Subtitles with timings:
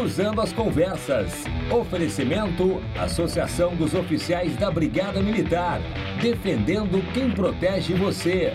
[0.00, 1.44] Cruzando as Conversas.
[1.70, 5.78] Oferecimento: Associação dos Oficiais da Brigada Militar.
[6.22, 8.54] Defendendo quem protege você.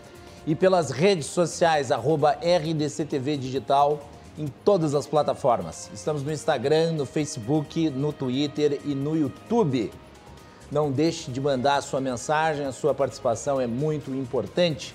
[0.46, 4.00] E pelas redes sociais, arroba RDC TV Digital,
[4.36, 5.91] em todas as plataformas.
[5.94, 9.92] Estamos no Instagram, no Facebook, no Twitter e no YouTube.
[10.72, 14.92] Não deixe de mandar a sua mensagem, a sua participação é muito importante.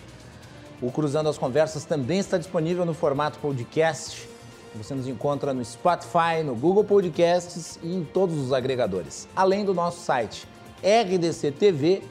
[0.82, 4.30] O Cruzando as Conversas também está disponível no formato podcast.
[4.76, 9.28] Você nos encontra no Spotify, no Google Podcasts e em todos os agregadores.
[9.36, 10.48] Além do nosso site
[10.82, 12.06] rdctv.com.br.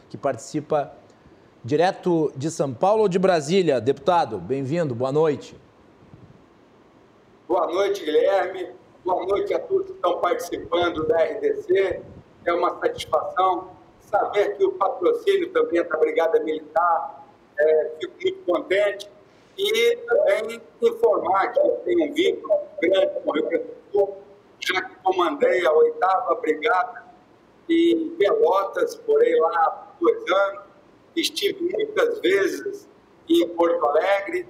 [0.09, 0.91] que participa
[1.63, 3.81] direto de São Paulo ou de Brasília.
[3.81, 5.55] Deputado, bem-vindo, boa noite.
[7.47, 8.69] Boa noite, Guilherme.
[9.03, 12.01] Boa noite a todos que estão participando da RDC
[12.45, 13.71] é uma satisfação
[14.01, 17.27] saber que o patrocínio também da Brigada Militar,
[17.57, 19.09] é, fico muito contente.
[19.57, 24.17] E também informar que eu tenho um vínculo grande com o Rio Grande do Sul,
[24.59, 27.03] já que comandei a oitava Brigada
[27.69, 30.63] em Pelotas, morei lá há dois anos,
[31.15, 32.89] estive muitas vezes
[33.29, 34.47] em Porto Alegre,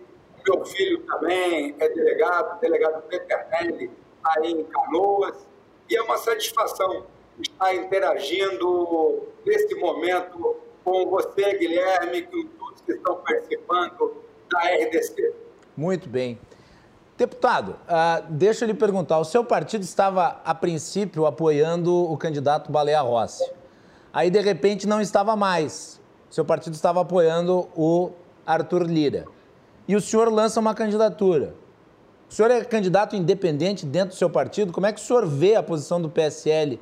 [0.47, 3.91] meu filho também é delegado, delegado Peternelli,
[4.25, 5.45] aí em Canoas,
[5.89, 7.05] e é uma satisfação
[7.41, 14.15] está interagindo nesse momento com você, Guilherme, com todos que estão participando
[14.51, 15.33] da RDC.
[15.75, 16.37] Muito bem.
[17.17, 22.71] Deputado, uh, deixa eu lhe perguntar: o seu partido estava, a princípio, apoiando o candidato
[22.71, 23.49] Baleia Rossi.
[24.11, 25.99] Aí, de repente, não estava mais.
[26.29, 28.11] Seu partido estava apoiando o
[28.45, 29.25] Arthur Lira.
[29.87, 31.55] E o senhor lança uma candidatura.
[32.29, 34.71] O senhor é candidato independente dentro do seu partido.
[34.71, 36.79] Como é que o senhor vê a posição do PSL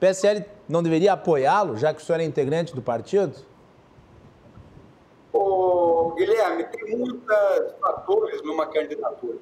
[0.00, 3.36] PSL não deveria apoiá-lo, já que o senhor é integrante do partido?
[5.32, 7.24] Ô, Guilherme, tem muitos
[7.80, 9.38] fatores numa candidatura.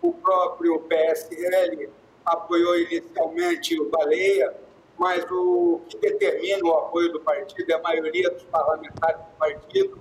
[0.00, 1.90] O próprio PSL
[2.24, 4.54] apoiou inicialmente o Baleia,
[4.98, 9.98] mas o que determina o apoio do partido é a maioria dos parlamentares do partido,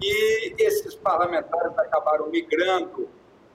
[0.00, 3.08] e esses parlamentares acabaram migrando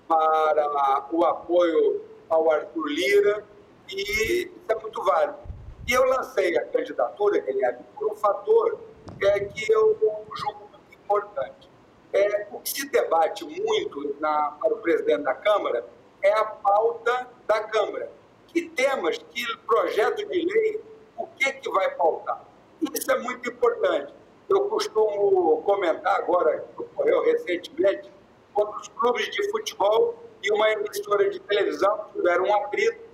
[0.08, 3.44] para o apoio ao Arthur Lira,
[3.90, 5.45] e isso é muito válido.
[5.88, 8.80] E eu lancei a candidatura, Guilherme, por um fator
[9.22, 9.96] é, que eu
[10.36, 11.70] julgo muito importante.
[12.12, 15.86] É, o que se debate muito na, para o presidente da Câmara
[16.24, 18.10] é a pauta da Câmara.
[18.48, 20.82] Que temas, que projeto de lei,
[21.18, 22.44] o que, que vai pautar?
[22.82, 24.14] Isso é muito importante.
[24.50, 28.12] Eu costumo comentar agora, que ocorreu recentemente,
[28.54, 33.05] quando os clubes de futebol e uma emissora de televisão tiveram um atrito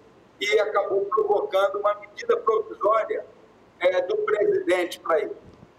[0.41, 3.23] e acabou provocando uma medida provisória
[3.79, 5.35] é, do presidente para isso.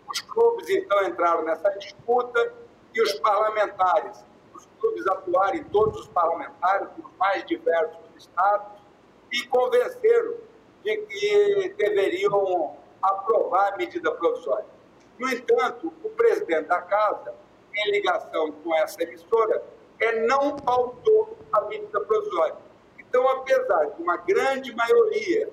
[0.09, 2.55] Os clubes, então, entraram nessa disputa
[2.94, 4.25] e os parlamentares,
[4.55, 8.81] os clubes atuarem, todos os parlamentares, dos mais diversos estados,
[9.32, 10.35] e convenceram
[10.85, 14.67] de que deveriam aprovar a medida provisória.
[15.19, 17.35] No entanto, o presidente da Casa,
[17.75, 19.64] em ligação com essa emissora,
[19.99, 22.56] é, não pautou a medida provisória.
[23.12, 25.50] Então, apesar de uma grande maioria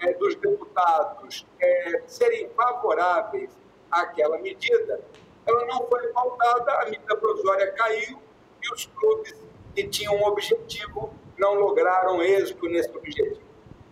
[0.00, 3.48] é, dos deputados é, serem favoráveis
[3.88, 5.00] àquela medida,
[5.46, 8.20] ela não foi pautada, a medida provisória caiu
[8.60, 9.36] e os clubes
[9.72, 13.40] que tinham um objetivo não lograram êxito nesse objetivo.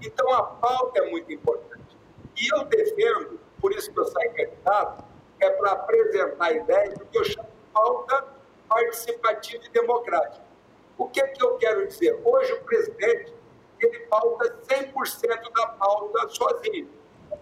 [0.03, 1.97] Então, a pauta é muito importante.
[2.37, 5.05] E eu defendo, por isso que eu saí candidato,
[5.39, 8.27] é para apresentar a ideia do que eu chamo de pauta
[8.69, 10.44] participativa e democrática.
[10.97, 12.21] O que, é que eu quero dizer?
[12.25, 13.35] Hoje o presidente
[13.81, 16.89] ele pauta 100% da pauta sozinho.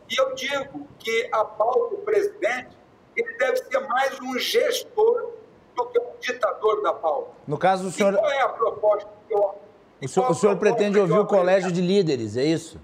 [0.09, 2.77] E eu digo que a pauta do presidente
[3.17, 5.33] ele deve ser mais um gestor
[5.75, 7.31] do que um ditador da pauta.
[7.47, 8.15] No caso, o senhor...
[8.15, 9.55] E qual é a proposta que eu...
[10.03, 12.81] O senhor, o senhor pretende ouvir o colégio de líderes, é isso?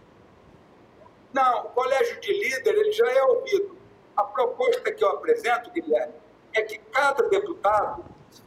[1.32, 3.76] Não, o colégio de líderes ele já é ouvido.
[4.16, 6.14] A proposta que eu apresento, Guilherme,
[6.52, 8.04] é que cada deputado,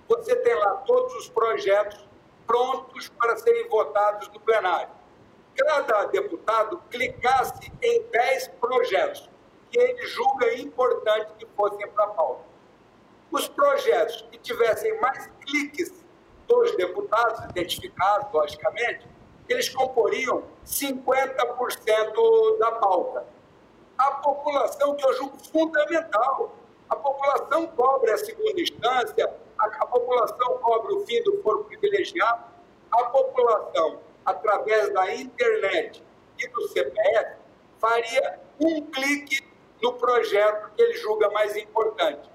[0.08, 2.08] você tem lá todos os projetos
[2.52, 4.90] prontos para serem votados no plenário.
[5.56, 9.30] Cada deputado clicasse em 10 projetos
[9.70, 12.44] que ele julga importante que fossem para a pauta.
[13.32, 16.04] Os projetos que tivessem mais cliques
[16.46, 19.08] dos deputados identificados, logicamente,
[19.48, 23.26] eles comporiam 50% da pauta.
[23.98, 26.54] A população, que eu julgo fundamental,
[26.92, 32.44] a população cobre a segunda instância, a, a população cobre o fim do foro privilegiado,
[32.92, 36.04] a população, através da internet
[36.38, 37.38] e do CPF,
[37.80, 39.42] faria um clique
[39.82, 42.30] no projeto que ele julga mais importante.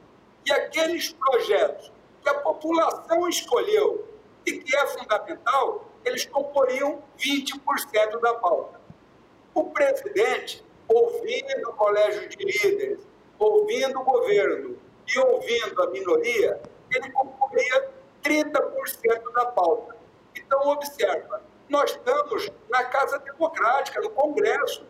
[0.46, 1.92] E aqueles projetos
[2.22, 4.08] que a população escolheu
[4.46, 8.80] e que é fundamental, eles comporiam 20% da pauta.
[9.52, 13.06] O presidente, ouvindo o colégio de líderes,
[13.38, 16.60] ouvindo o governo e ouvindo a minoria,
[16.94, 17.90] ele concorria
[18.22, 19.96] 30% da pauta.
[20.34, 24.84] Então, observa, nós estamos na Casa Democrática, no Congresso,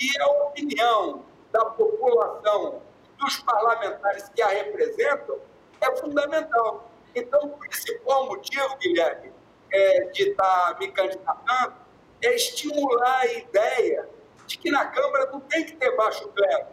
[0.00, 2.82] e a opinião da população,
[3.18, 5.38] dos parlamentares que a representam,
[5.80, 6.90] é fundamental.
[7.14, 9.32] Então, o principal motivo, Guilherme,
[9.72, 11.86] é, de estar tá me candidatando
[12.22, 14.08] é estimular a ideia
[14.46, 16.66] de que na Câmara não tem que ter baixo clero.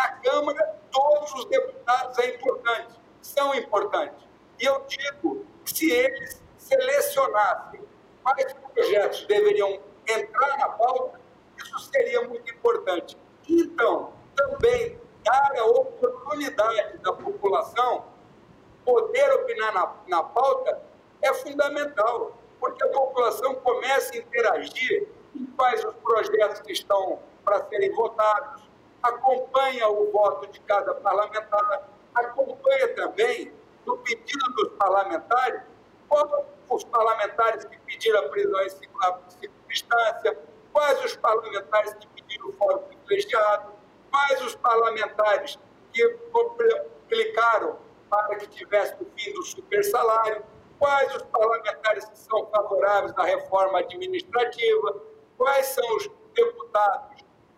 [0.00, 4.26] Na Câmara, todos os deputados é importante, são importantes.
[4.58, 7.82] E eu digo que se eles selecionassem
[8.22, 11.20] quais projetos deveriam entrar na pauta,
[11.58, 13.14] isso seria muito importante.
[13.46, 18.06] Então, também dar a oportunidade da população
[18.82, 20.80] poder opinar na, na pauta
[21.20, 27.62] é fundamental, porque a população começa a interagir em quais os projetos que estão para
[27.68, 28.69] serem votados,
[29.02, 33.52] acompanha o voto de cada parlamentar, acompanha também,
[33.86, 35.62] no pedido dos parlamentares,
[36.08, 36.30] quais
[36.68, 39.20] os parlamentares que pediram a prisão em segunda
[39.70, 40.38] instância,
[40.72, 43.72] quais os parlamentares que pediram o fórum privilegiado,
[44.10, 45.58] quais os parlamentares
[45.92, 46.18] que
[47.08, 50.44] clicaram para que tivesse o fim do super salário,
[50.78, 55.02] quais os parlamentares que são favoráveis à reforma administrativa,
[55.36, 57.09] quais são os deputados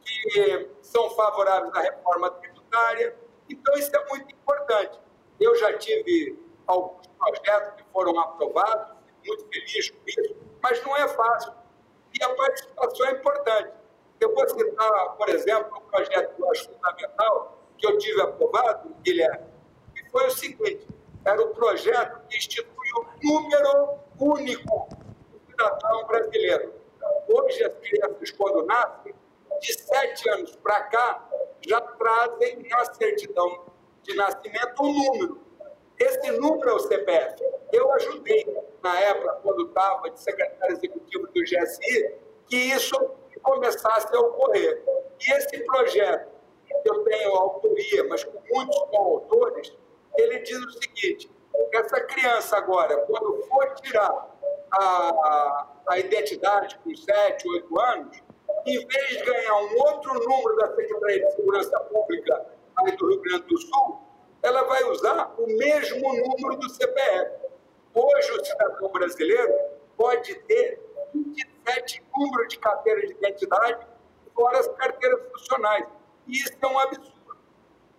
[0.03, 3.17] que são favoráveis à reforma tributária.
[3.49, 4.99] Então, isso é muito importante.
[5.41, 11.09] Eu já tive alguns projetos que foram aprovados, muito feliz com isso, mas não é
[11.09, 11.53] fácil.
[12.19, 13.73] E a participação é importante.
[14.21, 18.95] Eu vou citar, por exemplo, um projeto que eu acho fundamental, que eu tive aprovado,
[19.03, 19.47] Guilherme,
[19.95, 20.87] que foi o seguinte:
[21.25, 24.89] era o projeto que institui o número único
[25.33, 26.73] do cidadão brasileiro.
[27.29, 29.15] Hoje, as crianças, quando nascem,
[29.63, 31.29] de sete anos para cá,
[31.67, 33.67] já trazem na certidão
[34.03, 35.41] de nascimento um número.
[35.99, 37.37] Esse número é o CPF.
[37.73, 38.45] Eu ajudei,
[38.83, 42.17] na época, quando estava de secretário executivo do GSI,
[42.49, 42.97] que isso
[43.43, 44.83] começasse a ocorrer.
[45.21, 46.29] E esse projeto,
[46.67, 49.73] que eu tenho autoria, mas com muitos coautores,
[50.17, 51.31] ele diz o seguinte:
[51.73, 54.33] essa criança agora, quando for tirar
[54.73, 58.23] a, a identidade com 7, 8 anos,
[58.67, 63.21] em vez de ganhar um outro número da Secretaria de Segurança Pública aí do Rio
[63.21, 64.01] Grande do Sul,
[64.43, 67.31] ela vai usar o mesmo número do CPF.
[67.95, 69.55] Hoje, o cidadão brasileiro
[69.97, 70.81] pode ter
[71.15, 73.87] 27 números de carteira de identidade,
[74.35, 75.87] fora as carteiras funcionais.
[76.27, 77.13] E isso é um absurdo.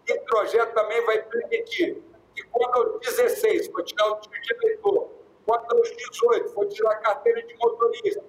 [0.05, 2.03] Esse projeto também vai permitir
[2.36, 5.10] que, quando aos 16 for tirar o título de eleitor,
[5.46, 8.24] quando aos 18 for tirar a carteira de motorista,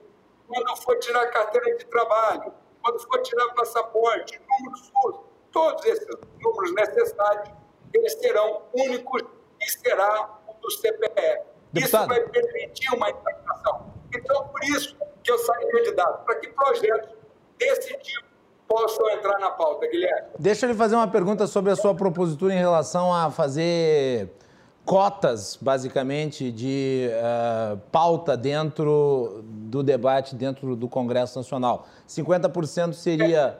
[0.46, 5.16] quando for tirar carteira de trabalho, quando for tirar passaporte, número SUS,
[5.52, 6.06] todos esses
[6.42, 7.50] números necessários,
[7.92, 9.22] eles serão únicos
[9.60, 11.44] e será o do CPF.
[11.72, 12.02] Deputado.
[12.02, 13.92] Isso vai permitir uma implantação.
[14.12, 17.16] Então, por isso que eu saí candidato, para que projetos
[17.58, 18.34] desse tipo
[18.68, 20.30] possam entrar na pauta, Guilherme.
[20.38, 24.30] Deixa eu lhe fazer uma pergunta sobre a sua propositura em relação a fazer
[24.84, 31.88] cotas, basicamente, de uh, pauta dentro do debate, dentro do Congresso Nacional.
[32.08, 33.58] 50% seria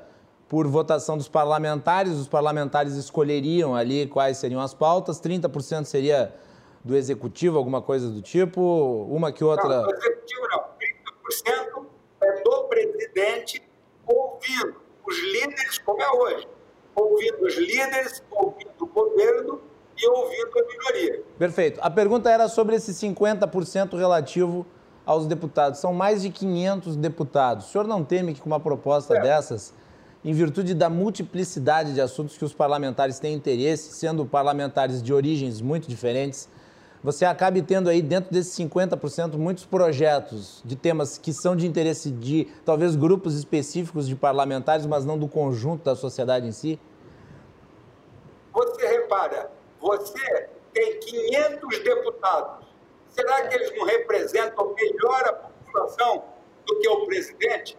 [0.48, 6.34] por votação dos parlamentares, os parlamentares escolheriam ali quais seriam as pautas, 30% seria
[6.84, 9.80] do Executivo, alguma coisa do tipo, uma que outra...
[9.80, 10.64] Não, do Executivo não,
[11.80, 11.86] 30%
[12.20, 13.62] é do presidente
[14.06, 14.76] ouvindo
[15.06, 16.48] os líderes, como é hoje,
[16.94, 19.60] ouvindo os líderes, ouvindo o governo
[19.96, 21.22] e ouvindo a minoria.
[21.38, 21.80] Perfeito.
[21.82, 24.66] A pergunta era sobre esse 50% relativo
[25.04, 25.80] aos deputados.
[25.80, 27.66] São mais de 500 deputados.
[27.66, 29.20] O senhor não teme que com uma proposta é.
[29.20, 29.74] dessas,
[30.24, 35.60] em virtude da multiplicidade de assuntos que os parlamentares têm interesse, sendo parlamentares de origens
[35.60, 36.48] muito diferentes,
[37.04, 42.10] você acabe tendo aí dentro desses 50% muitos projetos de temas que são de interesse
[42.10, 46.80] de talvez grupos específicos de parlamentares, mas não do conjunto da sociedade em si?
[48.54, 49.50] Você repara,
[49.84, 52.66] você tem 500 deputados.
[53.10, 56.24] Será que eles não representam melhor a população
[56.66, 57.78] do que o presidente?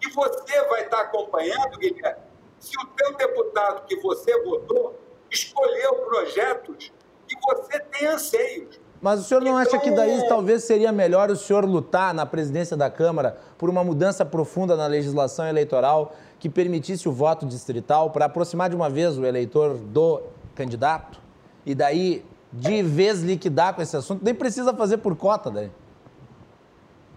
[0.00, 2.22] E você vai estar acompanhando, Guilherme,
[2.58, 4.98] se o teu deputado que você votou
[5.30, 6.92] escolheu projetos
[7.26, 8.80] que você tem anseios.
[9.02, 9.60] Mas o senhor não então...
[9.60, 13.68] acha que daí então, talvez seria melhor o senhor lutar na presidência da Câmara por
[13.68, 18.88] uma mudança profunda na legislação eleitoral que permitisse o voto distrital para aproximar de uma
[18.88, 20.22] vez o eleitor do
[20.54, 21.19] candidato?
[21.64, 25.70] E daí de vez liquidar com esse assunto, nem precisa fazer por cota daí.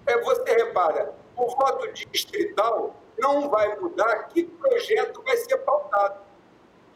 [0.05, 6.21] É, você repara, o voto distrital não vai mudar que projeto vai ser pautado.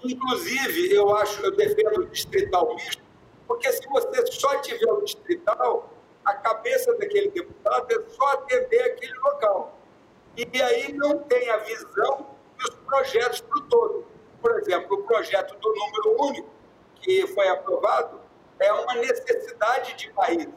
[0.04, 3.02] Inclusive, eu acho, eu defendo o distrital misto,
[3.48, 5.90] porque se você só tiver o distrital,
[6.24, 9.78] a cabeça daquele deputado é só atender aquele local.
[10.36, 12.28] E aí não tem a visão
[12.60, 14.06] dos projetos para o todo.
[14.42, 16.50] Por exemplo, o projeto do número único,
[17.08, 18.20] que foi aprovado
[18.60, 20.50] é uma necessidade de país.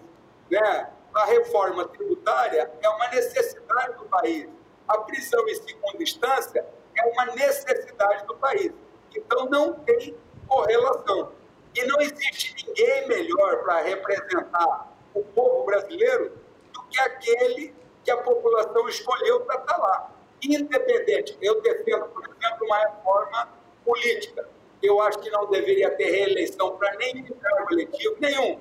[0.50, 0.90] Né?
[1.14, 4.48] A reforma tributária é uma necessidade do país.
[4.88, 6.66] A prisão em segunda instância
[6.96, 8.72] é uma necessidade do país.
[9.14, 10.16] Então, não tem
[10.48, 11.32] correlação.
[11.72, 16.32] E não existe ninguém melhor para representar o povo brasileiro
[16.72, 20.10] do que aquele que a população escolheu para estar lá.
[20.42, 23.48] Independente, eu defendo, por exemplo, uma reforma
[23.84, 24.48] política
[24.82, 28.60] eu acho que não deveria ter reeleição para nenhum cargo eletivo, nenhum.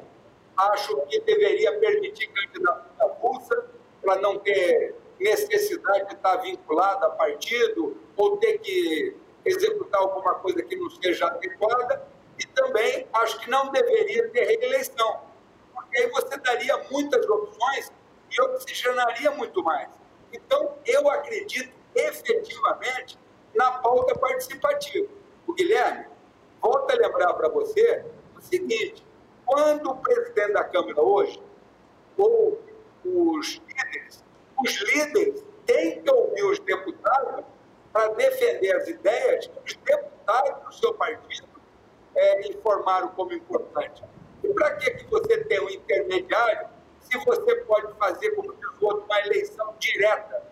[0.57, 3.69] Acho que deveria permitir candidatura avulsa,
[4.01, 10.61] para não ter necessidade de estar vinculado a partido ou ter que executar alguma coisa
[10.63, 12.07] que não seja adequada.
[12.37, 15.21] E também acho que não deveria ter reeleição,
[15.73, 17.91] porque aí você daria muitas opções
[18.31, 19.89] e oxigenaria muito mais.
[20.31, 23.17] Então, eu acredito efetivamente
[23.53, 25.18] na pauta participativa.
[25.49, 26.05] O Guilherme,
[26.61, 28.05] volta a lembrar para você
[28.37, 29.03] o seguinte:
[29.43, 31.41] quando o presidente da Câmara hoje,
[32.15, 32.61] ou
[33.03, 34.23] os líderes,
[34.63, 37.43] os líderes têm que ouvir os deputados
[37.91, 41.47] para defender as ideias que os deputados do seu partido
[42.15, 44.03] é, informaram como importante.
[44.43, 46.67] E para que, que você tem um intermediário
[46.99, 50.43] se você pode fazer, como diz o outro, uma eleição direta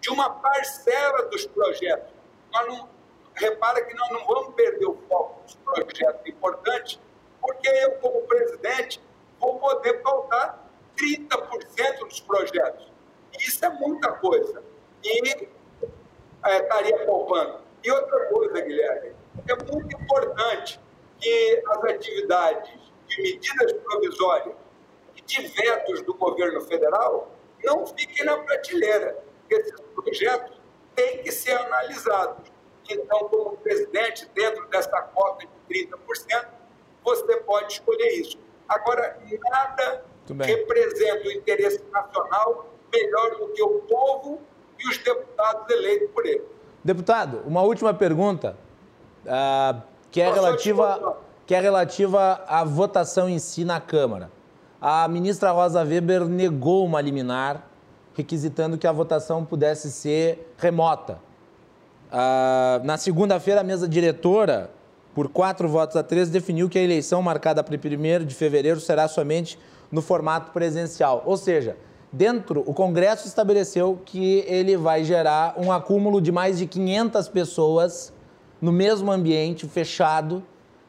[0.00, 2.10] de uma parcela dos projetos?
[2.50, 2.95] Nós não,
[3.36, 7.00] repara que nós não vamos perder o foco dos projetos importantes,
[7.40, 9.00] porque eu, como presidente,
[9.38, 10.66] vou poder pautar
[10.96, 12.90] 30% dos projetos.
[13.38, 14.62] Isso é muita coisa.
[15.04, 15.48] E
[16.44, 17.60] é, estaria poupando.
[17.84, 19.14] E outra coisa, Guilherme,
[19.48, 20.80] é muito importante
[21.20, 24.56] que as atividades de medidas provisórias
[25.14, 27.30] e de vetos do governo federal
[27.62, 29.22] não fiquem na prateleira.
[29.48, 30.60] Esses projetos
[30.94, 32.50] têm que ser analisados.
[32.88, 36.46] Então, como presidente, dentro dessa cota de 30%,
[37.04, 38.38] você pode escolher isso.
[38.68, 39.18] Agora,
[39.50, 40.04] nada
[40.44, 44.40] representa o interesse nacional melhor do que o povo
[44.78, 46.44] e os deputados eleitos por ele.
[46.82, 48.56] Deputado, uma última pergunta,
[49.24, 54.30] uh, que, é relativa, que é relativa à votação em si na Câmara.
[54.80, 57.66] A ministra Rosa Weber negou uma liminar
[58.14, 61.20] requisitando que a votação pudesse ser remota.
[62.18, 64.70] Ah, na segunda-feira, a mesa diretora,
[65.14, 69.06] por quatro votos a três, definiu que a eleição marcada para 1 de fevereiro será
[69.06, 69.58] somente
[69.92, 71.22] no formato presencial.
[71.26, 71.76] Ou seja,
[72.10, 78.14] dentro, o Congresso estabeleceu que ele vai gerar um acúmulo de mais de 500 pessoas
[78.62, 80.42] no mesmo ambiente fechado,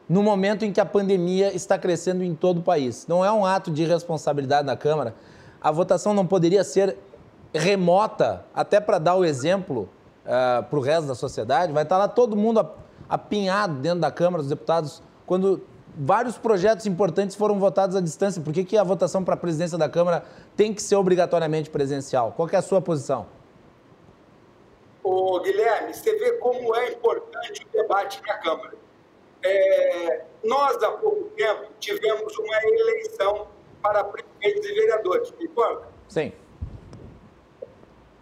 [0.08, 3.04] no momento em que a pandemia está crescendo em todo o país.
[3.06, 5.14] Não é um ato de irresponsabilidade da Câmara.
[5.60, 6.96] A votação não poderia ser
[7.52, 9.90] remota, até para dar o exemplo
[10.28, 11.72] uh, eh, para o resto da sociedade.
[11.72, 12.68] Vai estar lá todo mundo
[13.08, 15.62] apinhado dentro da Câmara dos Deputados quando
[15.96, 18.40] vários projetos importantes foram votados à distância.
[18.40, 20.24] Por que, que a votação para a presidência da Câmara
[20.56, 22.32] tem que ser obrigatoriamente presencial?
[22.36, 23.26] Qual é a sua posição?
[25.02, 28.74] Ô, Guilherme, você vê como é importante o debate na Câmara.
[29.42, 33.46] É, nós, há pouco tempo, tivemos uma eleição
[33.82, 35.86] para prefeitos e vereadores, concorda?
[36.08, 36.32] Sim.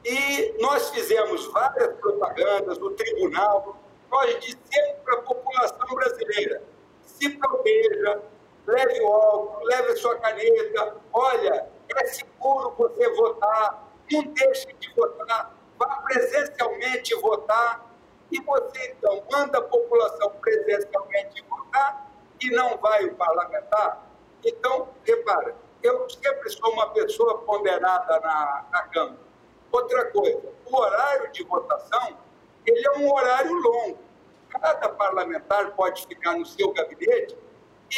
[0.09, 3.77] E nós fizemos várias propagandas no tribunal,
[4.09, 6.63] nós dissemos para a população brasileira,
[7.03, 8.23] se proteja,
[8.69, 15.53] leve o álcool, leve sua caneta, olha, é seguro você votar, não deixe de votar,
[15.77, 17.85] vá presencialmente votar,
[18.31, 24.07] e você então manda a população presencialmente votar e não vai o parlamentar.
[24.45, 29.26] Então, repara, eu sempre sou uma pessoa ponderada na, na Câmara.
[29.73, 32.17] Outra coisa, o horário de votação,
[32.65, 33.99] ele é um horário longo.
[34.49, 37.37] Cada parlamentar pode ficar no seu gabinete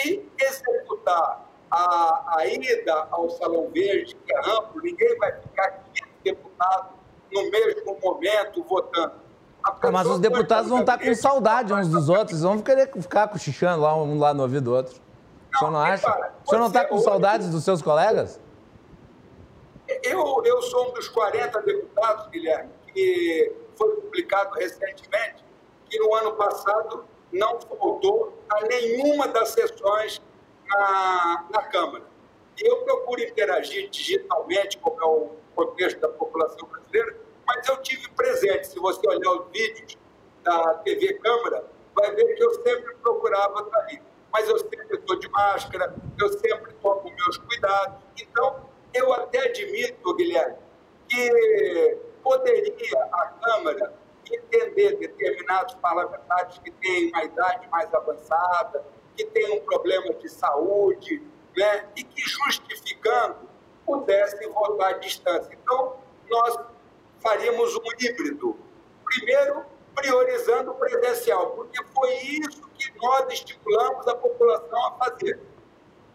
[0.04, 6.12] e executar a, a ida ao Salão Verde, que é amplo, ninguém vai ficar 500
[6.24, 6.90] deputados
[7.32, 9.28] no mesmo momento votando.
[9.62, 13.82] Ah, mas os deputados vão estar com saudade uns dos outros, vão querer ficar cochichando
[13.82, 15.00] lá um lá no ouvido do outro.
[15.54, 16.08] o senhor não acha?
[16.44, 18.40] o senhor não está com saudades dos seus colegas?
[19.88, 25.42] Eu, eu sou um dos 40 deputados, Guilherme, que foi publicado recentemente,
[25.88, 30.20] que no ano passado não faltou a nenhuma das sessões
[30.66, 32.04] na, na Câmara.
[32.58, 37.16] Eu procuro interagir digitalmente, como é o contexto da população brasileira,
[37.46, 38.66] mas eu tive presente.
[38.66, 39.96] Se você olhar os vídeos
[40.42, 44.02] da TV Câmara, vai ver que eu sempre procurava estar ali.
[44.30, 48.02] Mas eu sempre estou de máscara, eu sempre tomo meus cuidados.
[48.20, 48.68] Então,
[48.98, 50.56] eu até admito, Guilherme,
[51.08, 53.94] que poderia a Câmara
[54.30, 58.84] entender determinados parlamentares que têm uma idade mais avançada,
[59.16, 61.22] que têm um problema de saúde,
[61.56, 63.48] né, e que, justificando,
[63.86, 65.56] pudessem votar à distância.
[65.62, 65.96] Então,
[66.28, 66.58] nós
[67.20, 68.58] faríamos um híbrido.
[69.04, 75.40] Primeiro, priorizando o presencial, porque foi isso que nós estimulamos a população a fazer.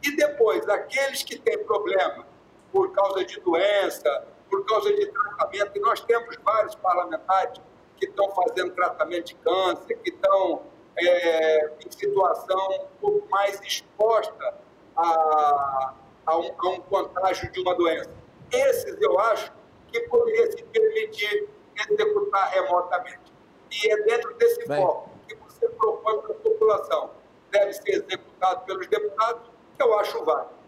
[0.03, 2.27] E depois, aqueles que têm problema
[2.73, 7.61] por causa de doença, por causa de tratamento, e nós temos vários parlamentares
[7.97, 10.63] que estão fazendo tratamento de câncer, que estão
[10.97, 14.55] é, em situação um pouco mais exposta
[14.97, 15.93] a,
[16.25, 18.09] a, um, a um contágio de uma doença.
[18.51, 19.53] Esses, eu acho,
[19.91, 21.47] que poderia se permitir
[21.89, 23.31] executar remotamente.
[23.71, 24.81] E é dentro desse Bem.
[24.81, 27.11] foco que você propõe para a população.
[27.51, 29.43] Deve ser executado pelos deputados,
[29.77, 30.62] que eu acho válido.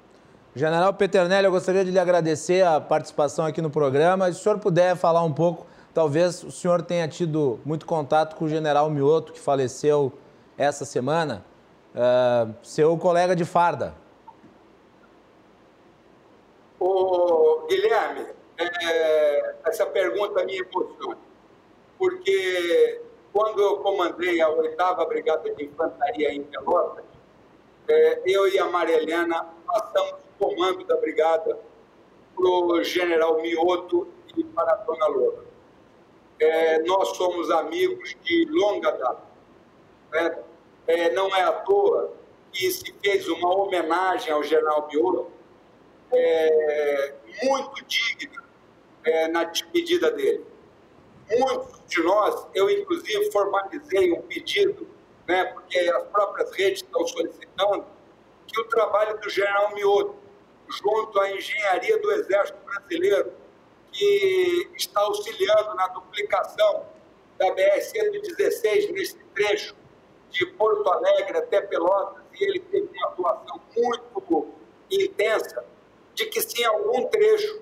[0.56, 4.32] General Peternelli, eu gostaria de lhe agradecer a participação aqui no programa.
[4.32, 8.46] Se o senhor puder falar um pouco, talvez o senhor tenha tido muito contato com
[8.46, 10.14] o general Mioto, que faleceu
[10.58, 11.44] essa semana,
[11.94, 13.94] uh, seu colega de farda.
[16.80, 18.26] Ô, Guilherme,
[18.58, 21.18] é, essa pergunta me emociona,
[21.98, 23.02] porque
[23.34, 27.04] quando eu comandei a 8 Brigada de Infantaria em Pelotas,
[27.90, 31.60] é, eu e a Maria Helena passamos comando da brigada
[32.36, 35.46] para o general Mioto e para a dona Loura.
[36.40, 39.24] É, nós somos amigos de longa data.
[40.12, 40.38] Né?
[40.88, 42.14] É, não é à toa
[42.52, 45.32] que se fez uma homenagem ao general Mioto
[46.12, 48.44] é, muito digna
[49.04, 50.46] é, na despedida dele.
[51.30, 54.88] Muitos de nós, eu inclusive formalizei um pedido,
[55.28, 57.86] né, porque as próprias redes estão solicitando,
[58.48, 60.16] que o trabalho do general Mioto,
[60.70, 63.34] junto à engenharia do Exército Brasileiro,
[63.92, 66.86] que está auxiliando na duplicação
[67.38, 69.76] da BR-116 nesse trecho
[70.30, 74.48] de Porto Alegre até Pelotas, e ele teve uma atuação muito
[74.92, 75.66] intensa,
[76.14, 77.62] de que se em algum trecho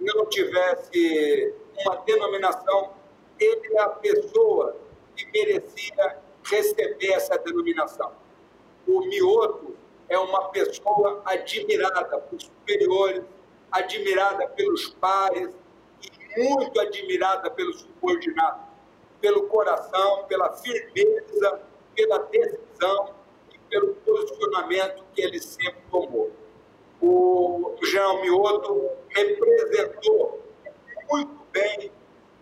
[0.00, 2.92] não tivesse uma denominação,
[3.38, 4.76] ele é a pessoa
[5.16, 8.12] que merecia receber essa denominação.
[8.86, 9.76] O Mioto
[10.08, 13.22] é uma pessoa admirada por superiores,
[13.70, 15.50] admirada pelos pares
[16.02, 18.62] e muito admirada pelos subordinados,
[19.20, 21.60] pelo coração, pela firmeza,
[21.94, 23.14] pela decisão
[23.52, 26.30] e pelo posicionamento que ele sempre tomou.
[27.00, 30.42] O Jean Mioto representou
[31.10, 31.90] muito bem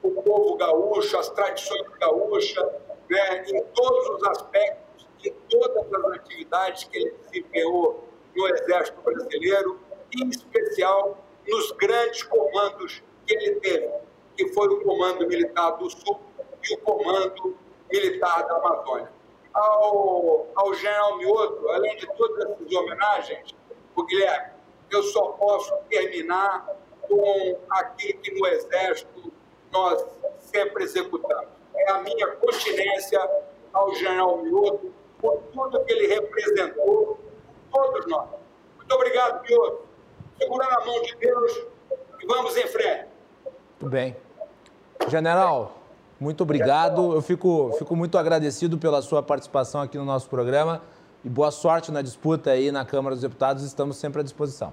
[0.03, 2.70] o povo gaúcho, as tradições gaúchas,
[3.09, 4.91] né, em todos os aspectos,
[5.24, 9.78] em todas as atividades que ele desempenhou no Exército Brasileiro,
[10.16, 13.90] em especial nos grandes comandos que ele teve,
[14.37, 16.20] que foi o Comando Militar do Sul
[16.62, 17.56] e o Comando
[17.90, 19.12] Militar da Amazônia.
[19.52, 23.54] Ao, ao general Mioto, além de todas essas homenagens,
[23.94, 24.52] o Guilherme,
[24.90, 26.66] eu só posso terminar
[27.02, 29.32] com aquilo que no Exército
[29.70, 30.04] nós
[30.38, 31.48] sempre executamos.
[31.74, 33.20] É a minha continência
[33.72, 37.18] ao general Mioto por tudo que ele representou,
[37.72, 38.28] todos nós.
[38.76, 39.87] Muito obrigado, Mioto.
[40.37, 41.64] Segura na mão de Deus
[42.20, 43.06] e vamos em frente.
[43.80, 44.16] Muito bem.
[45.08, 45.78] General,
[46.18, 47.14] muito obrigado.
[47.14, 50.82] Eu fico, fico muito agradecido pela sua participação aqui no nosso programa
[51.24, 53.62] e boa sorte na disputa aí na Câmara dos Deputados.
[53.62, 54.72] Estamos sempre à disposição.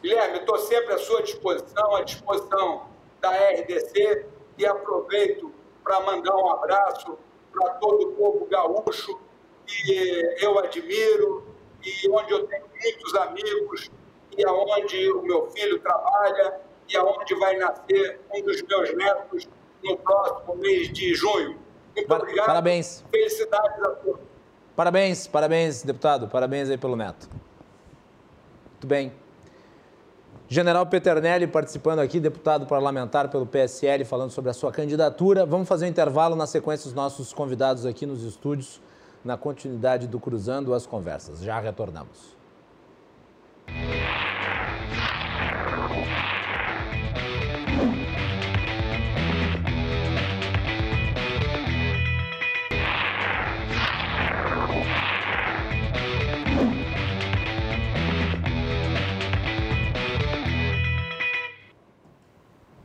[0.00, 2.86] Guilherme, estou sempre à sua disposição, à disposição
[3.20, 4.26] da RDC
[4.58, 7.18] e aproveito para mandar um abraço
[7.52, 9.18] para todo o povo gaúcho
[9.66, 11.46] que eu admiro
[11.84, 13.90] e onde eu tenho muitos amigos
[14.36, 19.48] e aonde o meu filho trabalha e aonde vai nascer um dos meus netos
[19.82, 21.58] no próximo mês de junho.
[21.96, 22.46] Muito obrigado.
[22.46, 23.04] Parabéns.
[23.10, 24.20] Felicidades a todos.
[24.74, 26.28] Parabéns, parabéns, deputado.
[26.28, 27.28] Parabéns aí pelo neto.
[28.72, 29.12] Muito bem.
[30.52, 35.46] General Peternelli participando aqui, deputado parlamentar pelo PSL, falando sobre a sua candidatura.
[35.46, 38.78] Vamos fazer um intervalo na sequência dos nossos convidados aqui nos estúdios,
[39.24, 41.40] na continuidade do Cruzando as Conversas.
[41.40, 42.36] Já retornamos.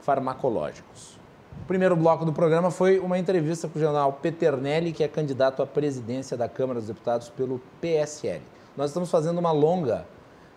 [0.00, 1.17] farmacológicos.
[1.62, 5.62] O primeiro bloco do programa foi uma entrevista com o general Peternelli, que é candidato
[5.62, 8.42] à presidência da Câmara dos Deputados pelo PSL.
[8.76, 10.06] Nós estamos fazendo uma longa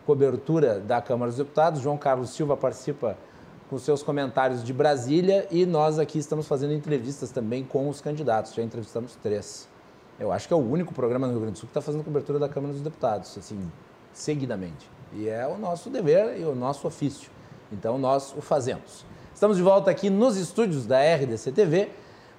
[0.06, 1.82] cobertura da Câmara dos Deputados.
[1.82, 3.18] João Carlos Silva participa
[3.70, 8.54] com seus comentários de Brasília e nós aqui estamos fazendo entrevistas também com os candidatos.
[8.54, 9.68] Já entrevistamos três.
[10.20, 12.04] Eu acho que é o único programa no Rio Grande do Sul que está fazendo
[12.04, 13.72] cobertura da Câmara dos Deputados, assim,
[14.14, 14.90] seguidamente.
[15.14, 17.30] E é o nosso dever e o nosso ofício.
[17.72, 19.06] Então nós o fazemos.
[19.42, 21.90] Estamos de volta aqui nos estúdios da RDC TV.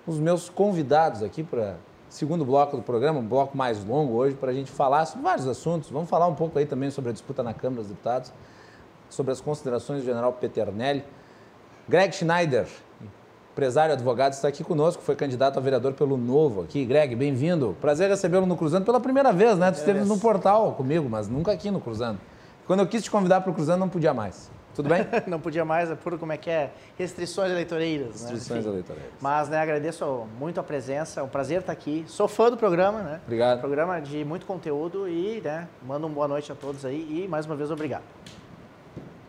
[0.06, 1.74] Os meus convidados aqui para
[2.08, 5.48] segundo bloco do programa, um bloco mais longo hoje, para a gente falar sobre vários
[5.48, 5.90] assuntos.
[5.90, 8.32] Vamos falar um pouco aí também sobre a disputa na Câmara dos Deputados,
[9.10, 11.04] sobre as considerações do general Peternelli.
[11.88, 12.68] Greg Schneider,
[13.50, 16.84] empresário advogado, está aqui conosco, foi candidato a vereador pelo Novo aqui.
[16.84, 17.76] Greg, bem-vindo.
[17.80, 19.72] Prazer recebê-lo no Cruzando pela primeira vez, né?
[19.72, 22.20] Tu esteve no portal comigo, mas nunca aqui no Cruzando.
[22.64, 24.52] Quando eu quis te convidar para o Cruzando, não podia mais.
[24.74, 25.06] Tudo bem?
[25.26, 28.22] não podia mais, é por como é que é, restrições eleitoreiras.
[28.22, 28.30] Né?
[28.30, 28.70] Restrições né?
[28.70, 29.12] eleitoreiras.
[29.20, 32.04] Mas, né, agradeço muito a presença, é um prazer estar aqui.
[32.08, 33.20] Sou fã do programa, né?
[33.24, 33.60] Obrigado.
[33.60, 37.44] Programa de muito conteúdo e, né, mando uma boa noite a todos aí e, mais
[37.46, 38.04] uma vez, obrigado.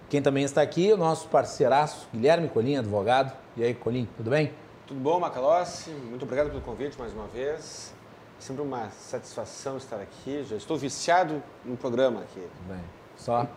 [0.10, 3.34] Quem também está aqui, o nosso parceiraço, Guilherme Colim, advogado.
[3.58, 4.54] E aí, Colim, tudo bem?
[4.88, 5.90] Tudo bom, Macalossi?
[5.90, 7.94] Muito obrigado pelo convite mais uma vez.
[8.40, 10.46] Sempre uma satisfação estar aqui.
[10.48, 12.46] Já estou viciado no programa aqui.
[12.68, 12.82] Bem,
[13.16, 13.48] só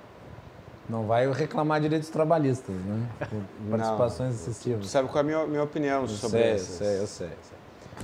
[0.89, 3.09] não vai reclamar direitos trabalhistas, né?
[3.71, 4.81] Participações não, excessivas.
[4.83, 6.73] Tu sabe qual é a minha, minha opinião eu sobre sei, isso?
[6.73, 7.57] Eu sei, eu sei, eu sei.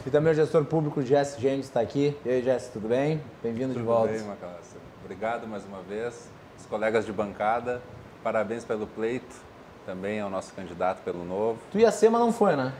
[0.06, 2.16] E também o gestor público Jesse James está aqui.
[2.24, 3.20] E aí, Jesse, tudo bem?
[3.42, 4.08] Bem-vindo de volta.
[4.08, 4.76] Tudo bem, Macalossi.
[5.04, 6.28] Obrigado mais uma vez.
[6.58, 7.80] Os colegas de bancada,
[8.22, 9.36] parabéns pelo pleito.
[9.84, 11.58] Também ao nosso candidato pelo Novo.
[11.70, 12.72] Tu ia ser, mas não foi, né?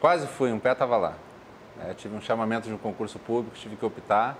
[0.00, 1.14] Quase fui, um pé estava lá.
[1.86, 4.36] É, tive um chamamento de um concurso público, tive que optar.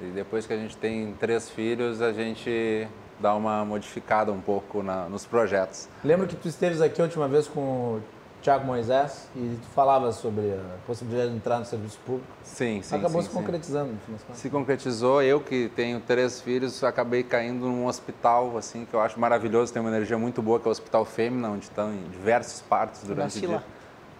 [0.00, 2.86] E depois que a gente tem três filhos, a gente
[3.20, 5.88] dá uma modificada um pouco na, nos projetos.
[6.04, 8.02] Lembro que tu esteves aqui a última vez com o
[8.42, 12.28] Tiago Moisés e tu falava sobre a possibilidade de entrar no serviço público.
[12.44, 12.96] Sim, sim.
[12.96, 14.26] Acabou sim, se concretizando, no fim das Sim.
[14.26, 14.40] contas.
[14.42, 15.22] Se concretizou.
[15.22, 19.80] Eu que tenho três filhos, acabei caindo num hospital, assim, que eu acho maravilhoso, tem
[19.80, 23.34] uma energia muito boa, que é o Hospital Fêmea, onde estão em diversos partos durante
[23.34, 23.56] Nasci o dia.
[23.56, 23.62] lá.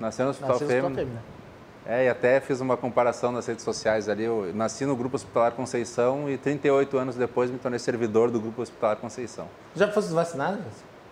[0.00, 1.22] Nasceu no Hospital Nasci no Hospital Fêmea.
[1.88, 4.25] É, e até fiz uma comparação nas redes sociais ali.
[4.25, 8.61] Eu nasci no Grupo Hospitalar Conceição e 38 anos depois me tornei servidor do Grupo
[8.62, 9.46] Hospitalar Conceição.
[9.75, 10.59] Já fosse vacinado?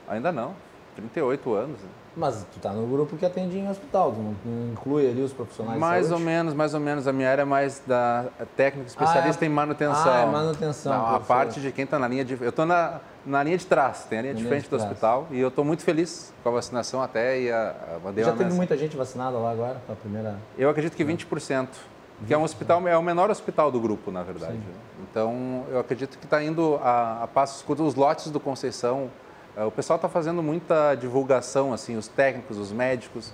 [0.09, 0.55] Ainda não,
[0.97, 1.81] 38 anos.
[1.81, 1.89] né?
[2.17, 5.79] Mas tu tá no grupo que atende em hospital, tu não, inclui ali os profissionais
[5.81, 7.09] Mais ou menos, mais ou menos.
[7.09, 10.13] A minha área é mais da técnica especialista Ah, em manutenção.
[10.13, 12.37] ah, é manutenção, Não, a parte de quem está na linha de.
[12.41, 15.41] Eu estou na, na linha de trás, tem a linha de frente do hospital e
[15.41, 18.57] eu estou muito feliz com a vacinação até e a, a mandei Já teve mensagem.
[18.57, 20.37] muita gente vacinada lá agora, com a primeira...
[20.59, 21.69] Eu acredito que 20%,
[22.27, 24.55] que é um hospital, é o menor hospital do grupo, na verdade.
[24.55, 24.61] né?
[25.11, 27.87] Então, eu acredito que está indo a, a passos curtos.
[27.87, 29.11] Os lotes do Conceição,
[29.57, 33.33] eh, o pessoal está fazendo muita divulgação, assim, os técnicos, os médicos,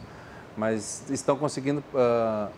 [0.56, 2.48] mas estão conseguindo ah,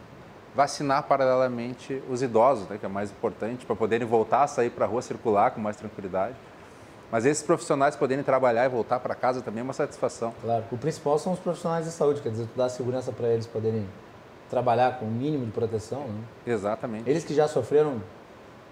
[0.54, 4.84] vacinar paralelamente os idosos, né, que é mais importante, para poderem voltar a sair para
[4.84, 6.34] a rua, circular com mais tranquilidade.
[7.12, 10.32] Mas esses profissionais poderem trabalhar e voltar para casa também é uma satisfação.
[10.42, 13.46] Claro, o principal são os profissionais de saúde, quer dizer, tu dá segurança para eles
[13.46, 13.86] poderem
[14.48, 16.20] trabalhar com o mínimo de proteção, né?
[16.46, 17.08] Exatamente.
[17.08, 18.00] Eles que já sofreram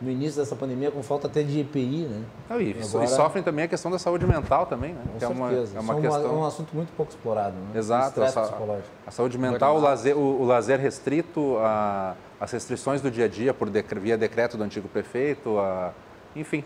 [0.00, 2.24] no início dessa pandemia com falta até de EPI, né?
[2.48, 5.02] Não, e, Agora- e sofrem também a questão da saúde mental também, né?
[5.12, 5.76] Com que é uma, certeza.
[5.76, 6.24] é uma questão...
[6.24, 7.78] é um assunto muito pouco explorado, né?
[7.78, 13.02] Exato, O a, a saúde mental, o lazer, o, o lazer restrito, a- as restrições
[13.02, 15.92] do dia a dia por decre- via decreto do antigo prefeito, a-
[16.34, 16.64] enfim,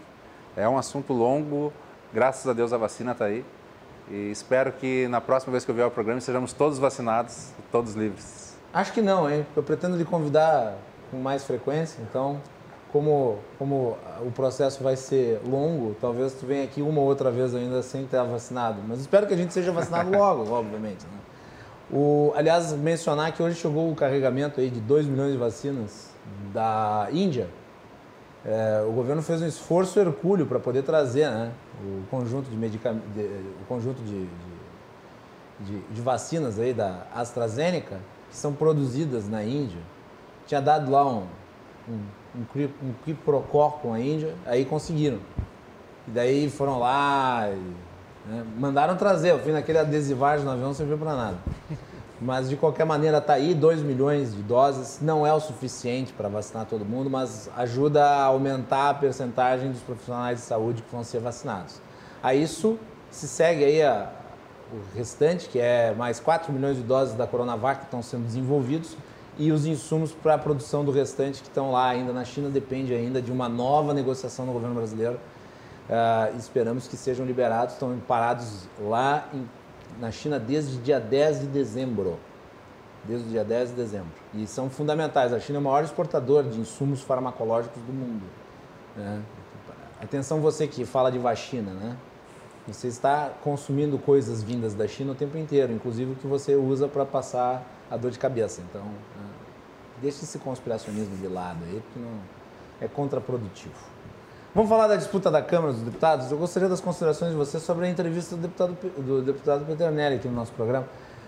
[0.56, 1.72] é um assunto longo.
[2.12, 3.44] Graças a Deus a vacina está aí
[4.10, 7.62] e espero que na próxima vez que eu vier ao programa sejamos todos vacinados, e
[7.70, 8.56] todos livres.
[8.72, 9.46] Acho que não, hein?
[9.56, 10.74] Eu pretendo lhe convidar
[11.10, 12.40] com mais frequência, então,
[12.92, 17.54] como, como o processo vai ser longo, talvez tu venha aqui uma ou outra vez
[17.54, 18.80] ainda sem estar vacinado.
[18.86, 21.04] Mas espero que a gente seja vacinado logo, obviamente.
[21.04, 21.18] Né?
[21.92, 26.10] O, aliás, mencionar que hoje chegou o carregamento aí de 2 milhões de vacinas
[26.52, 27.48] da Índia.
[28.46, 31.50] É, o governo fez um esforço hercúleo para poder trazer né,
[31.82, 34.26] o conjunto de medicamentos, o conjunto de,
[35.60, 39.80] de, de, vacinas aí da AstraZeneca que são produzidas na Índia.
[40.46, 41.26] Tinha dado lá um,
[41.88, 42.00] um,
[42.36, 45.20] um, um quiprocó com a Índia, aí conseguiram.
[46.06, 50.74] E daí foram lá, e, né, mandaram trazer, ao fim daquele adesivagem no avião não
[50.74, 51.38] serviu para nada.
[52.20, 56.28] Mas de qualquer maneira está aí 2 milhões de doses, não é o suficiente para
[56.28, 61.02] vacinar todo mundo, mas ajuda a aumentar a percentagem dos profissionais de saúde que vão
[61.02, 61.80] ser vacinados.
[62.22, 62.78] A isso
[63.10, 64.10] se segue aí a,
[64.72, 68.96] o restante, que é mais 4 milhões de doses da Coronavac que estão sendo desenvolvidos
[69.36, 72.94] e os insumos para a produção do restante que estão lá ainda na China depende
[72.94, 75.18] ainda de uma nova negociação no governo brasileiro.
[75.90, 79.46] Ah, esperamos que sejam liberados, estão parados lá em-
[80.00, 82.18] na China desde dia 10 de dezembro.
[83.04, 84.12] Desde o dia 10 de dezembro.
[84.32, 85.32] E são fundamentais.
[85.32, 88.24] A China é o maior exportador de insumos farmacológicos do mundo.
[88.96, 89.22] né?
[90.00, 91.96] Atenção você que fala de vacina, né?
[92.66, 96.88] Você está consumindo coisas vindas da China o tempo inteiro, inclusive o que você usa
[96.88, 98.62] para passar a dor de cabeça.
[98.62, 99.28] Então, né,
[100.00, 102.18] deixe esse conspiracionismo de lado aí, porque não
[102.80, 103.74] é contraprodutivo.
[104.54, 106.30] Vamos falar da disputa da Câmara dos Deputados?
[106.30, 110.28] Eu gostaria das considerações de você sobre a entrevista do deputado, do deputado Peternelli aqui
[110.28, 110.86] no nosso programa.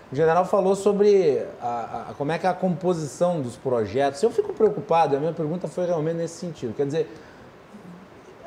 [0.09, 4.23] O general falou sobre a, a- como é que é a composição dos projetos.
[4.23, 6.73] Eu fico preocupado, a minha pergunta foi realmente nesse sentido.
[6.73, 7.13] Quer dizer,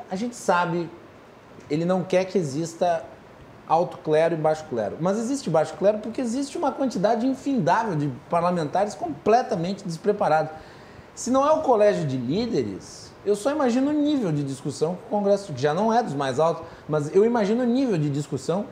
[0.09, 0.89] a gente sabe,
[1.69, 3.03] ele não quer que exista
[3.67, 4.97] alto clero e baixo clero.
[4.99, 10.51] Mas existe baixo clero porque existe uma quantidade infindável de parlamentares completamente despreparados.
[11.13, 15.01] Se não é o colégio de líderes, eu só imagino o nível de discussão que
[15.07, 18.09] o Congresso, que já não é dos mais altos, mas eu imagino o nível de
[18.09, 18.65] discussão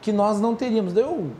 [0.00, 0.94] que nós não teríamos.
[0.96, 1.30] Eu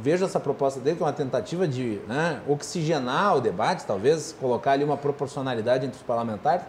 [0.00, 4.84] vejo essa proposta dele como uma tentativa de né, oxigenar o debate, talvez colocar ali
[4.84, 6.64] uma proporcionalidade entre os parlamentares,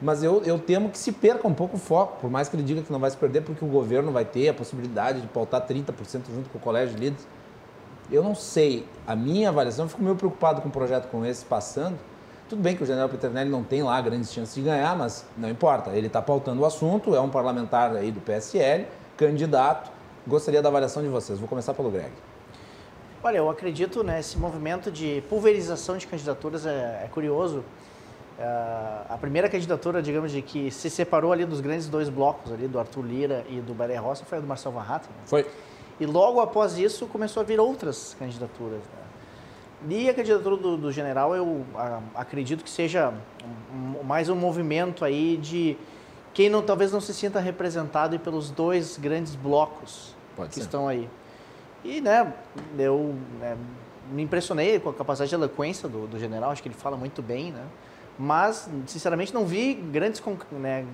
[0.00, 2.62] mas eu, eu temo que se perca um pouco o foco, por mais que ele
[2.62, 5.66] diga que não vai se perder, porque o governo vai ter a possibilidade de pautar
[5.66, 5.94] 30%
[6.34, 7.26] junto com o colégio de líderes.
[8.10, 11.44] Eu não sei, a minha avaliação, eu fico meio preocupado com um projeto como esse
[11.44, 11.98] passando.
[12.48, 15.50] Tudo bem que o general Peternelli não tem lá grandes chances de ganhar, mas não
[15.50, 15.90] importa.
[15.90, 19.90] Ele está pautando o assunto, é um parlamentar aí do PSL, candidato.
[20.26, 21.38] Gostaria da avaliação de vocês.
[21.38, 22.12] Vou começar pelo Greg.
[23.22, 27.64] Olha, eu acredito nesse movimento de pulverização de candidaturas é, é curioso.
[28.38, 32.68] Ah, a primeira candidatura, digamos, de que se separou ali dos grandes dois blocos ali,
[32.68, 35.08] do Arthur Lira e do Baré Roça, foi a do Marcel Varrata.
[35.08, 35.14] né?
[35.24, 35.46] Foi.
[35.98, 38.78] E logo após isso começou a vir outras candidaturas.
[38.78, 39.05] né?
[39.88, 43.12] E a candidatura do, do general, eu ah, acredito que seja
[43.72, 45.76] um- mais um movimento aí de
[46.32, 50.60] quem não, talvez não se sinta representado pelos dois grandes blocos Pode que ser.
[50.62, 51.08] estão aí.
[51.84, 52.32] E, né,
[52.78, 53.56] eu né,
[54.10, 57.22] me impressionei com a capacidade de eloquência do, do general, acho que ele fala muito
[57.22, 57.62] bem, né?
[58.18, 60.86] Mas, sinceramente, não vi grandes, né,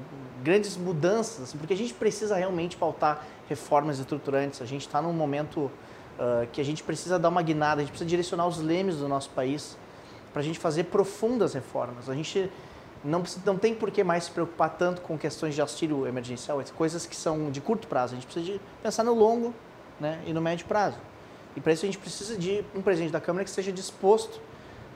[0.42, 4.60] grandes mudanças, assim, porque a gente precisa realmente pautar reformas estruturantes.
[4.60, 5.70] A gente está num momento
[6.18, 9.08] uh, que a gente precisa dar uma guinada, a gente precisa direcionar os lemes do
[9.08, 9.76] nosso país
[10.32, 12.08] para a gente fazer profundas reformas.
[12.08, 12.50] A gente
[13.04, 17.06] não, não tem por que mais se preocupar tanto com questões de auxílio emergencial, coisas
[17.06, 18.14] que são de curto prazo.
[18.14, 19.52] A gente precisa de pensar no longo
[20.00, 20.96] né, e no médio prazo.
[21.56, 24.40] E para isso a gente precisa de um presidente da Câmara que esteja disposto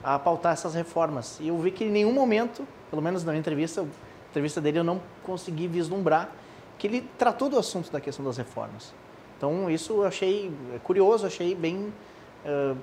[0.03, 1.37] a pautar essas reformas.
[1.39, 3.85] E eu vi que em nenhum momento, pelo menos na entrevista,
[4.31, 6.29] entrevista dele eu não consegui vislumbrar
[6.77, 8.93] que ele tratou do assunto da questão das reformas.
[9.37, 10.51] Então isso eu achei
[10.83, 11.93] curioso, achei bem
[12.45, 12.77] uh,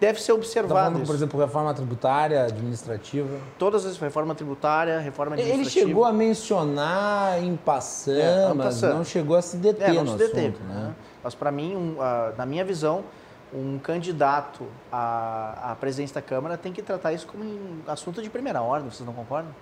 [0.00, 0.74] deve ser observado.
[0.74, 3.38] Tá falando, por exemplo, reforma tributária, administrativa.
[3.58, 5.80] Todas as reforma tributária, reforma administrativa.
[5.80, 10.04] Ele chegou a mencionar em passando, é, mas não chegou a se deter é, não
[10.04, 10.74] no se deteve, assunto, né?
[10.74, 10.94] né?
[11.22, 13.04] Mas para mim, um, uh, na minha visão,
[13.52, 18.30] um candidato à, à presidência da Câmara tem que tratar isso como um assunto de
[18.30, 19.52] primeira ordem, vocês não concordam?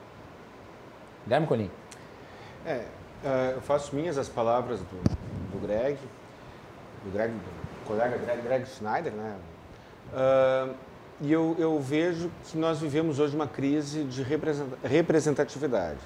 [1.24, 1.70] Guilherme Colim.
[2.64, 2.84] É,
[3.24, 5.02] uh, eu faço minhas as palavras do,
[5.52, 5.98] do Greg,
[7.04, 9.36] do Greg, do colega Greg, Greg Schneider, né?
[10.12, 10.74] Uh,
[11.20, 14.24] e eu, eu, vejo que nós vivemos hoje uma crise de
[14.84, 15.98] representatividade.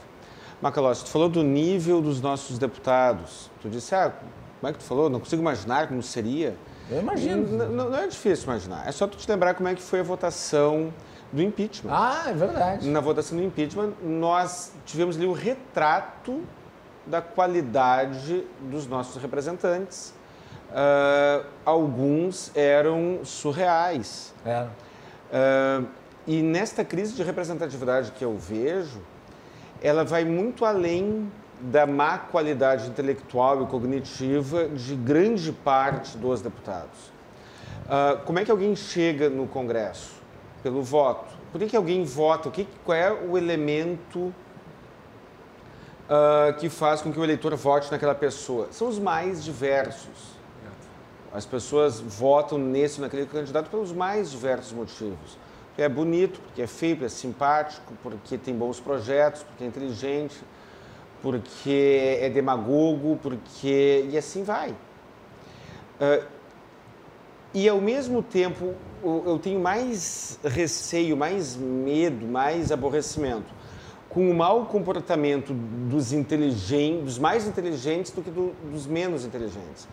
[0.61, 3.51] Macalossi, tu falou do nível dos nossos deputados.
[3.61, 4.13] Tu disse, ah,
[4.61, 5.11] como é que tu falou?
[5.11, 6.57] Não consigo imaginar como seria.
[6.91, 7.47] Eu imagino.
[7.47, 8.89] Não, não, é difícil imaginar.
[8.89, 10.93] É só tu te lembrar como é que foi a votação
[11.33, 11.91] do impeachment.
[11.93, 12.89] Ah, é verdade.
[12.89, 16.43] Na votação do impeachment, nós tivemos ali o retrato
[17.07, 20.15] da qualidade dos nossos representantes.
[20.71, 24.35] Uh, alguns eram surreais.
[24.45, 24.63] É.
[24.63, 25.87] Uh,
[26.27, 29.01] e nesta crise de representatividade que eu vejo,
[29.83, 37.13] ela vai muito além da má qualidade intelectual e cognitiva de grande parte dos deputados.
[37.85, 40.13] Uh, como é que alguém chega no Congresso?
[40.63, 41.35] Pelo voto.
[41.51, 42.49] Por que, que alguém vota?
[42.49, 44.33] O que, qual é o elemento
[46.13, 48.69] uh, que faz com que o eleitor vote naquela pessoa?
[48.71, 50.33] São os mais diversos.
[51.33, 55.39] As pessoas votam nesse ou naquele candidato pelos mais diversos motivos.
[55.69, 59.67] Porque é bonito, porque é feio, porque é simpático, porque tem bons projetos, porque é
[59.67, 60.37] inteligente,
[61.23, 64.07] porque é demagogo, porque.
[64.11, 64.73] e assim vai.
[64.73, 66.27] Uh,
[67.55, 73.62] e ao mesmo tempo eu tenho mais receio, mais medo, mais aborrecimento
[74.13, 79.89] com o mau comportamento dos inteligentes, dos mais inteligentes do que do, dos menos inteligentes.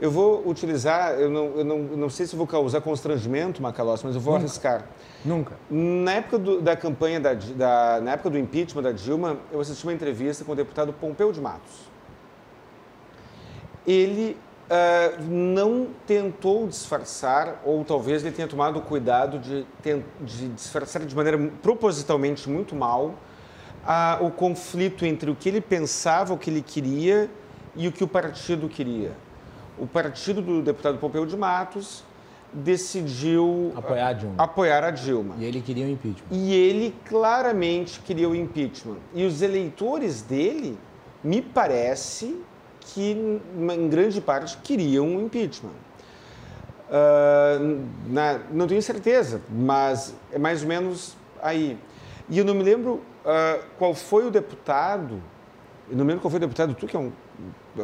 [0.00, 4.14] Eu vou utilizar, eu não, eu não, não sei se vou causar constrangimento, Macalossi, mas
[4.14, 4.44] eu vou Nunca.
[4.44, 4.86] arriscar.
[5.24, 5.56] Nunca.
[5.68, 9.84] Na época do, da campanha, da, da, na época do impeachment da Dilma, eu assisti
[9.84, 11.90] uma entrevista com o deputado Pompeu de Matos.
[13.86, 14.36] Ele
[14.70, 19.66] uh, não tentou disfarçar, ou talvez ele tenha tomado o cuidado de,
[20.20, 23.14] de disfarçar de maneira propositalmente muito mal
[23.84, 27.30] uh, o conflito entre o que ele pensava, o que ele queria
[27.74, 29.12] e o que o partido queria.
[29.78, 32.02] O partido do deputado Pompeu de Matos
[32.52, 34.34] decidiu apoiar a Dilma.
[34.38, 35.34] Apoiar a Dilma.
[35.38, 36.26] E ele queria o impeachment.
[36.30, 38.98] E ele claramente queria o impeachment.
[39.14, 40.78] E os eleitores dele,
[41.22, 42.40] me parece
[42.80, 45.88] que, em grande parte, queriam o impeachment.
[46.88, 51.78] Uh, na, não tenho certeza, mas é mais ou menos aí.
[52.28, 55.22] E eu não me lembro uh, qual foi o deputado,
[55.90, 57.12] eu não me lembro qual foi o deputado, tu que é um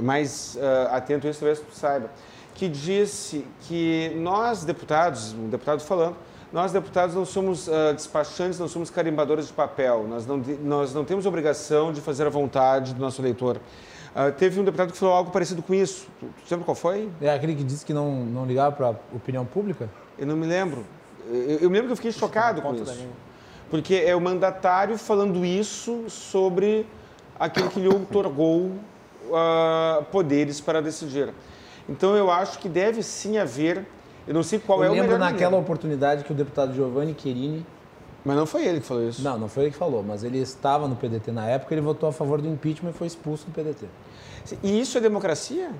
[0.02, 2.10] mais uh, atento a isso, talvez tu saiba
[2.54, 6.16] que disse que nós, deputados, um deputado falando,
[6.52, 11.04] nós, deputados, não somos uh, despachantes, não somos carimbadores de papel, nós não, nós não
[11.04, 13.56] temos obrigação de fazer a vontade do nosso eleitor.
[14.14, 16.06] Uh, teve um deputado que falou algo parecido com isso.
[16.20, 17.10] Tu, tu lembra qual foi?
[17.20, 19.90] É aquele que disse que não, não ligava para a opinião pública?
[20.16, 20.86] Eu não me lembro.
[21.28, 23.08] Eu, eu me lembro que eu fiquei chocado com isso.
[23.74, 26.86] Porque é o mandatário falando isso sobre
[27.36, 28.66] aquele que lhe outorgou
[29.26, 31.34] uh, poderes para decidir.
[31.88, 33.84] Então eu acho que deve sim haver,
[34.28, 35.06] eu não sei qual eu é o melhor.
[35.06, 37.66] Eu lembro naquela oportunidade que o deputado Giovanni Querini
[38.24, 39.20] mas não foi ele que falou isso.
[39.24, 42.08] Não, não foi ele que falou, mas ele estava no PDT na época, ele votou
[42.08, 43.88] a favor do impeachment e foi expulso do PDT.
[44.62, 45.72] E isso é democracia?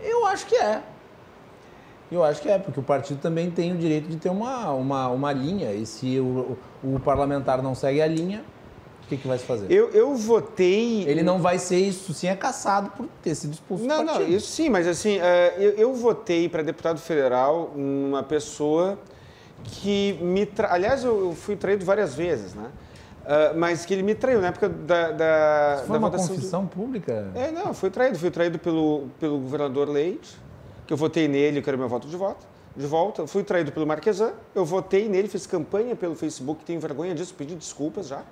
[0.00, 0.82] Eu acho que é.
[2.12, 5.08] Eu acho que é, porque o partido também tem o direito de ter uma, uma,
[5.08, 8.44] uma linha, e se o, o, o parlamentar não segue a linha,
[9.04, 9.72] o que, que vai se fazer?
[9.72, 11.04] Eu, eu votei.
[11.08, 14.28] Ele não vai ser isso, sim, é caçado por ter sido expulso não, do partido.
[14.28, 15.22] Não, isso sim, mas assim, uh,
[15.58, 18.98] eu, eu votei para deputado federal uma pessoa
[19.64, 20.44] que me.
[20.44, 20.72] Tra...
[20.72, 22.70] Aliás, eu fui traído várias vezes, né?
[23.22, 26.64] Uh, mas que ele me traiu na época da, da, Isso foi da uma confissão
[26.64, 26.68] do...
[26.68, 27.30] pública?
[27.34, 28.18] É, não, fui traído.
[28.18, 30.36] Fui traído pelo, pelo governador Leite.
[30.86, 32.46] Que eu votei nele, eu quero meu voto de volta.
[32.74, 37.14] De volta, fui traído pelo Marquesan, eu votei nele, fiz campanha pelo Facebook, tenho vergonha
[37.14, 38.22] disso, pedi desculpas já.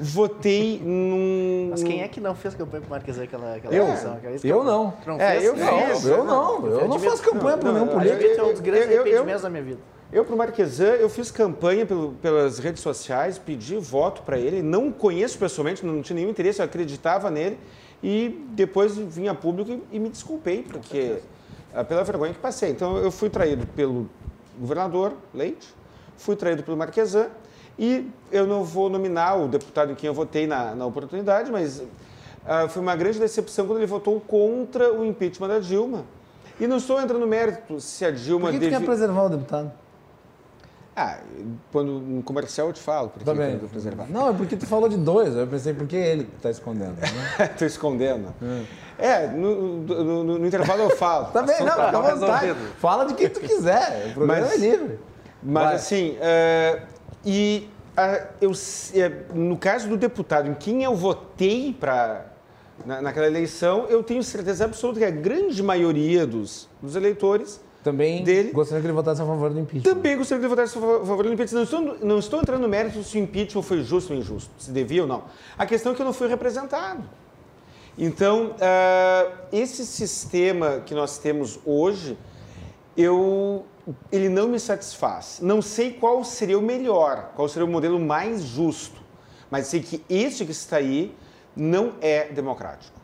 [0.00, 1.68] Votei num.
[1.70, 3.84] Mas quem é que não fez campanha pro Marquesan aquela, aquela Eu?
[3.84, 4.12] eleição?
[4.14, 4.36] Aquela?
[4.44, 4.94] Eu não.
[5.04, 6.04] Não É, eu Não, fiz.
[6.04, 6.66] eu não.
[6.66, 8.22] Eu não faço campanha para nenhum não, político.
[8.22, 9.80] Esse é um dos grandes Eu- eu- eu- arrependimentos da minha vida.
[10.12, 14.90] Eu, pro Marquesan, eu fiz campanha pelo- pelas redes sociais, pedi voto para ele, não
[14.92, 17.58] conheço pessoalmente, não tinha nenhum interesse, eu acreditava nele,
[18.02, 21.16] e depois vim a público e, e me desculpei, porque
[21.84, 22.70] pela vergonha que passei.
[22.70, 24.08] Então, eu fui traído pelo
[24.58, 25.68] governador Leite,
[26.16, 27.28] fui traído pelo Marquesan,
[27.78, 31.82] e eu não vou nominar o deputado em quem eu votei na, na oportunidade, mas
[32.44, 36.04] ah, foi uma grande decepção quando ele votou contra o impeachment da Dilma.
[36.58, 39.28] E não estou entrando no mérito se a Dilma Por que tu quer preservar o
[39.28, 39.70] deputado?
[40.98, 41.18] Ah,
[41.70, 44.06] quando no comercial eu te falo, porque Tá eu preservar.
[44.10, 45.34] Não, é porque tu falou de dois.
[45.36, 46.94] Eu pensei, por que ele que tá escondendo?
[47.38, 47.44] né?
[47.52, 48.34] Estou escondendo.
[48.98, 51.26] É, no, no- no- no intervalo eu falo.
[51.26, 52.46] Tá bem, não, fica à tá vontade.
[52.46, 52.74] resolvido.
[52.78, 54.08] Fala de quem tu quiser.
[54.10, 54.98] O programa Mas- é livre.
[55.40, 55.74] Mas Vai.
[55.76, 56.82] assim, é,
[57.24, 58.50] e ah, eu,
[58.94, 62.26] é, no caso do deputado, em quem eu votei para
[62.84, 68.24] na, naquela eleição, eu tenho certeza absoluta que a grande maioria dos, dos eleitores Também
[68.24, 69.94] dele- gostaria que ele votasse a favor do impeachment.
[69.94, 71.56] também gostaria de votar a favor do impeachment.
[71.58, 74.70] Não estou, não estou entrando no mérito se o impeachment foi justo ou injusto, se
[74.70, 75.24] devia ou não.
[75.56, 77.02] A questão é que eu não fui representado.
[77.96, 82.16] Então, ah, esse sistema que nós temos hoje,
[82.96, 83.64] eu,
[84.10, 85.38] ele não me satisfaz.
[85.40, 89.00] Não sei qual seria o melhor, qual seria o modelo mais justo,
[89.50, 91.14] mas sei que esse que está aí
[91.56, 92.96] não é democrático.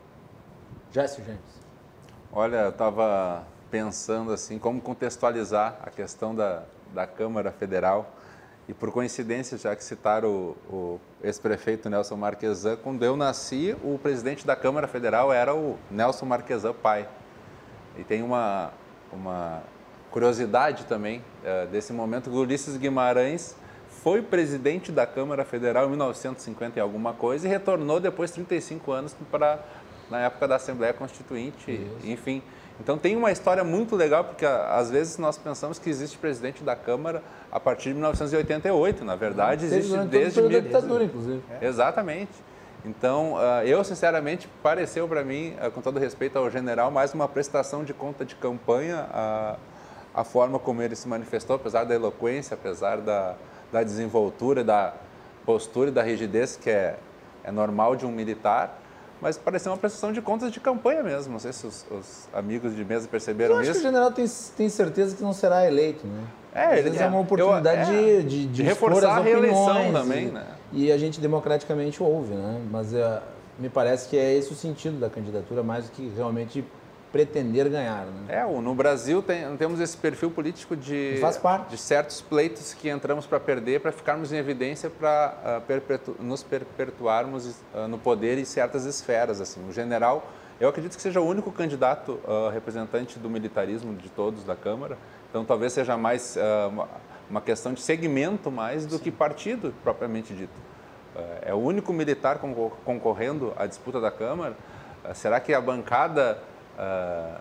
[0.93, 1.41] Jéssica James.
[2.33, 3.45] Olha, eu estava
[3.75, 6.63] pensando assim, como contextualizar a questão da,
[6.95, 8.09] da Câmara Federal.
[8.69, 13.99] E por coincidência, já que citaram o, o ex-prefeito Nelson Marquesan, quando eu nasci, o
[14.01, 17.09] presidente da Câmara Federal era o Nelson Marquesan pai.
[17.99, 18.71] E tem uma,
[19.13, 19.61] uma
[20.13, 23.57] curiosidade também eh, desse momento que Ulisses Guimarães
[24.05, 29.17] foi presidente da Câmara Federal em 1950 e alguma coisa e retornou depois 35 anos
[29.33, 29.59] para
[30.09, 32.41] na época da Assembleia Constituinte, enfim.
[32.85, 36.77] Então tem uma história muito legal porque às vezes nós pensamos que existe presidente da
[36.77, 41.43] Câmara a partir de 1988, na verdade existe desde da mil- ditadura, inclusive.
[41.63, 42.31] Exatamente.
[42.85, 47.27] Então, ah, eu sinceramente pareceu para mim, ah, com todo respeito ao general, mais uma
[47.27, 49.57] prestação de conta de campanha a,
[50.15, 53.35] a forma como ele se manifestou, apesar da eloquência, apesar da,
[53.73, 54.93] da desenvoltura, da
[55.47, 56.97] postura e da rigidez que é,
[57.43, 58.79] é normal de um militar,
[59.21, 61.33] mas pareceu uma prestação de contas de campanha mesmo.
[61.33, 63.83] Não sei se os, os amigos de mesa Eu perceberam acho que o isso.
[63.83, 66.25] general tem, tem certeza que não será eleito, né?
[66.55, 69.21] É, Às ele- vezes é uma eu- oportunidade é, de, de, de reforçar as a
[69.21, 70.47] reeleição também, e, né?
[70.73, 72.61] E a gente democraticamente ouve, né?
[72.71, 73.21] Mas é,
[73.59, 76.65] me parece que é esse o sentido da candidatura, mais do que realmente
[77.15, 78.41] pretender ganhar, né?
[78.41, 81.71] É, no Brasil tem- temos esse perfil político de, Faz parte.
[81.71, 85.63] de certos pleitos que entramos para perder, para ficarmos em evidência, para
[86.19, 89.41] nos perpetuarmos ah, no poder em certas esferas.
[89.41, 89.65] Assim.
[89.69, 90.27] O general,
[90.59, 94.99] eu acredito que seja o único candidato ah, representante do militarismo de todos da Câmara,
[95.31, 96.69] então talvez seja mais ah,
[97.31, 100.53] uma, questão de segmento mais do que partido propriamente dito.
[101.15, 104.57] Ah, é o único militar concor- concorrendo à disputa da Câmara.
[105.05, 106.39] Ah, será que a bancada
[106.79, 107.39] ah,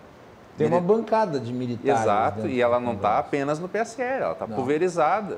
[0.57, 2.01] Tem uma bancada de militares.
[2.01, 5.37] Exato, e ela não está apenas no PSL, ela está pulverizada.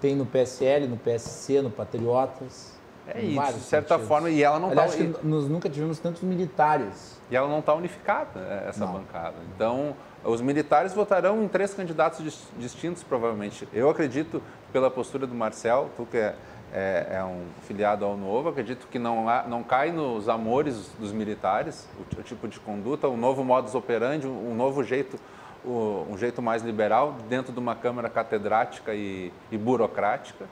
[0.00, 2.74] Tem no PSL, no PSC, no Patriotas.
[3.06, 4.08] É isso, de certa sentidos.
[4.08, 7.18] forma, e ela não está acho que nós nunca tivemos tantos militares.
[7.30, 8.92] e ela não tá unificada é, essa Não.
[8.94, 9.34] bancada.
[9.54, 13.68] Então, os militares votarão em três candidatos dis- distintos, provavelmente.
[13.74, 16.34] Eu acredito, pela postura do Marcel, tu que é,
[16.74, 21.12] é- é um filiado ao Novo, acredito que não, há- não cai nos amores dos
[21.12, 25.16] militares, o, o tipo de conduta, o novo modus operandi, um, um novo jeito,
[25.64, 30.46] o- um jeito mais liberal, dentro de uma Câmara catedrática e, e burocrática.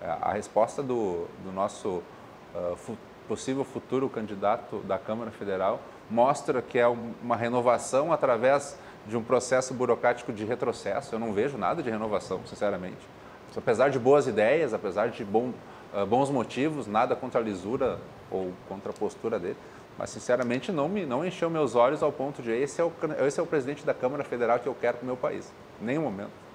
[0.00, 2.02] É, A resposta do, do nosso
[2.54, 2.96] ah, fu-
[3.28, 5.78] possível futuro candidato da Câmara Federal
[6.10, 11.14] mostra que é um- uma renovação através de um processo burocrático de retrocesso.
[11.14, 12.98] Eu não vejo nada de renovação, sinceramente.
[13.56, 15.52] Apesar de boas ideias, apesar de bom,
[15.94, 17.98] ah, bons motivos, nada contra a lisura
[18.30, 19.56] ou contra a postura dele,
[19.98, 22.92] mas sinceramente não me não encheu meus olhos ao ponto de esse é o
[23.26, 25.52] esse é o presidente da Câmara Federal que eu quero para o meu país.
[25.80, 26.46] Nenhum momento.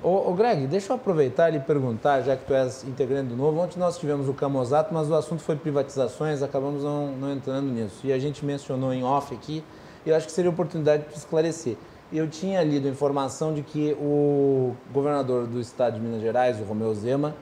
[0.00, 3.36] Ô, ô, Greg, deixa eu aproveitar e lhe perguntar, já que tu és integrante do
[3.36, 7.66] Novo, ontem nós tivemos o Camozato, mas o assunto foi privatizações, acabamos não, não entrando
[7.66, 8.06] nisso.
[8.06, 9.64] E a gente mencionou em off aqui,
[10.06, 11.76] e eu acho que seria oportunidade para esclarecer.
[12.12, 16.94] Eu tinha lido informação de que o governador do estado de Minas Gerais, o Romeu
[16.94, 17.34] Zema,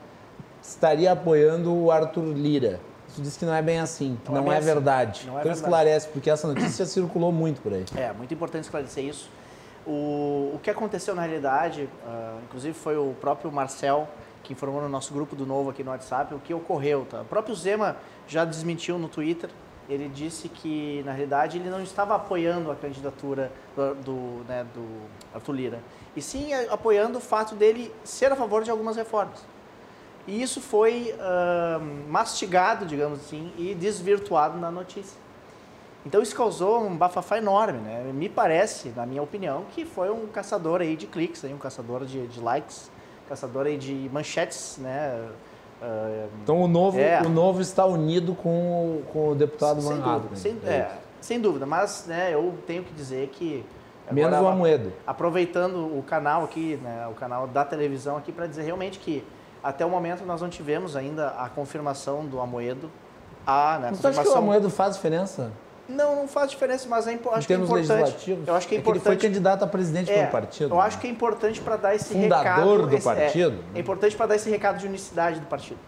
[0.61, 2.81] estaria apoiando o Arthur Lira.
[3.07, 4.65] Isso diz que não é bem assim, que Não é não, bem é, assim.
[4.65, 5.23] verdade.
[5.25, 5.59] Não é então verdade.
[5.59, 7.85] esclarece, porque essa notícia circulou muito por aí.
[7.95, 9.29] É, muito importante esclarecer isso.
[9.85, 14.05] O, o que aconteceu na realidade, uh, inclusive foi o próprio Marcel
[14.43, 17.05] que informou no nosso grupo do Novo aqui no WhatsApp o que ocorreu.
[17.09, 17.21] Tá?
[17.21, 17.95] O próprio Zema
[18.27, 19.49] já desmentiu no Twitter.
[19.89, 24.85] Ele disse que, na realidade, ele não estava apoiando a candidatura do, do, né, do
[25.33, 25.79] Arthur Lira,
[26.15, 29.45] e sim apoiando o fato dele ser a favor de algumas reformas.
[30.27, 35.17] E isso foi uh, mastigado, digamos assim, e desvirtuado na notícia.
[36.05, 38.11] Então isso causou um bafafá enorme, né?
[38.13, 42.05] Me parece, na minha opinião, que foi um caçador aí de cliques, aí, um caçador
[42.05, 42.91] de, de likes,
[43.27, 45.29] caçador aí de manchetes, né?
[46.43, 50.19] Então o novo, é, o novo está unido com, com o deputado sem Manhattan.
[50.19, 53.65] Dúvida, sem, é, sem dúvida, mas né, eu tenho que dizer que
[54.11, 54.93] Menos o Amoedo.
[55.05, 59.23] Aproveitando o canal aqui, né, o canal da televisão aqui, para dizer realmente que
[59.61, 62.89] até o momento nós não tivemos ainda a confirmação do Amoedo.
[63.45, 65.51] A, né, Você acha que o Amoedo faz diferença?
[65.87, 68.37] Não, não faz diferença, mas é, impo acho que é importante.
[68.45, 69.03] Eu acho que é, é importante.
[69.03, 70.73] Que ele foi candidato a presidente é, pelo partido.
[70.73, 72.61] Eu acho que é importante para dar esse Fundador recado.
[72.61, 73.63] Fundador do esse, partido.
[73.73, 75.79] É, é importante para dar esse recado de unicidade do partido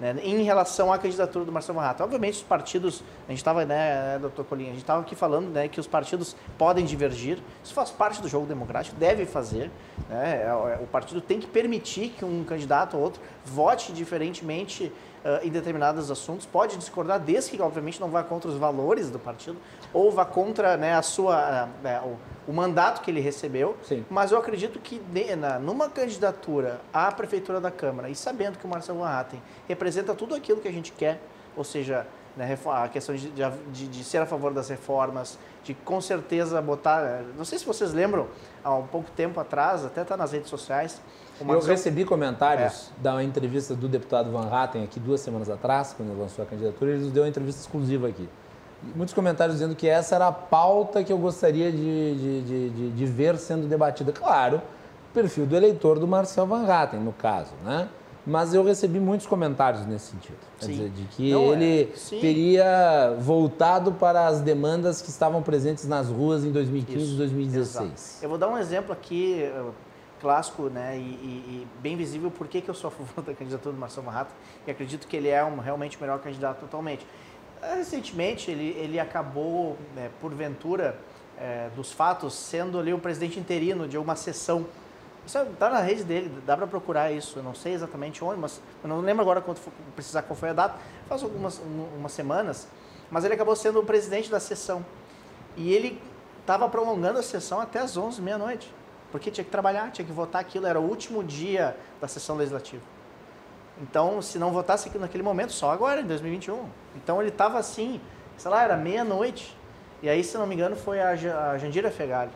[0.00, 2.04] né, em relação à candidatura do Marcelo Marrata.
[2.04, 5.68] Obviamente, os partidos, a gente estava, né, doutor Colinha, a gente estava aqui falando né,
[5.68, 9.70] que os partidos podem divergir, isso faz parte do jogo democrático, deve fazer.
[10.08, 14.92] Né, é, é, o partido tem que permitir que um candidato ou outro vote diferentemente
[15.24, 19.18] uh, em determinados assuntos, pode discordar, desde que, obviamente, não vá contra os valores do
[19.18, 19.56] partido
[19.92, 23.76] ou vá contra né, a sua, uh, o, o, mandato que ele recebeu.
[23.82, 24.04] Sim.
[24.10, 28.66] Mas eu acredito que de, na, numa candidatura à Prefeitura da Câmara, e sabendo que
[28.66, 31.20] o Marcelo Van Hatten representa tudo aquilo que a gente quer,
[31.56, 32.06] ou seja,
[32.36, 37.22] né, a questão de, de, de, ser a favor das reformas, de com certeza botar.
[37.36, 38.28] Não sei se vocês lembram,
[38.62, 41.00] há um pouco tempo atrás, até está nas redes sociais,
[41.40, 43.02] eu recebi comentários é.
[43.02, 46.92] da entrevista do deputado Van Hatten aqui duas semanas atrás, quando ele lançou a candidatura,
[46.92, 48.28] ele nos deu uma entrevista exclusiva aqui.
[48.94, 53.06] Muitos comentários dizendo que essa era a pauta que eu gostaria de, de, de, de
[53.06, 54.12] ver sendo debatida.
[54.12, 54.62] Claro,
[55.12, 57.88] perfil do eleitor do Marcel Van Hatten, no caso, né?
[58.26, 60.36] Mas eu recebi muitos comentários nesse sentido.
[60.58, 60.72] Quer sim.
[60.72, 62.20] dizer, de que Não, ele é.
[62.20, 67.84] teria voltado para as demandas que estavam presentes nas ruas em 2015 e 2016.
[67.84, 68.00] Exato.
[68.22, 69.50] Eu vou dar um exemplo aqui,
[70.20, 73.74] clássico né, e, e, e, bem visível por que, eu sou a favor da candidatura
[73.74, 74.32] do Marcelo Marrata
[74.66, 77.06] e acredito que ele é um, realmente o melhor candidato atualmente.
[77.62, 80.98] Eh, recentemente, ele, ele acabou, né, porventura,
[81.40, 84.66] é, dos fatos, sendo ali o presidente interino de uma sessão.
[85.24, 87.38] Isso está na rede dele, dá para procurar isso.
[87.38, 90.50] Eu não sei exatamente onde, mas eu não lembro agora quando for, precisar qual foi
[90.50, 90.78] a data.
[91.08, 91.60] Faz algumas
[91.96, 92.66] umas semanas,
[93.10, 94.84] mas ele acabou sendo o presidente da sessão.
[95.56, 96.00] E ele
[96.40, 98.72] estava prolongando a sessão até as 11 meia-noite.
[99.10, 102.82] Porque tinha que trabalhar, tinha que votar aquilo, era o último dia da sessão legislativa.
[103.80, 106.64] Então, se não votasse naquele momento, só agora, em 2021.
[106.96, 108.00] Então, ele estava assim,
[108.36, 109.56] sei lá, era meia-noite.
[110.02, 111.14] E aí, se não me engano, foi a,
[111.56, 112.32] Jandira Fegali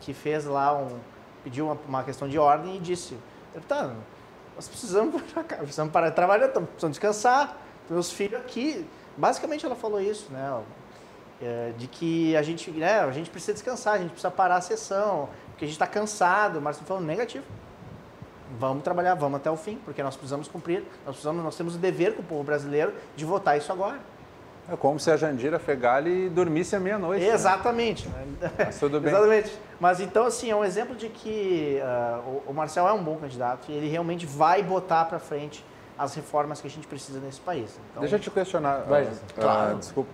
[0.00, 0.98] que fez lá um.
[1.42, 3.16] pediu uma, uma questão de ordem e disse:
[3.66, 3.92] tá,
[4.54, 5.20] nós precisamos,
[5.58, 7.56] precisamos parar de trabalhar, precisamos descansar,
[7.88, 8.86] meus filhos aqui.
[9.16, 10.62] Basicamente, ela falou isso, né?
[11.40, 14.60] É, de que a gente, né, a gente precisa descansar, a gente precisa parar a
[14.60, 15.28] sessão,
[15.58, 17.44] porque a gente está cansado, mas falando negativo.
[18.60, 21.78] Vamos trabalhar, vamos até o fim, porque nós precisamos cumprir, nós, precisamos, nós temos o
[21.78, 23.98] dever com o povo brasileiro de votar isso agora.
[24.70, 27.24] É como se a Jandira Fegali dormisse à meia-noite.
[27.24, 27.32] Né?
[27.32, 28.08] Exatamente.
[28.08, 28.50] Né?
[28.56, 29.10] Mas tudo bem.
[29.10, 29.58] Exatamente.
[29.80, 33.70] Mas então, assim, é um exemplo de que uh, o Marcel é um bom candidato
[33.70, 35.64] e ele realmente vai botar para frente
[35.98, 37.78] as reformas que a gente precisa nesse país.
[37.90, 38.82] Então, Deixa eu te questionar.
[38.82, 39.74] Vai, uh, claro.
[39.74, 40.10] Uh, desculpa.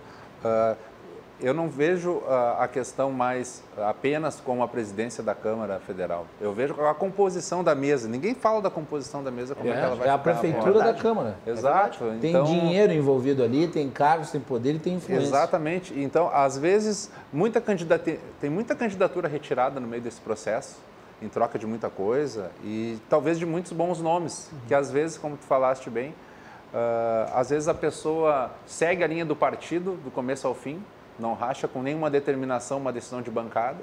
[1.41, 2.21] Eu não vejo
[2.57, 6.25] a questão mais apenas como a presidência da Câmara Federal.
[6.39, 8.07] Eu vejo a composição da mesa.
[8.07, 10.79] Ninguém fala da composição da mesa como é, é que ela vai É a prefeitura
[10.79, 11.37] da Câmara.
[11.45, 12.05] Exato.
[12.05, 15.27] É tem então, dinheiro envolvido ali, tem cargos, tem poder e tem influência.
[15.27, 15.93] Exatamente.
[15.99, 20.77] Então, às vezes, muita candidata, tem muita candidatura retirada no meio desse processo,
[21.21, 24.59] em troca de muita coisa e talvez de muitos bons nomes, uhum.
[24.67, 29.25] que às vezes, como tu falaste bem, uh, às vezes a pessoa segue a linha
[29.25, 30.81] do partido do começo ao fim,
[31.19, 33.79] não racha com nenhuma determinação uma decisão de bancada.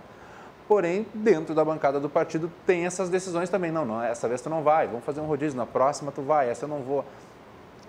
[0.69, 3.71] Porém, dentro da bancada do partido tem essas decisões também.
[3.71, 6.49] Não, não, essa vez tu não vai, vamos fazer um rodízio, na próxima tu vai,
[6.49, 7.05] essa eu não vou.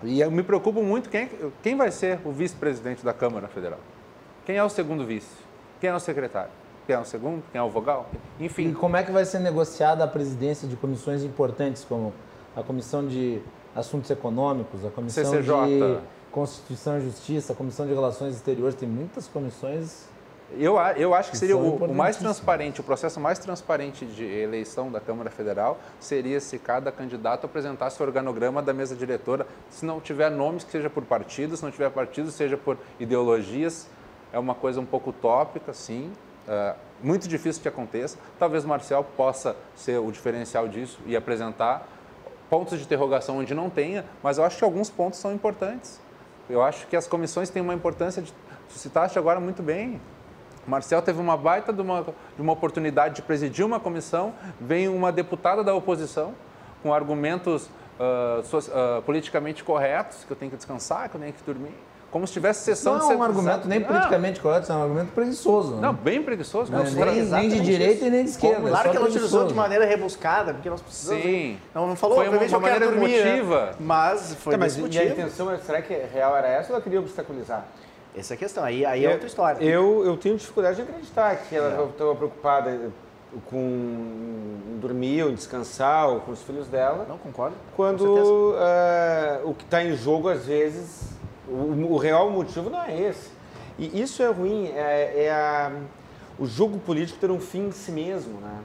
[0.02, 1.30] E eu me preocupo muito quem,
[1.62, 3.78] quem vai ser o vice-presidente da Câmara Federal.
[4.44, 5.34] Quem é o segundo vice?
[5.80, 6.50] Quem é o secretário?
[6.86, 7.42] Quem é o segundo?
[7.50, 8.10] Quem é o vogal?
[8.38, 8.68] Enfim.
[8.68, 12.12] E como é que vai ser negociada a presidência de comissões importantes, como
[12.54, 13.40] a Comissão de
[13.74, 15.66] Assuntos Econômicos, a Comissão CCJ.
[15.66, 15.98] de
[16.34, 20.06] Constituição e Justiça, Comissão de Relações Exteriores, tem muitas comissões.
[20.58, 24.24] Eu, eu acho que, que seria o, o, mais transparente, o processo mais transparente de
[24.24, 29.86] eleição da Câmara Federal seria se cada candidato apresentasse o organograma da mesa diretora, se
[29.86, 33.86] não tiver nomes que seja por partidos, se não tiver partidos, seja por ideologias.
[34.32, 36.12] É uma coisa um pouco utópica, sim,
[36.44, 38.18] Uh, muito difícil que aconteça.
[38.38, 41.88] Talvez o Marcel possa ser o diferencial disso e apresentar
[42.50, 46.03] pontos de interrogação onde não tenha, mas eu acho que alguns pontos são importantes.
[46.48, 50.00] Eu acho que as comissões têm uma importância, de, tu citaste agora muito bem,
[50.66, 55.12] Marcel teve uma baita de uma, de uma oportunidade de presidir uma comissão, vem uma
[55.12, 56.34] deputada da oposição
[56.82, 57.66] com argumentos
[57.98, 61.74] uh, so, uh, politicamente corretos, que eu tenho que descansar, que eu tenho que dormir
[62.14, 64.82] como se tivesse sessão não de Não é um argumento nem politicamente correto, é um
[64.84, 65.74] argumento preguiçoso.
[65.74, 65.80] Né?
[65.80, 66.70] Não, bem preguiçoso.
[66.70, 68.58] Não, nem, nem, de direita e nem de esquerda.
[68.58, 71.24] Como, claro que ela utilizou de maneira rebuscada, porque nós precisamos...
[71.24, 71.58] Sim.
[71.74, 73.66] Não, não falou, foi uma, uma maneira dormir, emotiva.
[73.66, 73.72] Né?
[73.80, 77.00] Mas foi tá, mas e a intenção, será que real era essa ou ela queria
[77.00, 77.64] obstaculizar?
[78.16, 79.64] Essa é a questão, aí, aí é outra história.
[79.64, 82.14] Eu, eu tenho dificuldade de acreditar que ela estava é.
[82.14, 82.92] preocupada
[83.46, 87.06] com dormir ou descansar ou com os filhos dela.
[87.08, 87.56] Não, concordo.
[87.74, 91.13] Quando uh, o que está em jogo, às vezes,
[91.48, 93.30] o, o, real motivo não é esse.
[93.78, 95.72] E isso é ruim, é, é a,
[96.38, 98.60] o jogo político ter um fim em si mesmo, né?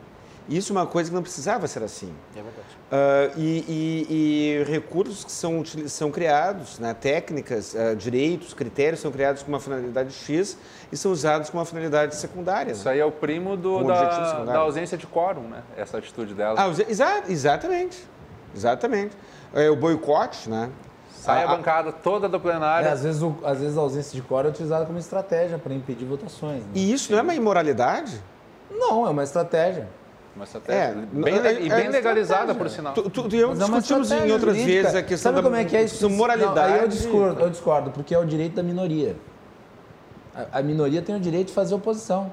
[0.50, 2.12] Isso é uma coisa que não precisava ser assim.
[2.36, 2.68] É verdade.
[2.92, 9.12] Uh, e, e, e, recursos que são, são criados, né, técnicas, uh, direitos, critérios são
[9.12, 10.58] criados com uma finalidade X
[10.92, 12.72] e são usados com uma finalidade secundária.
[12.72, 12.94] Isso né?
[12.94, 15.62] aí é o primo do, da, da, ausência de quórum, né?
[15.78, 16.56] essa atitude dela.
[16.58, 18.04] Ah, exa exatamente.
[18.56, 19.16] Exatamente.
[19.54, 20.72] É o boicote, né?
[21.20, 22.88] Sai a, a bancada toda do plenário.
[22.88, 25.74] É, às, vezes o, às vezes a ausência de quórum é utilizada como estratégia para
[25.74, 26.64] impedir votações.
[26.64, 26.72] Né?
[26.76, 28.22] E isso não é uma imoralidade?
[28.72, 29.90] Não, é uma estratégia.
[30.34, 32.94] Uma estratégia é, bem, é, e bem é legalizada, por sinal.
[32.94, 34.84] Tu, tu, tu eu é discutimos em outras jurídica.
[34.84, 36.10] vezes a questão Sabe da como é que é isso?
[36.10, 36.56] moralidade.
[36.56, 39.18] Não, aí eu discordo, eu discordo, porque é o direito da minoria.
[40.34, 42.32] A, a minoria tem o direito de fazer oposição.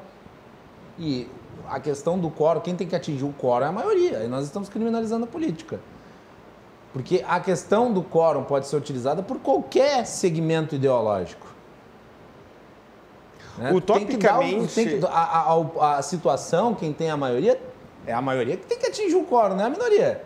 [0.96, 1.28] E
[1.68, 4.18] a questão do quórum, quem tem que atingir o quórum é a maioria.
[4.22, 5.80] E nós estamos criminalizando a política.
[6.92, 11.46] Porque a questão do quórum pode ser utilizada por qualquer segmento ideológico.
[13.58, 13.72] Né?
[13.72, 14.74] Utopicamente...
[14.74, 17.60] Tem que dar, tem que, a, a, a, situação, quem tem a maioria,
[18.06, 20.24] é a maioria que tem que atingir o quórum, não é a minoria.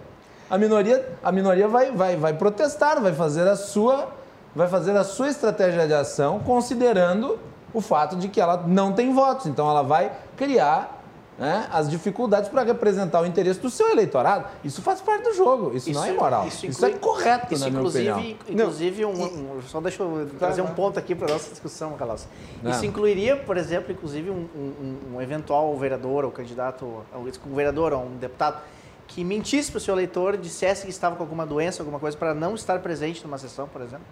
[0.49, 4.09] A minoria, a minoria vai, vai, vai protestar, vai fazer, a sua,
[4.55, 7.39] vai fazer a sua estratégia de ação considerando
[7.73, 9.47] o fato de que ela não tem votos.
[9.47, 11.00] Então ela vai criar
[11.41, 14.47] né, as dificuldades para representar o interesse do seu eleitorado.
[14.63, 16.47] Isso faz parte do jogo, isso, isso não é imoral.
[16.47, 18.21] Isso, inclui, isso é correto, isso, na minha opinião.
[18.47, 22.29] Inclusive, um, um, só deixa eu trazer um ponto aqui para a nossa discussão, Carlos.
[22.63, 28.05] Isso incluiria, por exemplo, inclusive um, um, um eventual vereador ou candidato, um vereador ou
[28.05, 28.61] um deputado,
[29.09, 32.35] que mentisse para o seu eleitor, dissesse que estava com alguma doença, alguma coisa, para
[32.35, 34.05] não estar presente numa sessão, por exemplo?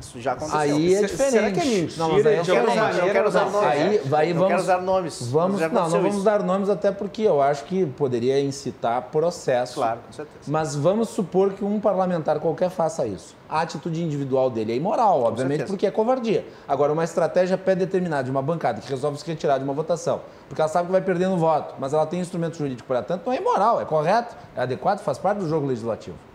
[0.00, 0.60] Isso já aconteceu.
[0.60, 1.30] Aí é diferente.
[1.30, 1.92] Será que é mentira?
[1.98, 3.68] Não, mas aí eu, quero usar, eu quero usar nomes.
[3.68, 5.28] Aí, aí vamos, não quero usar nomes.
[5.30, 6.24] Vamos, não, não vamos isso.
[6.24, 9.74] dar nomes até porque eu acho que poderia incitar processo.
[9.74, 10.38] Claro, com certeza.
[10.46, 13.36] Mas vamos supor que um parlamentar qualquer faça isso.
[13.48, 16.46] A atitude individual dele é imoral, obviamente, porque é covardia.
[16.68, 20.60] Agora, uma estratégia pré-determinada de uma bancada que resolve se retirar de uma votação, porque
[20.60, 23.38] ela sabe que vai perdendo voto, mas ela tem instrumento jurídico para tanto, não é
[23.38, 26.27] imoral, é correto, é adequado, faz parte do jogo legislativo.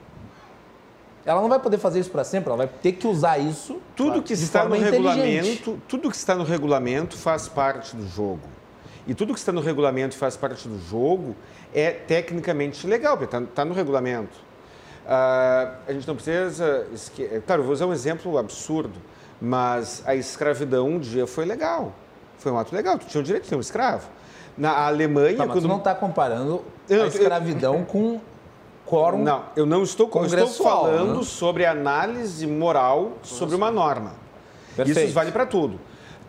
[1.26, 4.22] Ela não vai poder fazer isso para sempre, ela vai ter que usar isso tudo
[4.22, 8.42] que está no regulamento, tudo que está no regulamento faz parte do jogo.
[9.08, 11.36] E tudo que está no regulamento e faz parte do jogo
[11.74, 14.38] é tecnicamente legal, porque está tá no regulamento.
[15.06, 16.88] Uh, a gente não precisa.
[16.94, 17.26] Esque...
[17.46, 18.94] Claro, vou usar um exemplo absurdo,
[19.42, 21.94] mas a escravidão um dia foi legal.
[22.38, 24.08] Foi um ato legal, tu tinha o direito de ser um escravo.
[24.58, 25.38] Na Alemanha.
[25.38, 25.64] Tá, mas quando...
[25.64, 28.22] tu não está comparando a escravidão com
[28.94, 31.24] quórum Não, eu não estou, eu estou falando né?
[31.24, 34.14] sobre análise moral sobre uma norma.
[34.76, 35.08] Perfeito.
[35.08, 35.80] Isso vale para tudo.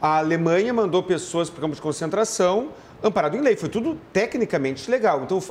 [0.01, 2.69] A Alemanha mandou pessoas para o campo de concentração
[3.03, 3.55] amparado em lei.
[3.55, 5.23] Foi tudo tecnicamente legal.
[5.23, 5.43] Então,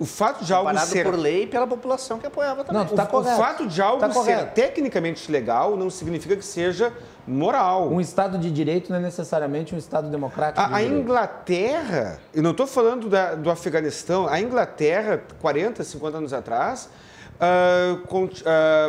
[0.00, 1.04] o fato de algo ser...
[1.04, 2.82] por lei e pela população que apoiava também.
[2.82, 6.90] Não, tá o, o fato de algo tá ser tecnicamente legal não significa que seja
[7.26, 7.90] moral.
[7.90, 10.58] Um Estado de Direito não é necessariamente um Estado democrático.
[10.58, 16.32] A, a Inglaterra, eu não estou falando da, do Afeganistão, a Inglaterra, 40, 50 anos
[16.32, 16.88] atrás,
[17.36, 18.30] uh, com, uh,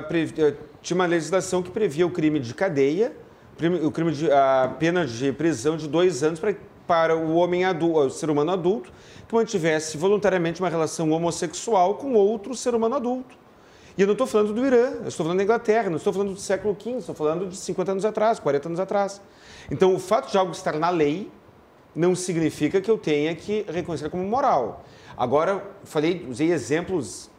[0.08, 3.12] pre, uh, tinha uma legislação que previa o crime de cadeia,
[3.84, 6.56] o crime de, a pena de prisão de dois anos para,
[6.88, 8.92] para o homem adulto, o ser humano adulto,
[9.36, 13.36] mantivesse voluntariamente uma relação homossexual com outro ser humano adulto.
[13.98, 16.34] E eu não estou falando do Irã, eu estou falando da Inglaterra, não estou falando
[16.34, 19.22] do século XV, estou falando de 50 anos atrás, 40 anos atrás.
[19.70, 21.30] Então, o fato de algo estar na lei
[21.96, 24.84] não significa que eu tenha que reconhecer como moral.
[25.18, 27.30] Agora, falei, usei exemplos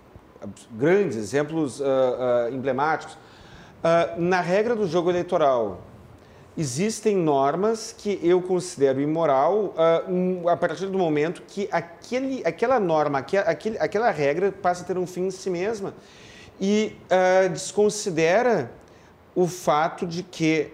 [0.70, 3.14] grandes, exemplos uh, uh, emblemáticos.
[3.14, 5.80] Uh, na regra do jogo eleitoral,
[6.56, 9.74] existem normas que eu considero imoral
[10.08, 14.98] um, a partir do momento que aquele, aquela norma, aquele, aquela regra passa a ter
[14.98, 15.94] um fim em si mesma
[16.60, 18.70] e uh, desconsidera
[19.34, 20.70] o fato de que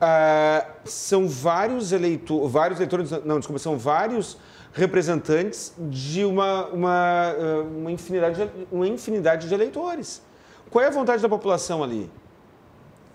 [0.00, 4.38] ah, são vários eleitores, vários eleitores, não, desculpa, são vários
[4.72, 7.34] representantes de uma, uma,
[7.70, 10.22] uma, infinidade, de, uma infinidade de eleitores.
[10.70, 12.10] Qual é a vontade da população ali?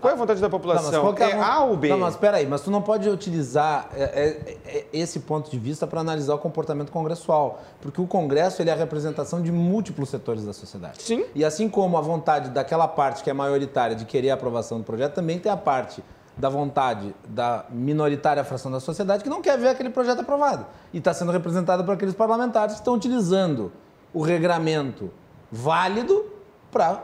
[0.02, 0.92] Qual é a vontade da população?
[0.92, 1.90] Não, é, é A ou B?
[1.90, 5.58] Não, mas espera aí, mas tu não pode utilizar é, é, é, esse ponto de
[5.58, 10.10] vista para analisar o comportamento congressual, porque o Congresso ele é a representação de múltiplos
[10.10, 11.02] setores da sociedade.
[11.02, 11.26] Sim.
[11.34, 14.84] E assim como a vontade daquela parte que é maioritária de querer a aprovação do
[14.84, 16.04] projeto, também tem a parte
[16.38, 20.66] da vontade da minoritária fração da sociedade que não quer ver aquele projeto aprovado.
[20.94, 23.72] E está sendo representada por aqueles parlamentares que estão utilizando
[24.14, 25.10] o regramento
[25.52, 26.26] válido
[26.72, 27.04] para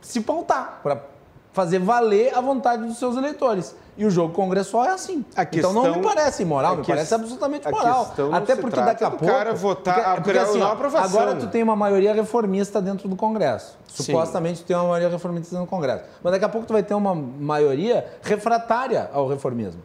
[0.00, 1.11] se pautar, para
[1.52, 3.74] fazer valer a vontade dos seus eleitores.
[3.96, 5.22] E o jogo congressual é assim.
[5.50, 8.14] Questão, então não me parece imoral, me parece absolutamente moral.
[8.32, 9.26] Até porque daqui a pouco.
[9.26, 11.20] O cara votar porque, porque, assim, ó, aprovação.
[11.20, 13.76] Agora tu tem uma maioria reformista dentro do Congresso.
[13.86, 14.64] Supostamente Sim.
[14.64, 16.04] tu tem uma maioria reformista dentro do Congresso.
[16.22, 19.82] Mas daqui a pouco tu vai ter uma maioria refratária ao reformismo.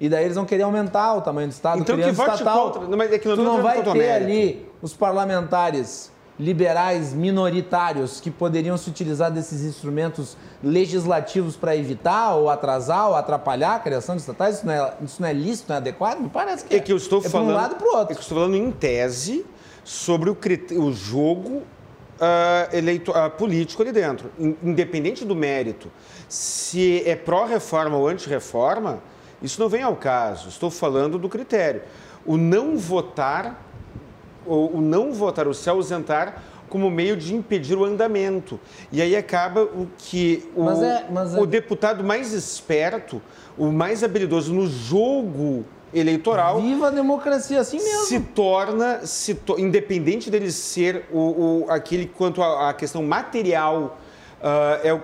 [0.00, 2.70] E daí eles vão querer aumentar o tamanho do Estado, então, que vote estatal.
[2.70, 2.96] Contra.
[2.96, 8.76] Mas é que não tu não vai ter ali os parlamentares liberais minoritários que poderiam
[8.76, 14.56] se utilizar desses instrumentos legislativos para evitar ou atrasar ou atrapalhar a criação de estatais?
[14.56, 16.20] Isso não é, isso não é lícito, não é adequado?
[16.20, 16.78] Me parece que é.
[16.78, 17.50] É que eu estou é falando.
[17.50, 18.12] um lado para o outro.
[18.12, 19.44] É que eu estou falando em tese
[19.84, 20.36] sobre o,
[20.80, 21.62] o jogo
[22.18, 24.30] uh, eleito, uh, político ali dentro,
[24.62, 25.90] independente do mérito.
[26.28, 29.00] Se é pró-reforma ou anti-reforma,
[29.42, 30.48] isso não vem ao caso.
[30.48, 31.82] Estou falando do critério.
[32.26, 33.67] O não votar
[34.48, 38.60] o, o não votar, o se ausentar, como meio de impedir o andamento.
[38.92, 41.40] E aí acaba o que o, mas é, mas é...
[41.40, 43.20] o deputado mais esperto,
[43.56, 46.60] o mais habilidoso no jogo eleitoral.
[46.60, 48.04] Viva a democracia, assim mesmo.
[48.04, 53.98] Se torna, se to, independente dele ser o, o aquele quanto à questão material.
[54.38, 55.02] Uh, é, o, uh,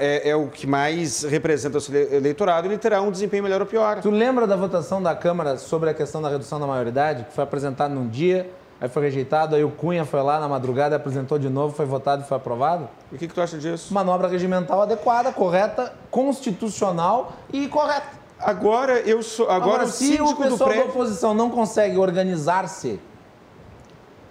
[0.00, 4.00] é, é, o que mais representa o eleitorado, ele terá um desempenho melhor ou pior.
[4.00, 7.44] Tu lembra da votação da Câmara sobre a questão da redução da maioridade, que foi
[7.44, 8.48] apresentada num dia,
[8.82, 12.22] aí foi rejeitado, aí o Cunha foi lá na madrugada, apresentou de novo, foi votado
[12.22, 12.88] e foi aprovado?
[13.12, 13.94] E o que, que tu acha disso?
[13.94, 18.08] Manobra regimental adequada, correta, constitucional e correta.
[18.40, 19.48] Agora eu sou.
[19.48, 22.98] Agora, agora o se o pessoal da oposição não consegue organizar-se,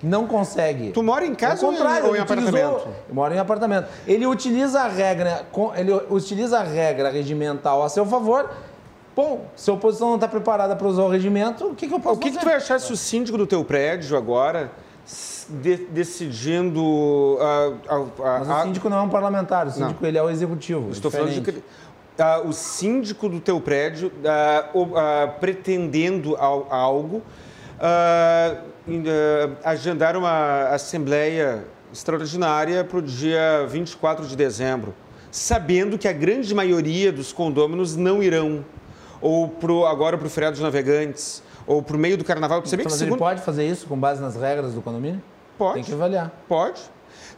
[0.04, 0.92] não consegue.
[0.92, 2.88] Tu mora em casa ou, contrário, ou em apartamento?
[3.08, 3.88] Eu moro em apartamento.
[4.06, 5.46] Ele utiliza a regra,
[5.78, 8.50] ele utiliza a regra regimental a seu favor
[9.16, 12.00] Bom, se a oposição não está preparada para usar o regimento, o que, que eu
[12.00, 12.18] posso fazer?
[12.18, 12.40] O que, fazer?
[12.40, 14.72] que tu vai achar se o síndico do teu prédio agora
[15.50, 16.82] de, decidindo...
[16.82, 20.30] Uh, uh, uh, Mas o síndico não é um parlamentar, o síndico ele é o
[20.30, 20.88] executivo.
[20.90, 21.62] É Estou falando de que...
[22.46, 24.12] o síndico do teu prédio
[25.40, 27.22] pretendendo algo,
[29.64, 34.94] agendar uma assembleia extraordinária para o dia 24 de dezembro,
[35.30, 38.64] sabendo que a grande maioria dos condôminos não irão
[39.22, 42.62] ou pro, agora para o feriado dos navegantes, ou para o meio do carnaval.
[42.62, 43.14] Você então, que segundo...
[43.14, 45.22] ele pode fazer isso com base nas regras do condomínio?
[45.58, 45.76] Pode.
[45.76, 46.32] Tem que avaliar.
[46.48, 46.82] Pode.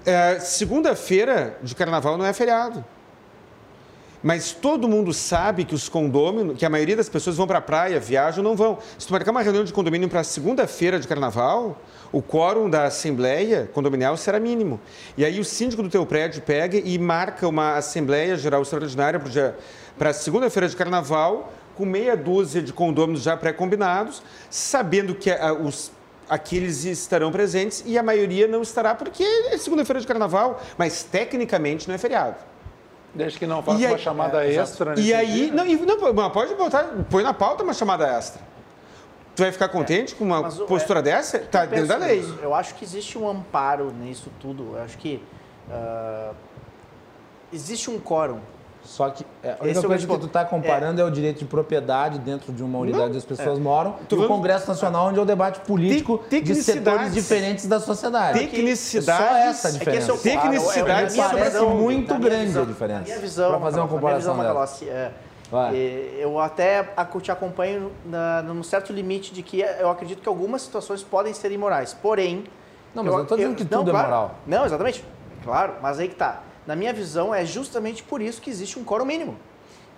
[0.06, 2.84] É, Segunda-feira de carnaval não é feriado.
[4.24, 7.62] Mas todo mundo sabe que os condôminos, que a maioria das pessoas vão para a
[7.62, 8.78] praia, viajam, não vão.
[8.98, 11.78] Se tu marcar uma reunião de condomínio para segunda-feira de carnaval,
[12.10, 14.80] o quórum da assembleia condominial será mínimo.
[15.18, 19.22] E aí o síndico do teu prédio pega e marca uma assembleia geral extraordinária
[20.00, 25.92] para segunda-feira de carnaval, com meia dúzia de condôminos já pré-combinados, sabendo que a, os
[26.30, 31.88] aqueles estarão presentes e a maioria não estará porque é segunda-feira de carnaval, mas tecnicamente
[31.88, 32.38] não é feriado.
[33.14, 35.00] Desde que não faça uma chamada é, extra.
[35.00, 38.42] E aí, dia, não, e, não, pode botar, põe na pauta uma chamada extra.
[39.36, 41.40] Tu vai ficar contente é, com uma postura é, dessa?
[41.40, 42.20] Tá dentro da lei.
[42.20, 42.40] Isso.
[42.42, 44.76] Eu acho que existe um amparo nisso tudo.
[44.76, 45.22] Eu acho que
[45.70, 46.36] uh,
[47.52, 48.40] existe um quórum
[48.84, 51.04] só que é, a única Esse coisa que tu está comparando é.
[51.04, 51.08] é.
[51.08, 53.62] o direito de propriedade dentro de uma unidade onde as pessoas é.
[53.62, 58.40] moram e o Congresso Nacional, onde é o debate político de setores diferentes da sociedade.
[58.40, 59.24] Tecnicidade.
[59.24, 60.12] Só essa diferença.
[60.12, 63.04] É Tecnicidade é parece muito grande visão, a diferença.
[63.04, 65.12] Minha visão, para fazer uma comparação Macalossi, é,
[66.20, 66.86] eu até
[67.22, 71.52] te acompanho na, num certo limite de que eu acredito que algumas situações podem ser
[71.52, 71.94] imorais.
[71.94, 72.44] Porém.
[72.94, 74.36] Não, mas eu, não estou dizendo que tudo não, é moral.
[74.46, 75.04] Não, exatamente.
[75.44, 78.84] Claro, mas aí que tá na minha visão, é justamente por isso que existe um
[78.84, 79.38] quórum mínimo.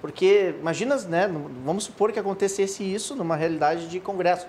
[0.01, 1.27] Porque, imagina, né,
[1.63, 4.45] vamos supor que acontecesse isso numa realidade de congresso.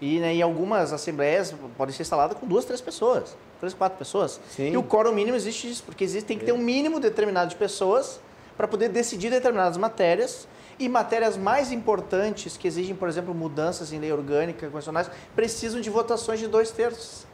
[0.00, 4.40] E né, em algumas assembleias podem ser instaladas com duas, três pessoas, três, quatro pessoas.
[4.50, 4.72] Sim.
[4.72, 7.56] E o quórum mínimo existe isso, porque existe, tem que ter um mínimo determinado de
[7.56, 8.20] pessoas
[8.56, 10.46] para poder decidir determinadas matérias.
[10.78, 15.90] E matérias mais importantes, que exigem, por exemplo, mudanças em lei orgânica, constitucionais, precisam de
[15.90, 17.26] votações de dois terços.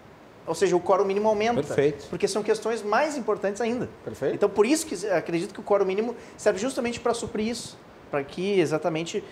[0.47, 1.63] Ou seja, o quórum mínimo aumenta.
[1.63, 2.07] Perfeito.
[2.09, 3.89] Porque são questões mais importantes ainda.
[4.05, 4.35] Perfeito.
[4.37, 7.77] Então, por isso que acredito que o quórum mínimo serve justamente para suprir isso.
[8.09, 9.23] para que exatamente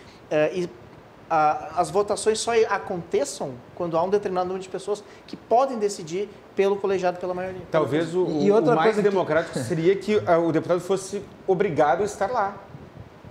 [1.31, 6.29] a- as votações só aconteçam quando há um determinado número de pessoas que podem decidir
[6.55, 7.63] pelo colegiado, pela maioria.
[7.71, 12.03] Talvez o, E outra o mais coisa que- democrático seria que o deputado fosse obrigado
[12.03, 12.57] a estar lá.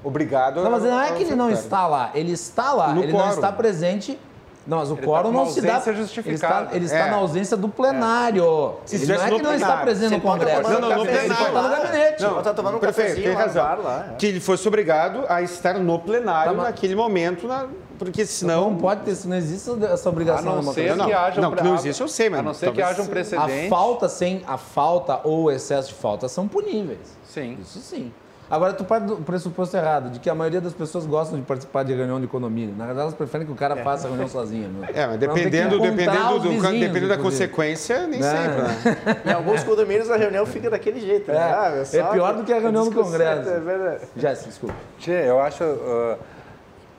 [0.03, 0.63] Obrigado a.
[0.63, 3.19] Não, mas não é que ele não está lá, ele está lá, No ele não
[3.19, 3.33] quórum.
[3.35, 4.19] está presente.
[4.65, 5.81] Não, mas o Ele tá quórum uma não se dá.
[5.85, 6.01] Ele
[6.33, 7.09] está, ele está É.
[7.11, 8.75] na ausência do plenário.
[8.85, 9.83] Se ele não é que não está plenário.
[9.83, 10.59] presente no Congresso.
[10.59, 12.23] um Não, não, no cafezinho Ele pode estar no gabinete.
[12.23, 13.83] Não, tá tomando um prefeito, cafezinho tem razão.
[13.83, 14.15] lá, é.
[14.15, 17.67] Que ele fosse obrigado a estar no plenário Tá, naquele momento, na-
[17.99, 18.71] porque senão.
[18.71, 20.95] Não pode ter, não existe essa A obrigação não na ser.
[20.95, 22.81] Não, que haja não, um que não existe, eu sei, mas A não ser que
[22.81, 23.69] haja um se- A precedente.
[23.69, 27.17] falta sem a falta ou o excesso de falta são puníveis.
[27.25, 27.57] Sim.
[27.61, 28.11] Isso sim.
[28.49, 31.83] Agora, tu parte do pressuposto errado, de que a maioria das pessoas gostam de participar
[31.83, 32.67] de reunião de economia.
[32.77, 34.69] Na verdade, elas preferem que o cara faça a reunião sozinho.
[34.69, 34.89] Né?
[34.93, 38.23] É, mas dependendo, dependendo, do, vizinhos, dependendo da consequência, nem É.
[38.23, 38.61] sempre.
[38.61, 39.21] Né?
[39.31, 41.31] Em alguns condomínios a reunião fica daquele jeito.
[41.31, 41.39] É, né?
[41.41, 43.49] Ah, é só pior do que a reunião do Congresso.
[43.49, 44.01] É verdade.
[44.15, 44.75] Jéssica, desculpa.
[44.99, 45.63] Tchê, eu acho.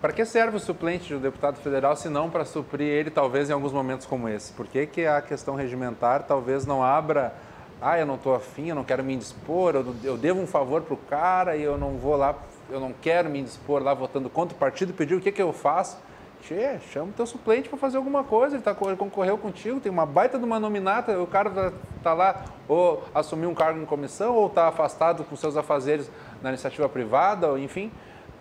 [0.01, 3.49] para que serve o suplente de um deputado federal se não para suprir ele, talvez,
[3.49, 4.53] em alguns momentos como esse?
[4.53, 7.33] Por que, que a questão regimentar talvez não abra.
[7.87, 10.81] Ah, eu não estou afim, eu não quero me indispor, eu, eu devo um favor
[10.81, 12.35] para o cara e eu não vou lá,
[12.71, 15.53] eu não quero me indispor lá votando contra o partido, pediu o que, que eu
[15.53, 15.99] faço?
[16.41, 19.93] Tchê, chama o teu suplente para fazer alguma coisa, ele, tá, ele concorreu contigo, tem
[19.93, 21.73] uma baita de uma nominata, o cara tá,
[22.03, 26.11] tá lá ou assumiu um cargo em comissão ou está afastado com seus afazeres
[26.41, 27.93] na iniciativa privada, ou enfim.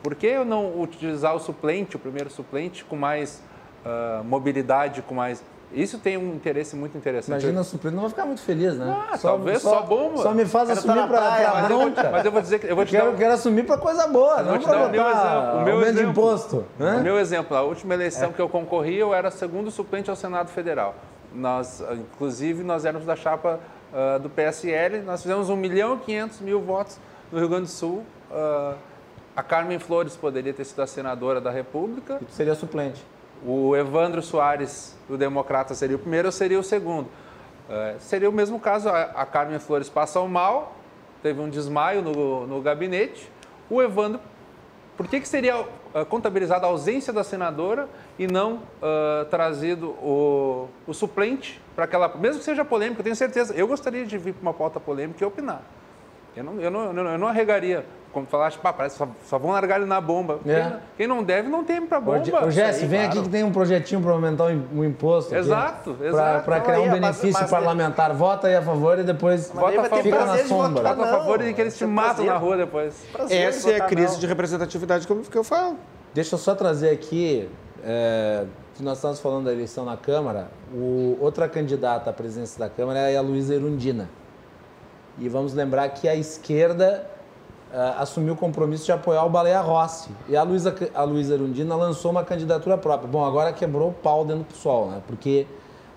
[0.02, 3.44] Por que eu não utilizar o suplente, o primeiro suplente, com mais
[3.86, 5.44] ah, mobilidade, com mais...
[5.74, 7.41] Isso tem um interesse muito interessante.
[7.41, 8.86] Imagina suplente, não vai ficar muito feliz, né?
[9.11, 12.09] Ah, talvez só bom, Só me faz assumir eu vou- bronca.
[12.11, 14.07] mas eu vou dizer que eu vou te dar quero, um- quero assumir pra coisa
[14.07, 15.59] boa, Eu não dar meu botar exemplo.
[15.59, 16.11] O meu aumento de exemplo.
[16.11, 16.65] imposto.
[16.78, 16.97] né?
[16.97, 20.49] O meu exemplo, a última eleição que eu concorri, eu era segundo suplente ao Senado
[20.49, 20.93] Federal.
[21.34, 23.59] Nós, inclusive, nós éramos da chapa
[23.95, 26.97] ah, do PSL, nós fizemos 1 milhão e 500 mil votos
[27.32, 28.03] no Rio Grande do Sul.
[28.32, 28.74] Ah,
[29.36, 32.17] a Carmen Flores poderia ter sido a senadora da República.
[32.21, 33.03] E tu seria suplente.
[33.46, 37.10] O Evandro Soares, do Democrata, seria o primeiro, eu seria o segundo.
[37.70, 40.76] É, seria o mesmo caso, a, a Carmen Flores passou mal,
[41.22, 43.30] teve um desmaio no, no gabinete.
[43.70, 44.20] O Evandro,
[44.96, 47.88] por que, que seria ah, contabilizada a ausência da senadora
[48.18, 52.08] e não ah, trazido o, o suplente para aquela.
[52.18, 53.54] Mesmo que seja polêmica, eu tenho certeza.
[53.54, 55.62] Eu gostaria de vir para uma pauta polêmica e opinar.
[56.36, 57.86] Eu não, eu não, eu não arregaria.
[58.14, 60.39] Como falaste, pá, parece que só, só vão largar ele na bomba.
[60.45, 60.74] É.
[60.95, 62.22] Quem, não deve, não tem para bomba.
[62.43, 63.14] Ô, Ô, Jesse, vem claro.
[63.14, 65.34] aqui que tem um projetinho para aumentar o im- o imposto.
[65.34, 65.41] aqui.
[65.43, 66.45] Exato, Pra- exato.
[66.45, 68.14] Pra criar Aí, um mas- benefício mas- parlamentar.
[68.14, 70.84] Vota aí a favor e depois Mas aí vai ter fica na sombra.
[70.84, 72.32] votar, Vota a favor e que eles te matam prazer.
[72.32, 73.03] na rua depois.
[73.32, 74.20] Essa é a crise não.
[74.20, 75.78] de representatividade que eu falo.
[76.14, 77.49] Deixa eu só trazer aqui,
[77.84, 78.45] é,
[78.76, 82.99] que nós estamos falando da eleição na Câmara, o, outra candidata à presidência da Câmara
[83.09, 84.07] é a Luísa Erundina.
[85.18, 87.07] E vamos lembrar que a esquerda
[87.97, 90.09] assumiu o compromisso de apoiar o Baleia Rossi.
[90.30, 93.07] E a Luísa, a Luísa Erundina lançou uma candidatura própria.
[93.07, 95.01] Bom, agora quebrou o pau dentro do PSOL, né?
[95.07, 95.47] Porque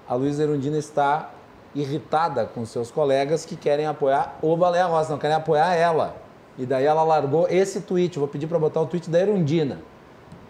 [0.08, 1.30] a Luísa Erundina está
[1.74, 6.16] irritada com seus colegas que querem apoiar o Baleia Rossi, não querem apoiar ela.
[6.58, 9.78] E daí ela largou esse tweet, vou pedir para botar o tweet da Erundina.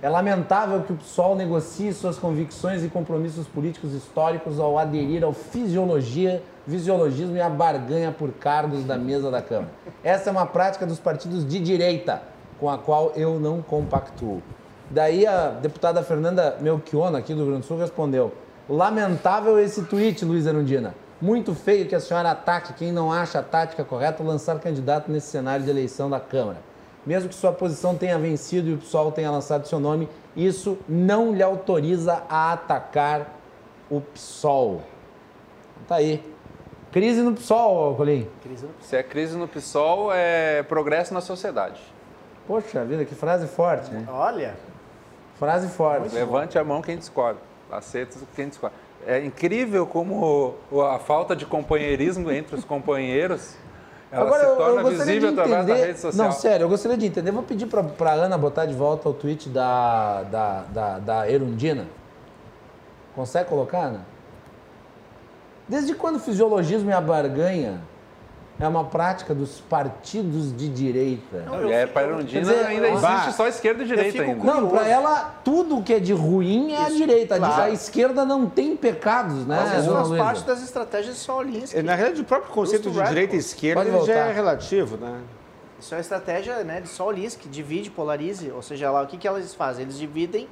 [0.07, 5.33] É lamentável que o PSOL negocie suas convicções e compromissos políticos históricos ao aderir ao
[5.33, 9.73] fisiologia, fisiologismo e à barganha por cargos da mesa da Câmara.
[10.05, 12.23] Essa é uma prática dos partidos de direita,
[12.61, 14.41] com a qual eu não compactuo.
[14.89, 18.33] Daí a deputada Fernanda Melchiona, aqui do Rio Grande do Sul, respondeu:
[18.71, 20.95] Lamentável esse tweet, Luiz Erundina.
[21.21, 25.27] Muito feio que a senhora ataque quem não acha a tática correta lançar candidato nesse
[25.27, 26.59] cenário de eleição da Câmara.
[27.07, 31.33] Mesmo que sua posição tenha vencido e o PSOL tenha lançado seu nome, isso não
[31.33, 33.33] lhe autoriza a atacar
[33.89, 34.83] o PSOL.
[35.87, 36.23] Tá aí.
[36.91, 38.29] Crise no PSOL, Colim.
[38.81, 41.81] Se é crise no PSOL, é progresso na sociedade.
[42.47, 44.05] Poxa vida, que frase forte, né?
[44.09, 44.55] Olha,
[45.39, 46.15] Frase forte.
[46.15, 47.39] Levante a mão quem discorda.
[47.71, 48.75] Aceita quem discorda.
[49.07, 50.55] É incrível como
[50.91, 53.55] a falta de companheirismo entre os companheiros
[54.11, 55.87] ela Agora, se eu, eu torna gostaria visível de através da entender...
[55.87, 56.27] rede social.
[56.27, 57.31] Não, sério, eu gostaria de entender.
[57.31, 61.87] Vou pedir pra, pra Ana botar de volta o tweet da, da, da, da Erundina.
[63.15, 64.07] Consegue colocar, Ana?
[65.69, 67.81] Desde quando o fisiologismo e a barganha
[68.59, 71.45] é uma prática dos partidos de direita?
[71.47, 74.45] Não, e é, para a Erundina dizer, ainda bah, existe só esquerda e direita ainda.
[74.45, 77.35] Não, para ela, tudo que é de ruim é a direita.
[77.35, 77.63] A- claro.
[77.63, 81.83] A esquerda não tem pecados, né, mas isso faz parte das estratégias de Solinski.
[81.83, 85.21] Na realidade, o próprio conceito Justo de direita e esquerda já é relativo, né?
[85.79, 88.51] Isso é uma estratégia né, de Solinski, divide, polarize.
[88.51, 89.83] Ou seja, lá o que, que elas fazem?
[89.85, 90.49] Eles dividem,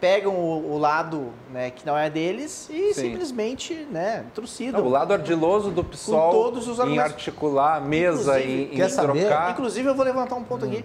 [0.00, 3.02] pegam o, o lado né, que não é deles e Sim.
[3.02, 4.80] simplesmente né, trucidam.
[4.80, 9.26] Não, o lado ardiloso do PSOL todos os em articular a mesa, em, em saber?
[9.26, 9.50] trocar.
[9.50, 10.84] Inclusive, eu vou levantar um ponto aqui.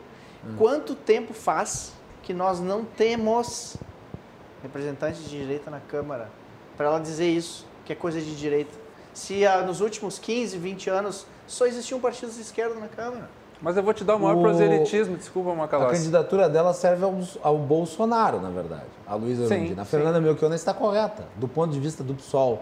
[0.57, 3.77] Quanto tempo faz que nós não temos
[4.61, 6.29] representantes de direita na Câmara
[6.77, 8.77] para ela dizer isso, que é coisa de direita?
[9.13, 13.29] Se ah, nos últimos 15, 20 anos só existiam partidos de esquerda na Câmara.
[13.61, 15.95] Mas eu vou te dar o maior O- proselitismo, desculpa, A Macalossi.
[15.95, 18.83] candidatura dela serve ao, ao Bolsonaro, na verdade.
[19.07, 19.81] A Luísa Sim, Erundina.
[19.81, 19.91] A sim.
[19.91, 22.61] Fernanda Melchiona está correta, do ponto de vista do PSOL.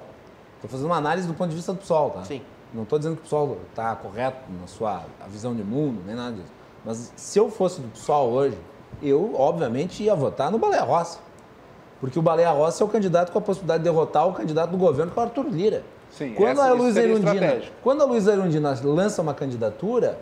[0.56, 2.24] Estou fazendo uma análise do ponto de vista do PSOL, tá?
[2.24, 2.42] Sim.
[2.74, 6.32] Não estou dizendo que o PSOL está correto na sua visão de mundo, nem nada
[6.32, 6.52] disso.
[6.86, 8.58] Mas se eu fosse do PSOL hoje,
[9.02, 11.18] eu, obviamente, ia votar no Baleia Rossi.
[12.00, 14.78] Porque o Baleia Rossi é o candidato com a possibilidade de derrotar o candidato do
[14.78, 15.84] governo, que é o Arthur Lira.
[16.12, 20.20] Sim, quando essa- a seria Erundina, quando a Luísa Erundina lança uma candidatura,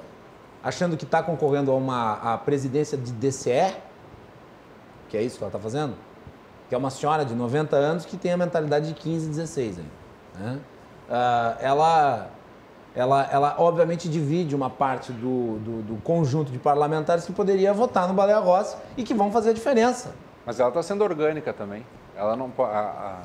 [0.64, 3.76] achando que está concorrendo a uma a presidência de DCE,
[5.10, 5.96] que é isso que ela está fazendo,
[6.70, 9.86] que é uma senhora de 90 anos que tem a mentalidade de 15, 16 aí,
[10.40, 10.60] né?
[11.10, 12.30] Ah, ela,
[12.96, 18.08] ela, ela obviamente divide uma parte do, do, do conjunto de parlamentares que poderia votar
[18.08, 20.14] no Baleia Rossi e que vão fazer a diferença.
[20.46, 21.86] Mas ela está sendo orgânica também.
[22.16, 22.72] Ela não pode.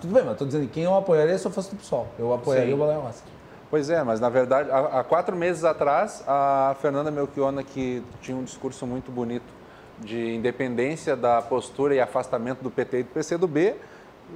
[0.01, 2.09] Tudo bem, mas estou dizendo que quem eu apoiaria se eu fosse do PSOL.
[2.19, 2.75] Eu apoiaria Sim.
[2.75, 3.23] o Baleia Rossi.
[3.71, 8.37] Pois é, mas na verdade, há, há quatro meses atrás, a Fernanda Melchiona, que tinha
[8.37, 9.57] um discurso muito bonito
[9.99, 13.75] de independência da postura e afastamento do PT e do PCdoB,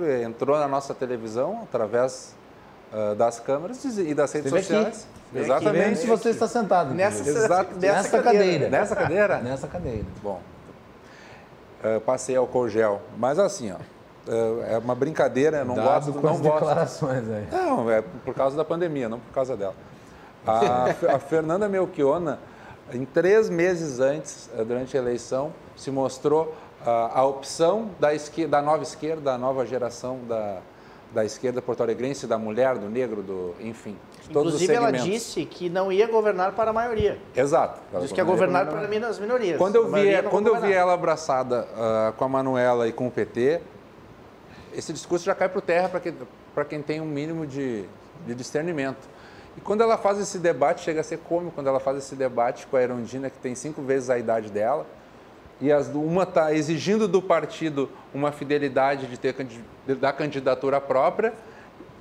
[0.01, 2.35] eh, entrou na nossa televisão através
[2.93, 5.07] ah, das câmeras e das redes sociais.
[5.33, 5.99] Vem Exatamente.
[6.01, 6.93] se você está sentado.
[6.93, 7.23] Nessa.
[7.29, 7.77] Exato.
[7.79, 8.69] Nessa cadeira.
[8.69, 9.39] Nessa cadeira?
[9.39, 10.07] Nessa cadeira.
[10.23, 10.41] Bom,
[11.85, 13.01] eh, passei álcool gel.
[13.17, 13.77] Mas assim, ó,
[14.69, 16.55] é uma brincadeira, eu não Dado gosto, com não as gosto.
[16.55, 17.47] declarações aí.
[17.51, 19.75] Não, é por causa da pandemia, não por causa dela.
[20.47, 22.39] A, a Fernanda Melchiona,
[22.93, 26.55] em três meses antes, eh, durante a eleição, se mostrou
[26.87, 30.59] ah, a opção da, esque- da nova esquerda, da nova geração da,
[31.15, 35.45] da esquerda porto-alegrense, da mulher, do negro, do, enfim, de todos Inclusive, os ela disse
[35.45, 37.19] que não ia governar para a maioria.
[37.37, 37.81] Exato.
[38.01, 39.57] Diz que ia governar para as minorias.
[39.59, 43.07] quando eu A vi, quando eu vi ela abraçada ah, com a Manuela e com
[43.07, 43.61] o PT,
[44.75, 46.15] esse discurso já cai por terra para quem,
[46.69, 47.85] quem tem um mínimo de,
[48.27, 49.09] de discernimento.
[49.57, 52.67] E quando ela faz esse debate, chega a ser cômico quando ela faz esse debate
[52.67, 54.87] com a Erundina, que tem cinco vezes a idade dela,
[55.61, 59.35] e as, uma está exigindo do partido uma fidelidade de ter
[60.01, 61.35] da candidatura própria,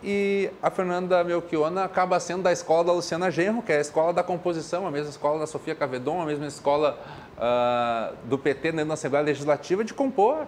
[0.02, 4.14] e a Fernanda Melchiona acaba sendo da escola da Luciana Genro, que é a escola
[4.14, 6.98] da composição, a mesma escola da Sofia Cavedon, a mesma escola
[7.38, 10.46] ah, do PT dentro da Assembleia Legislativa de compor.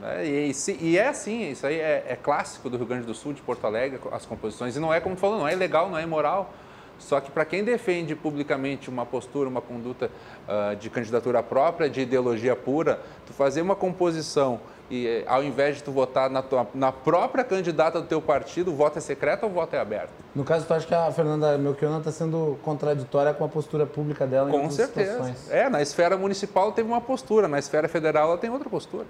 [0.00, 0.26] Né?
[0.26, 3.42] E, e é assim, isso aí é, é clássico do Rio Grande do Sul, de
[3.42, 4.76] Porto Alegre, as composições.
[4.76, 6.52] E não é como falou, não é ilegal, não é imoral.
[6.98, 10.10] Só que para quem defende publicamente uma postura, uma conduta
[10.48, 15.76] ah, de candidatura própria, de ideologia pura, tu fazer uma composição e eh, ao invés
[15.76, 19.44] de tu votar na, tua, na própria candidata do teu partido, o voto é secreto
[19.44, 20.12] ou o voto é aberto?
[20.34, 24.26] No caso, tu acha que a Fernanda Melchiona está sendo contraditória com a postura pública
[24.26, 25.12] dela em Com certeza.
[25.12, 25.50] situações?
[25.50, 29.06] É, na esfera municipal teve uma postura, na esfera federal ela tem outra postura.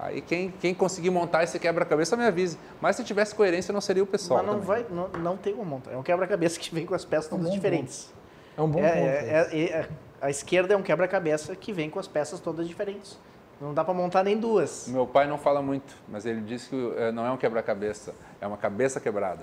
[0.00, 2.58] Aí quem, quem conseguir montar esse quebra-cabeça me avise.
[2.80, 4.38] Mas se tivesse coerência não seria o pessoal.
[4.42, 4.66] Mas não, também.
[4.66, 5.90] vai, não, não tem uma monta.
[5.90, 8.12] É um quebra-cabeça que vem com as peças todas bom diferentes.
[8.56, 9.06] É um bom É, ponto.
[9.06, 9.88] é- é- é-
[10.20, 13.18] a esquerda é um quebra-cabeça que vem com as peças todas diferentes.
[13.60, 14.86] Não dá para montar nem duas.
[14.88, 18.46] Meu pai não fala muito, mas ele disse que eh, não é um quebra-cabeça, é
[18.46, 19.40] uma cabeça quebrada.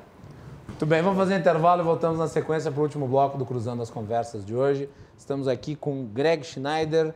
[0.68, 3.82] Muito bem, vamos fazer intervalo e voltamos na sequência para o último bloco do Cruzando
[3.82, 4.88] as Conversas de hoje.
[5.18, 7.14] Estamos aqui com Greg Schneider,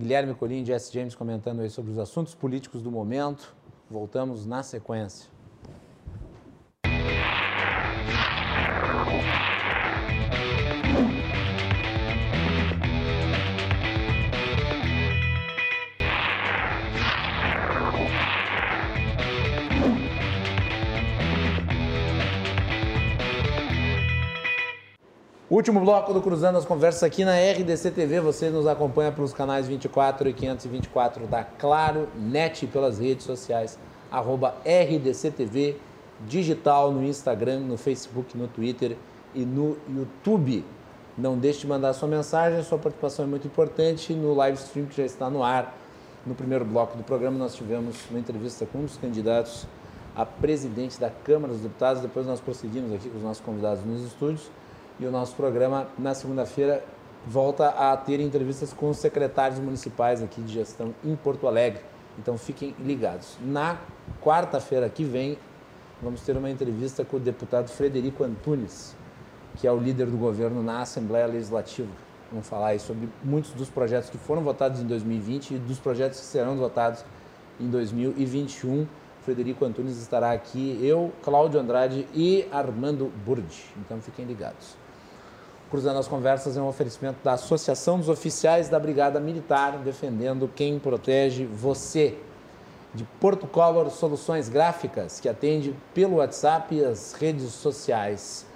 [0.00, 3.56] Guilherme Colim e Jesse James comentando aí sobre os assuntos políticos do momento.
[3.90, 5.28] Voltamos na sequência.
[25.50, 28.20] Último bloco do Cruzando as Conversas aqui na RDC TV.
[28.20, 33.78] Você nos acompanha pelos canais 24 e 524 da Claro Net pelas redes sociais,
[34.10, 35.76] arroba RDC TV,
[36.26, 38.94] digital no Instagram, no Facebook, no Twitter
[39.34, 40.66] e no YouTube.
[41.16, 44.98] Não deixe de mandar sua mensagem, sua participação é muito importante no live stream que
[44.98, 45.74] já está no ar.
[46.26, 49.66] No primeiro bloco do programa nós tivemos uma entrevista com um dos candidatos
[50.14, 52.02] a presidente da Câmara dos Deputados.
[52.02, 54.50] Depois nós prosseguimos aqui com os nossos convidados nos estúdios.
[55.00, 56.84] E o nosso programa, na segunda-feira,
[57.24, 61.82] volta a ter entrevistas com os secretários municipais aqui de gestão em Porto Alegre.
[62.18, 63.38] Então fiquem ligados.
[63.40, 63.78] Na
[64.20, 65.38] quarta-feira que vem,
[66.02, 68.96] vamos ter uma entrevista com o deputado Frederico Antunes,
[69.56, 71.90] que é o líder do governo na Assembleia Legislativa.
[72.30, 76.18] Vamos falar aí sobre muitos dos projetos que foram votados em 2020 e dos projetos
[76.18, 77.04] que serão votados
[77.60, 78.86] em 2021.
[79.22, 83.64] Frederico Antunes estará aqui, eu, Cláudio Andrade e Armando Burdi.
[83.76, 84.87] Então fiquem ligados.
[85.70, 90.78] Cruzando as Conversas é um oferecimento da Associação dos Oficiais da Brigada Militar, defendendo quem
[90.78, 92.16] protege você.
[92.94, 98.46] De Porto Color Soluções Gráficas, que atende pelo WhatsApp e as redes sociais.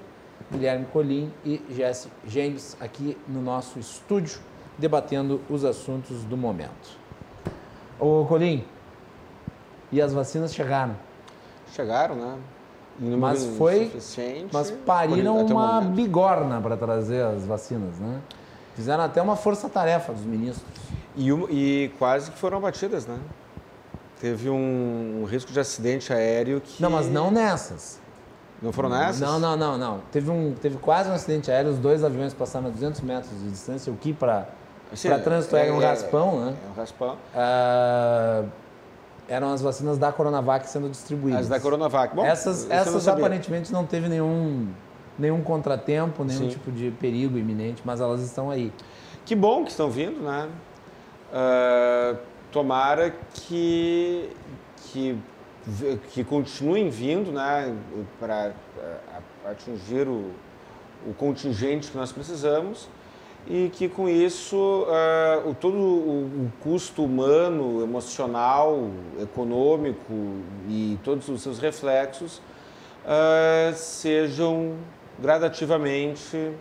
[0.51, 4.41] Guilherme Colim e Jesse James aqui no nosso estúdio,
[4.79, 6.99] debatendo os assuntos do momento.
[7.99, 8.65] Ô Colim,
[9.91, 10.97] e as vacinas chegaram?
[11.73, 12.39] Chegaram, né?
[12.99, 13.93] Mas foi,
[14.53, 18.21] mas pariram uma bigorna para trazer as vacinas, né?
[18.75, 20.65] Fizeram até uma força-tarefa dos ministros.
[21.17, 23.19] E, e, quase que foram abatidas, né?
[24.21, 26.83] Teve um, um, risco de acidente aéreo que...
[26.83, 27.99] Não, mas não nessas.
[28.61, 29.21] Não foram nessas?
[29.21, 30.01] Não, não, não, não.
[30.13, 33.51] Teve, um, teve quase um acidente aéreo, os dois aviões passaram a 200 metros de
[33.51, 34.49] distância, o que para
[35.25, 36.55] trânsito é, é, um raspão, né?
[36.67, 37.17] É um raspão.
[37.35, 38.49] Uh,
[39.29, 41.43] eram as vacinas da Coronavac sendo distribuídas.
[41.43, 42.15] As da Coronavac.
[42.15, 44.69] Bom, essas essas não aparentemente não teve nenhum,
[45.19, 46.49] nenhum contratempo, nenhum Sim.
[46.49, 48.73] tipo de perigo iminente, mas elas estão aí.
[49.25, 50.49] Que bom que estão vindo, né?
[51.33, 52.17] Uh,
[52.53, 54.31] tomara que,
[54.77, 55.19] que,
[56.11, 57.77] que continuem vindo, né?
[58.21, 58.53] Para
[59.45, 60.31] atingir o,
[61.07, 62.89] o contingente que nós precisamos
[63.49, 68.91] e que com isso uh, todo o, custo humano, emocional,
[69.21, 70.13] econômico
[70.69, 72.39] e todos os seus reflexos
[73.05, 74.75] uh, sejam
[75.19, 76.53] gradativamente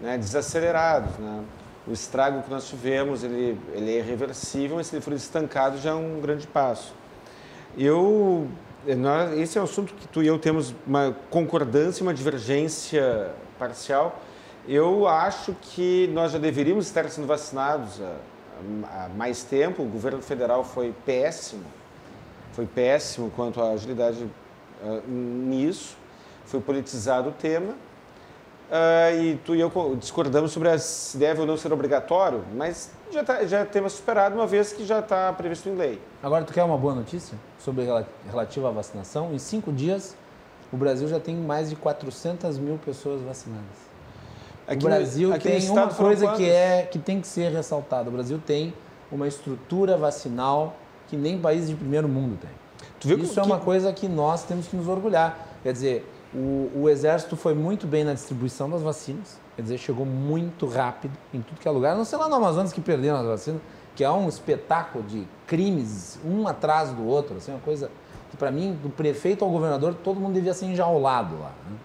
[0.00, 1.16] né, desacelerados.
[1.18, 1.44] Né?
[1.86, 5.90] O estrago que nós tivemos ele, ele é irreversível, mas se ele for estancado já
[5.90, 6.92] é um grande passo.
[7.78, 8.48] Eu,
[8.96, 14.20] nós, esse é um assunto que tu e eu temos uma concordância, uma divergência parcial,
[14.66, 19.82] eu acho que nós já deveríamos estar sendo vacinados há, há mais tempo.
[19.82, 21.64] O governo federal foi péssimo,
[22.52, 24.24] foi péssimo quanto à agilidade
[24.82, 25.96] uh, nisso.
[26.46, 27.74] Foi politizado o tema.
[28.64, 33.22] Uh, e tu e eu discordamos sobre se deve ou não ser obrigatório, mas já,
[33.22, 36.00] tá, já temos superado uma vez que já está previsto em lei.
[36.22, 37.86] Agora, tu quer uma boa notícia sobre
[38.26, 39.34] relativa à vacinação?
[39.34, 40.16] Em cinco dias,
[40.72, 43.93] o Brasil já tem mais de 400 mil pessoas vacinadas.
[44.66, 48.08] Aqui o Brasil no, tem uma coisa que, é, que tem que ser ressaltada.
[48.08, 48.72] O Brasil tem
[49.12, 50.76] uma estrutura vacinal
[51.08, 52.50] que nem países de primeiro mundo tem.
[53.18, 55.58] Isso é uma coisa que nós temos que nos orgulhar.
[55.62, 59.38] Quer dizer, o, o, Exército foi muito bem na distribuição das vacinas.
[59.54, 61.94] Quer dizer, chegou muito rápido em tudo que é lugar.
[61.94, 63.60] Não sei lá no Amazonas que perderam as vacinas,
[63.94, 67.36] que é um espetáculo de crimes, um atrás do outro.
[67.36, 67.90] Assim, uma coisa
[68.30, 71.52] que, para mim, do prefeito ao governador, todo mundo devia ser enjaulado lá.
[71.70, 71.76] Né?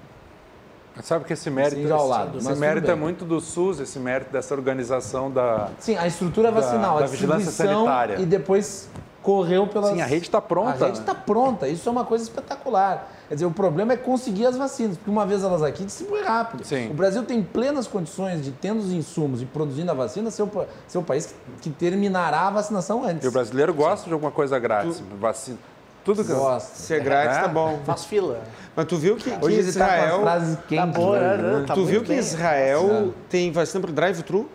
[1.02, 5.32] Sabe que esse mérito, lado, esse mérito é muito do SUS, esse mérito dessa organização
[5.32, 5.70] da.
[5.80, 8.20] Sim, a estrutura vacinal, da, a da vigilância sanitária.
[8.20, 8.90] E depois
[9.22, 9.94] correu pela.
[9.94, 10.86] Sim, a rede está pronta.
[10.86, 11.68] A rede está pronta.
[11.68, 13.12] Isso é uma coisa espetacular.
[13.28, 16.66] Quer dizer, o problema é conseguir as vacinas, porque uma vez elas aqui, distribui rápido.
[16.66, 16.90] Sim.
[16.90, 20.52] O Brasil tem plenas condições de, tendo os insumos e produzindo a vacina, ser o,
[20.88, 23.24] ser o país que, que terminará a vacinação antes.
[23.24, 24.08] E o brasileiro gosta Sim.
[24.08, 24.98] de alguma coisa grátis.
[24.98, 25.16] Tu...
[25.18, 25.58] Vacina.
[26.04, 26.76] Tudo que gosta.
[26.76, 27.42] Ser grátis é.
[27.42, 27.80] tá bom.
[27.86, 28.42] Faz fila.
[28.76, 30.24] Mas tu viu que, que Hoje Israel.
[30.24, 31.38] Tá quentes, tá boa, né?
[31.38, 31.66] né?
[31.68, 32.18] Tá tu viu que bem.
[32.18, 34.50] Israel tem vacina para drive-thru?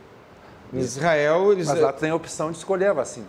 [0.72, 1.68] Em Israel, eles.
[1.68, 3.26] Mas lá tem a opção de escolher a vacina.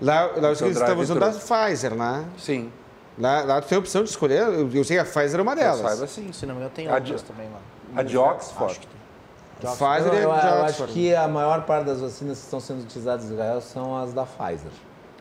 [0.00, 2.24] Lá, lá eles estavam usando a Pfizer, né?
[2.38, 2.70] Sim.
[3.18, 4.42] Lá, lá tem a opção de escolher.
[4.42, 5.80] Eu sei que a Pfizer é uma delas.
[5.80, 6.32] Eu saiba sim.
[6.32, 7.60] Se não me engano, tem outras também lá.
[7.96, 8.72] A de Oxford.
[8.72, 8.94] Acho que tem.
[9.60, 13.24] Pfizer eu, eu, eu acho que a maior parte das vacinas que estão sendo utilizadas
[13.24, 14.70] em Israel são as da Pfizer.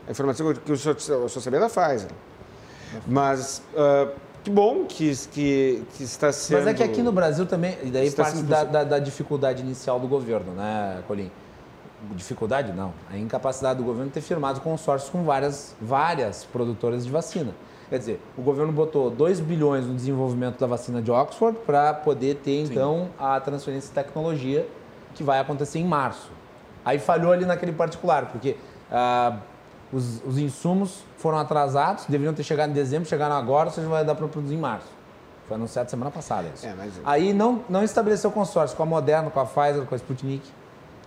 [0.07, 2.09] A informação que eu só, eu só sabia da Pfizer.
[3.07, 4.11] Mas uh,
[4.43, 6.57] que bom que, que, que, está sendo.
[6.59, 9.99] Mas é que aqui no Brasil também, e daí parte da, da, da, dificuldade inicial
[9.99, 11.31] do governo, né, Colim?
[12.11, 17.53] Dificuldade não, a incapacidade do governo ter firmado consórcios com várias, várias produtoras de vacina.
[17.89, 22.35] Quer dizer, o governo botou 2 bilhões no desenvolvimento da vacina de Oxford para poder
[22.43, 23.23] ter, então, Sim.
[23.23, 24.67] a transferência de tecnologia
[25.15, 26.31] que vai acontecer em março.
[26.83, 28.57] Aí falhou ali naquele particular, porque
[28.91, 29.37] ah,
[29.93, 34.03] os, os, insumos foram atrasados, deveriam ter chegado em dezembro, chegaram agora, ou seja, vai
[34.03, 34.87] dar para produzir em março.
[35.47, 36.65] Foi anunciado semana passada isso.
[36.65, 36.93] É, mas...
[37.05, 40.43] Aí não, não estabeleceu consórcio com a Moderna, com a Pfizer, com a Sputnik.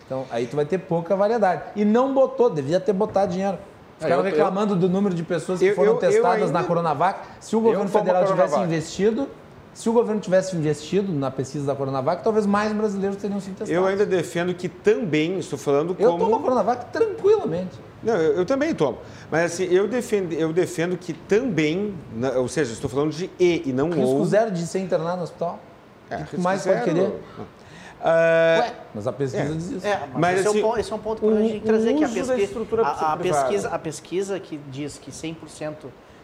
[0.04, 1.62] Então aí tu vai ter pouca variedade.
[1.74, 3.58] E não botou, devia ter botado dinheiro.
[3.98, 6.64] Ficaram é, reclamando eu, do número de pessoas que eu, foram eu, testadas ainda, na
[6.64, 7.20] Coronavac.
[7.40, 9.28] Se o governo federal tivesse investido,
[9.72, 13.72] Se o governo tivesse investido na pesquisa da Coronavac, talvez mais brasileiros teriam sido testados.
[13.72, 16.24] Eu ainda defendo que também, estou falando Eu como...
[16.24, 17.78] tomo a Coronavac tranquilamente.
[18.06, 18.98] Não, eu, eu também tomo.
[19.30, 23.62] Mas assim, eu defendo, eu defendo que também, na- ou seja, estou falando de e
[23.68, 24.24] e não Risco ou.
[24.24, 25.58] zero de ser internado no hospital.
[26.08, 26.78] É, O que risco mais zero.
[26.78, 27.20] pode querer?
[28.00, 29.56] Ah, Ué, mas a pesquisa é.
[29.56, 29.86] diz isso.
[29.86, 31.40] É, mas, Mas, esse, assim, é um ponto, esse é um ponto que o- a
[31.40, 32.04] gente tem que trazer o aqui.
[32.04, 35.74] A pesquisa, estrutura a, a pesquisa, a pesquisa que diz que 100%.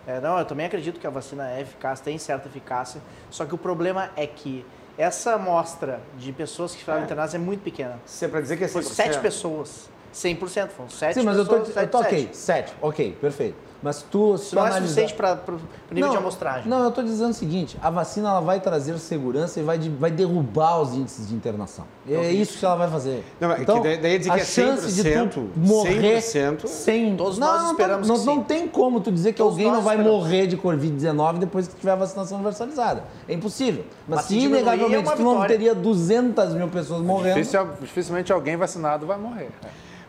[0.06, 3.00] É, não, eu também acredito que a vacina é eficaz, tem certa eficácia.
[3.30, 4.64] Só que o problema é que
[4.98, 7.98] essa amostra de pessoas que ficaram internadas é muito pequena.
[8.04, 8.70] se é para dizer que é 100%.
[8.72, 9.90] Foi 7 pessoas.
[10.12, 11.62] 100%, foram 7 Sim, mas eu pessoas.
[11.64, 12.36] tô, eu sete, tô ok, sete.
[12.36, 13.56] 7, ok, perfeito.
[13.84, 15.54] Mas tu, se tu não é analisar- suficiente para
[15.90, 16.68] o nível de amostragem.
[16.70, 19.88] Não, eu estou dizendo o seguinte: a vacina ela vai trazer segurança e vai, de-
[19.88, 21.84] vai derrubar os índices de internação.
[22.08, 23.24] É isso que ela vai fazer.
[23.40, 26.20] Não, mas então, que daí- daí dizer a que é chance de 100%, tu morrer
[26.20, 27.16] 100%, sem.
[27.16, 28.42] Todos não, nós não, esperamos não, que não sim.
[28.44, 30.22] tem como tu dizer que Todos alguém não vai esperamos.
[30.22, 33.02] morrer de Covid-19 depois que tiver a vacinação universalizada.
[33.28, 33.84] É impossível.
[34.06, 37.34] Mas, Mas se é inegavelmente uma tu não teria 200 mil pessoas morrendo.
[37.34, 39.48] Difícil- dificilmente alguém vacinado vai morrer.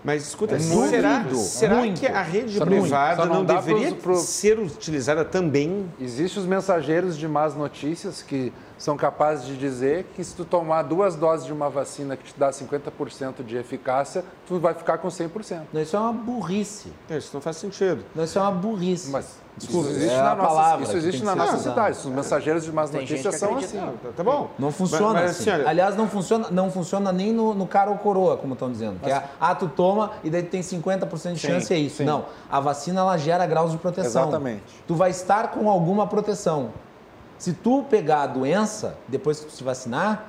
[0.03, 1.99] Mas escuta, É será, muito, será muito.
[1.99, 5.89] que a rede privada não, não deveria pro- ser utilizada também?
[5.99, 10.81] Existem os mensageiros de más notícias que são capazes de dizer que se tu tomar
[10.81, 15.07] duas doses de uma vacina que te dá 50% de eficácia, tu vai ficar com
[15.07, 15.61] 100%.
[15.71, 16.91] Não, Isso é uma burrice.
[17.09, 18.03] Isso não faz sentido.
[18.13, 19.09] Não, Isso é uma burrice.
[19.09, 21.97] Mas Desculpa, isso existe é na nossa, palavra isso existe na nossa cidade.
[21.97, 23.77] Os mensageiros de más Tem notícias são assim.
[23.77, 24.49] Tá, tá bom.
[24.57, 25.49] Não funciona Mas- mas, assim.
[25.51, 28.99] olha, Aliás, não funciona, não funciona nem no, no cara ou coroa, como estão dizendo.
[28.99, 31.97] Que é, ah, tu toma e daí tu tem 50% de Sim, chance, é isso.
[31.97, 32.03] sim.
[32.03, 32.25] Não.
[32.51, 34.23] A vacina, ela gera graus de proteção.
[34.23, 34.63] Exatamente.
[34.87, 36.71] Tu vai estar com alguma proteção.
[37.37, 40.27] Se tu pegar a doença, depois que tu se vacinar,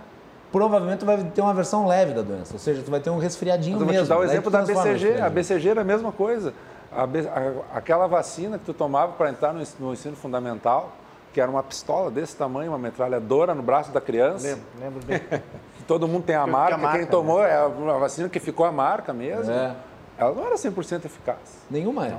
[0.53, 2.53] provavelmente tu vai ter uma versão leve da doença.
[2.53, 4.07] Ou seja, tu vai ter um resfriadinho Mas eu vou mesmo.
[4.07, 5.21] te dar o exemplo da BCG.
[5.21, 5.31] A.
[5.31, 6.53] BCG era a mesma coisa.
[6.97, 10.93] A a- aquela vacina que tu tomava para entrar no, no ensino fundamental,
[11.33, 14.47] que era uma pistola desse tamanho, uma metralhadora no braço da criança.
[14.47, 15.19] Lembro, lembro bem.
[15.77, 18.65] que todo mundo tem a marca, a marca, quem tomou é uma vacina que ficou
[18.65, 19.51] a marca mesmo.
[19.53, 19.75] É.
[20.17, 21.39] Ela não era 100% eficaz.
[21.69, 22.19] Nenhuma é.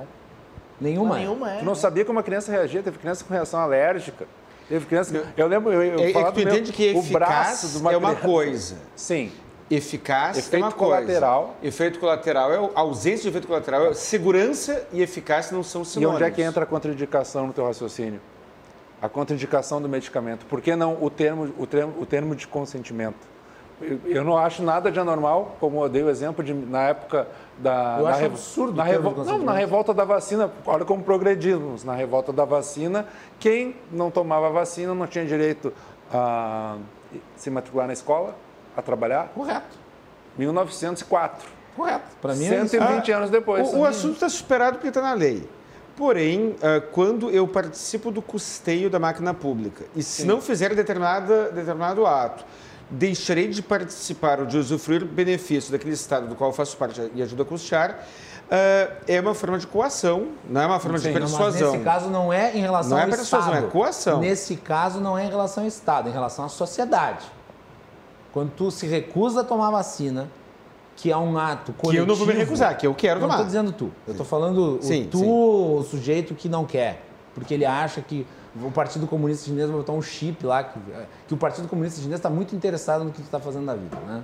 [0.82, 1.20] Nenhuma, é.
[1.20, 1.60] Nenhuma é.
[1.60, 4.28] Tu não sabia como a criança reagia, teve criança com reação alérgica.
[4.68, 5.26] Teve criança.
[5.38, 7.98] Eu lembro, eu, eu É, é que tu entende que o braço de uma é
[7.98, 8.76] uma criança- coisa.
[8.96, 9.32] Sim.
[9.70, 10.96] Eficaz Efeito é uma coisa.
[11.02, 11.56] colateral.
[11.64, 13.88] Efeito colateral é ausência de efeito colateral.
[13.88, 16.16] É, segurança e eficácia não são E sinônimos.
[16.22, 18.22] onde é que entra a contraindicação no teu raciocínio?
[19.02, 20.46] A contraindicação do medicamento.
[20.46, 23.34] Por que não o termo, o termo, o termo de consentimento?
[23.82, 27.28] Eu, eu não acho nada de anormal, como eu dei o exemplo de na época
[27.58, 27.98] da.
[28.00, 30.86] Eu na acho revo- absurdo na termo de revo- Não, na revolta da vacina, olha
[30.86, 31.84] como progredimos.
[31.84, 33.06] Na revolta da vacina,
[33.40, 35.74] quem não tomava vacina não tinha direito
[36.14, 36.78] a
[37.36, 38.36] se matricular na escola,
[38.76, 39.30] a trabalhar.
[39.34, 39.78] Correto.
[40.38, 41.48] 1904.
[41.76, 42.06] Correto.
[42.22, 42.70] Para mim é isso.
[42.70, 43.68] 120 anos depois.
[43.70, 45.48] O, o assunto está superado porque está na lei.
[45.98, 51.52] Porém, ah, quando eu participo do custeio da máquina pública e se não fizer determinada,
[51.52, 52.46] determinado ato,
[52.90, 57.22] deixarei de participar ou de usufruir benefício daquele estado do qual eu faço parte e
[57.22, 58.00] ajuda a custear,
[58.52, 61.72] ah, é uma forma de coação, não é uma forma de Sim, não, mas persuasão.
[61.72, 63.66] nesse caso não é em relação Não é ao persuasão, Estado.
[63.68, 64.20] é coação.
[64.20, 67.26] Nesse caso não é em relação ao Estado, é em relação à sociedade.
[68.36, 70.28] Quando tu se recusa a tomar vacina,
[70.98, 71.92] que é um ato coletivo...
[71.92, 73.36] Que eu não vou me recusar, que eu quero Não tomar.
[73.36, 73.94] estou dizendo tu.
[74.06, 75.26] Eu estou falando o Sim, tu, sim.
[75.26, 77.02] o sujeito que não quer.
[77.34, 78.28] Porque ele acha que
[78.62, 80.78] o Partido Comunista Chinês vai botar um chip lá, que,
[81.30, 83.96] que o Partido Comunista Chinês está muito interessado no que tu está fazendo na vida,
[84.06, 84.22] né?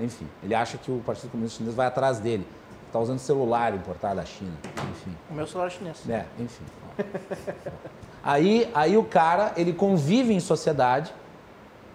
[0.00, 2.46] Enfim, ele acha que o Partido Comunista Chinês vai atrás dele.
[2.86, 4.54] Está usando celular importado da China.
[4.90, 5.14] Enfim.
[5.30, 6.08] O meu celular é chinês.
[6.08, 6.64] É, enfim.
[8.24, 11.12] aí, aí o cara, ele convive em sociedade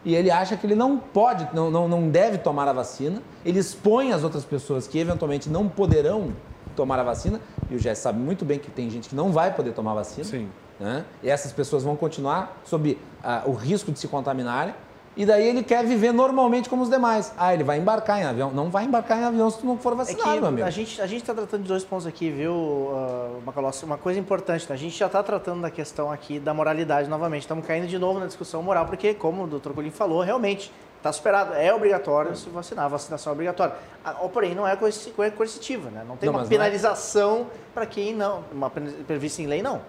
[0.03, 3.21] e ele acha que ele não pode, não, não, não deve tomar a vacina.
[3.43, 6.33] Ele expõe as outras pessoas que eventualmente não poderão
[6.75, 7.41] tomar a vacina.
[7.69, 9.95] E o Jess sabe muito bem que tem gente que não vai poder tomar a
[9.95, 10.23] vacina.
[10.23, 10.49] Sim.
[10.79, 11.03] Né?
[11.21, 14.73] E essas pessoas vão continuar sob ah, o risco de se contaminarem.
[15.19, 17.33] E daí ele quer viver normalmente como os demais.
[17.37, 18.51] Ah, ele vai embarcar em avião.
[18.51, 20.65] Não vai embarcar em avião se tu não for É vacinado, que meu amigo.
[20.65, 23.83] a gente a está tratando de dois pontos aqui, viu, uh, Macalossi?
[23.83, 24.75] Uma coisa importante, né?
[24.75, 27.41] a gente já está tratando da questão aqui da moralidade novamente.
[27.41, 29.71] Estamos caindo de novo na discussão moral, porque, como o Dr.
[29.73, 31.53] Colim falou, realmente está superado.
[31.53, 33.73] É obrigatório se vacinar, a vacinação é obrigatória.
[34.05, 36.01] Ah, Porém, não é coerci- coer- coercitiva, né?
[36.07, 38.45] Não tem Não, uma é- penalização para quem não.
[38.53, 39.81] Uma prevista em lei, não.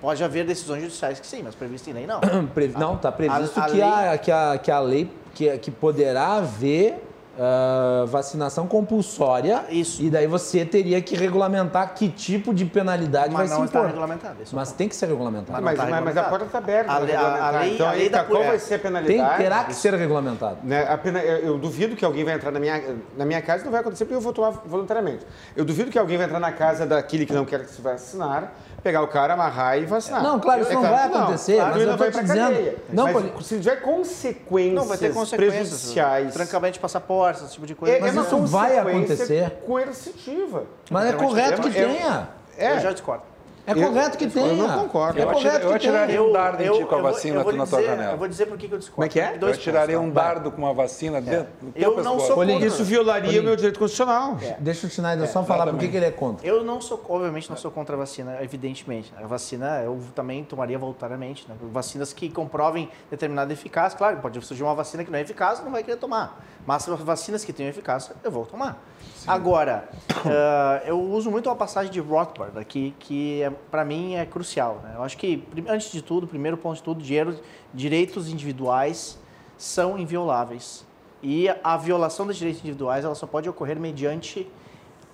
[0.00, 2.20] Pode haver decisões judiciais que sim, mas prevista em lei, não.
[2.54, 5.58] Pre- Não, está previsto A- a que, lei- a, que, a, que a lei, que,
[5.58, 7.04] que poderá haver
[7.40, 9.64] ah, vacinação compulsória.
[9.70, 10.02] Isso.
[10.02, 13.78] E daí você teria que regulamentar que tipo de penalidade Mas vai não se está
[13.78, 13.88] impor.
[13.90, 14.42] regulamentado.
[14.42, 15.62] esse é o Mas tem que ser regulamentado.
[15.62, 16.28] Mas, tá mas- mas a regulamentado.
[16.30, 16.92] porta está aberta.
[16.92, 18.46] A lei- a- a lei- então, a lei tá, da- qual é.
[18.48, 19.36] vai ser a Tem, penalidade?
[19.42, 20.58] terá que ser regulamentado.
[20.64, 22.82] Né, a pena- eu, eu duvido que alguém vai entrar na minha,
[23.16, 25.24] na minha casa, não vai acontecer porque eu vou tomar voluntariamente.
[25.56, 28.52] Eu duvido que alguém vai entrar na casa daquele que não quer se vacinar,
[28.82, 30.22] pegar o cara, amarrar e vacinar.
[30.22, 32.38] Não, claro, isso não vai que acontecer, Claro, mas não vai pra dizendo.
[32.40, 32.76] cadeia.
[32.92, 35.54] Não, Mas pode- se tiver consequências, Não, vai ter consequências.
[35.68, 36.32] prejudiciais...
[36.34, 37.96] Trancamento de passaporte, esse tipo de coisa.
[37.96, 39.50] É, Mas é uma isso vai acontecer.
[39.66, 40.64] coercitiva.
[40.90, 42.28] Mas é correto que é- tenha.
[42.56, 43.22] É, Eu já discordo.
[43.68, 44.54] É Eu- correto que eu tenha.
[44.54, 45.18] não concordo.
[45.20, 47.52] É Eu atira- eu atiraria um dardo em ti com a vou- vacina eu vou
[47.52, 48.12] na tua dizer- janela.
[48.12, 48.94] Eu vou dizer por que eu discordo.
[48.94, 49.36] Como é que é?
[49.36, 52.38] Dois Eu tiraria pontos, um dardo com uma vacina dentro do teu Eu não sou
[52.38, 52.66] Olha, contra.
[52.66, 54.38] Isso violaria o meu direito constitucional.
[54.58, 56.46] Deixa o Schneider só falar por que ele é contra.
[56.46, 59.12] Eu não sou, obviamente, não sou contra a vacina, evidentemente.
[59.22, 61.46] A vacina eu também tomaria voluntariamente.
[61.46, 61.54] Né?
[61.70, 63.98] Vacinas que comprovem determinada eficácia.
[63.98, 66.40] Claro, pode surgir uma vacina que não é eficaz, não vai querer tomar.
[66.66, 68.82] Mas vacinas que tenham eficácia, eu vou tomar.
[69.28, 69.88] Agora,
[70.26, 74.80] ah, eu uso muito uma passagem de Rothbard aqui, que é, para mim é crucial.
[74.82, 74.92] né?
[74.96, 77.38] Eu acho que, antes de tudo, primeiro ponto de tudo, dinheiro-
[77.72, 79.18] direitos individuais
[79.56, 80.86] são invioláveis.
[81.22, 84.48] E a violação dos direitos individuais ela só pode ocorrer mediante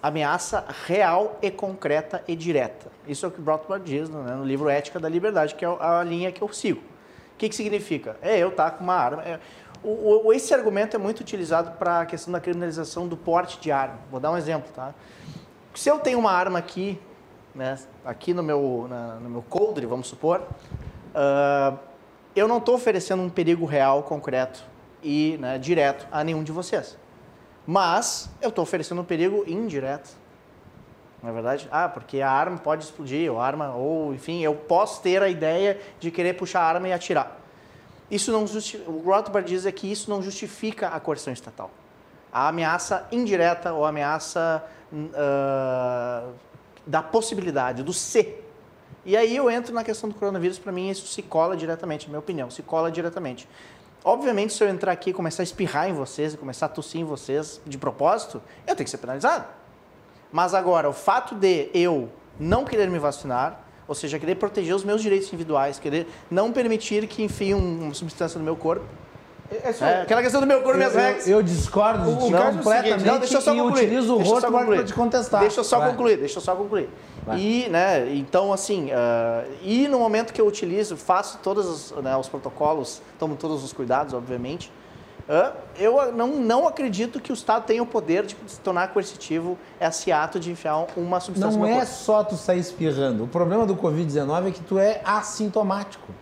[0.03, 2.93] ameaça real e concreta e direta.
[3.09, 6.03] Isso é o que Rothbard diz né, no livro Ética da Liberdade, que é a
[6.05, 6.81] linha que eu sigo.
[7.35, 8.17] O que, que significa?
[8.23, 9.23] É eu estar com uma arma.
[9.23, 9.41] é-
[9.85, 13.71] o, o- esse argumento é muito utilizado para a questão da criminalização do porte de
[13.71, 13.99] arma.
[14.11, 14.95] Vou dar um exemplo, tá?
[15.75, 17.01] Se eu tenho uma arma aqui,
[17.55, 20.43] né, aqui no meu, na- no meu coldre, vamos supor,
[21.15, 21.75] ah,
[22.35, 24.65] eu não estou oferecendo um perigo real, concreto
[25.03, 26.97] e né, direto a nenhum de vocês.
[27.67, 30.11] Mas eu estou oferecendo um perigo indireto.
[31.23, 31.67] Não é verdade?
[31.73, 35.81] Ah, porque a arma pode explodir, ou arma, ou enfim, eu posso ter a ideia
[35.99, 37.39] de querer puxar a arma e atirar.
[38.11, 38.77] Isso não justi...
[38.87, 41.71] O Rothbard diz é que isso não justifica a coerção estatal.
[42.33, 44.65] A ameaça indireta ou a ameaça
[45.15, 46.29] ah,
[46.87, 48.41] da possibilidade, do ser.
[49.05, 52.11] E aí eu entro na questão do coronavírus, para mim isso se cola diretamente, na
[52.11, 53.49] minha opinião, se cola diretamente.
[54.05, 57.01] Obviamente, se eu entrar aqui e começar a espirrar em vocês, e começar a tossir
[57.01, 59.47] em vocês de propósito, eu tenho que ser penalizado.
[60.31, 64.85] Mas agora, o fato de eu não querer me vacinar, ou seja, querer proteger os
[64.85, 68.85] meus direitos individuais, querer não permitir que enfie um- uma substância no meu corpo,
[69.63, 71.29] É só- é, aquela questão do meu corpo, minhas regras.
[71.29, 73.83] eu- eu discordo de ti é o completamente Não, deixa eu só e concluir.
[73.85, 74.77] utilizo o concluir.
[74.77, 75.41] para te contestar.
[75.43, 75.91] Deixa eu só Vai.
[75.91, 76.89] concluir, deixa eu só concluir.
[77.27, 77.39] Vai.
[77.39, 82.17] E, né, então, assim, ah, e no momento que eu utilizo, faço todos os, né,
[82.17, 84.73] os protocolos, tomo todos os cuidados, obviamente,
[85.79, 90.13] eu não, não acredito que o Estado tenha o poder de se tornar coercitivo esse
[90.13, 91.87] ato de enfiar uma substância Não é corpo.
[91.87, 93.25] só tu sair espirrando.
[93.25, 96.13] O problema do Covid-19 é que tu é assintomático.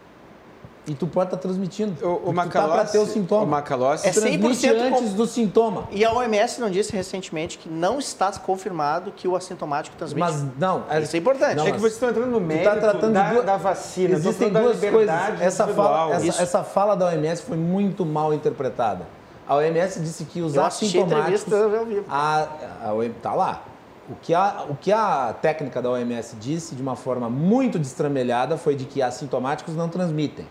[0.85, 1.95] E tu pode estar transmitindo.
[2.05, 3.43] O, o tá Macalossi, para ter o sintoma.
[3.45, 5.85] o Macalossi É Tu transmite 100% com- antes do sintoma.
[5.93, 10.21] E a OMS não disse recentemente que não está confirmado que o assintomático transmite.
[10.29, 10.83] Mas não.
[11.01, 11.55] Isso é importante.
[11.55, 14.15] Não, É que vocês estão entrando no mérito tá tratando da, duas- da vacina.
[14.15, 14.83] Existem duas coisas.
[14.83, 19.07] liberdade Essa fala, essa, essa fala da OMS foi muito mal interpretada.
[19.47, 21.53] A OMS disse que os Eu assintomáticos.
[21.53, 22.05] ao vivo.
[22.09, 22.47] A,
[22.87, 23.63] a OMS tá lá.
[24.11, 28.57] O que, a, o que a técnica da OMS disse de uma forma muito destramelhada
[28.57, 30.45] foi de que assintomáticos não transmitem.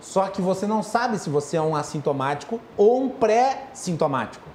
[0.00, 4.47] Só que você não sabe se você é um assintomático ou um pré-sintomático.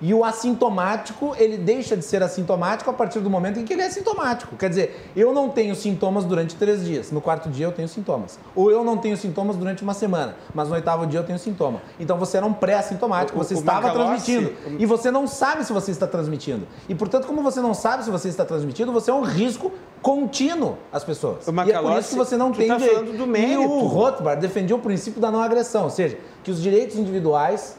[0.00, 3.82] E o assintomático, ele deixa de ser assintomático a partir do momento em que ele
[3.82, 4.56] é sintomático.
[4.56, 7.10] Quer dizer, eu não tenho sintomas durante três dias.
[7.12, 8.38] No quarto dia eu tenho sintomas.
[8.54, 11.82] Ou eu não tenho sintomas durante uma semana, mas no oitavo dia eu tenho sintoma.
[11.98, 14.80] Então você era um pré-assintomático, você o estava Macalossi- transmitindo.
[14.80, 16.66] E você não sabe se você está transmitindo.
[16.88, 19.70] E portanto, como você não sabe se você está transmitindo, você é um risco
[20.00, 21.46] contínuo às pessoas.
[21.46, 23.14] O e é por isso Macalossi, que você não tem tá direito.
[23.36, 27.76] E o Rothbard defendia o princípio da não agressão, ou seja, que os direitos individuais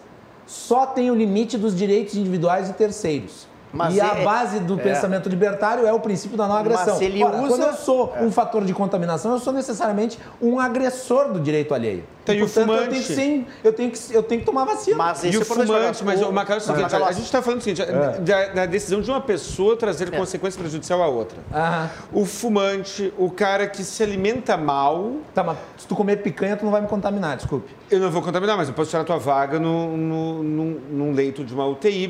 [0.51, 3.47] só têm o limite dos direitos individuais de terceiros.
[3.73, 4.83] Mas e a é- base do é.
[4.83, 6.93] pensamento libertário é o princípio da não agressão.
[6.93, 10.59] Mas ele Ora, usa- Quando eu sou um fator de contaminação, eu sou necessariamente um
[10.59, 12.03] agressor do direito alheio.
[12.23, 13.07] Tem e, o portanto, eu tenho, fumante.
[13.07, 14.95] que ser- eu, tenho que, eu tenho que tomar vacina.
[14.95, 16.27] Mas E esse o é fumante, mas o é
[16.57, 18.19] o seguinte, a gente está falando o seguinte, É.
[18.19, 21.39] da, da decisão de uma pessoa trazer consequência prejudicial a outra.
[21.51, 26.55] Ah, O fumante, o cara que se alimenta mal, tá, mas se tu comer picanha,
[26.55, 27.75] tu não vai me contaminar, desculpe.
[27.89, 31.13] eu não vou contaminar, mas eu posso tirar a tua vaga no, no- num, num
[31.13, 32.07] leito de uma UTI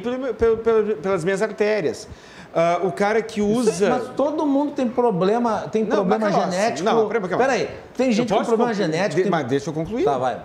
[1.02, 2.08] pelas minhas artérias.
[2.54, 3.90] Ah, o cara que usa...
[3.90, 6.84] Mas todo mundo tem problema, tem Não, problema genético.
[6.90, 7.38] não, peraí.
[7.38, 9.16] Peraí, tem gente com problema genético.
[9.16, 10.04] De- tem- Mas deixa eu concluir.
[10.04, 10.36] Tá, vai.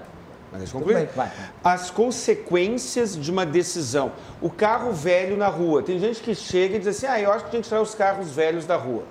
[0.52, 0.94] Mas deixa eu concluir.
[0.98, 1.30] bem, vai.
[1.64, 4.12] As consequências de uma decisão.
[4.40, 5.82] O carro velho na rua.
[5.82, 7.94] Tem gente que chega e diz assim: ah, eu acho que tem que tirar os
[7.94, 9.02] carros velhos da rua.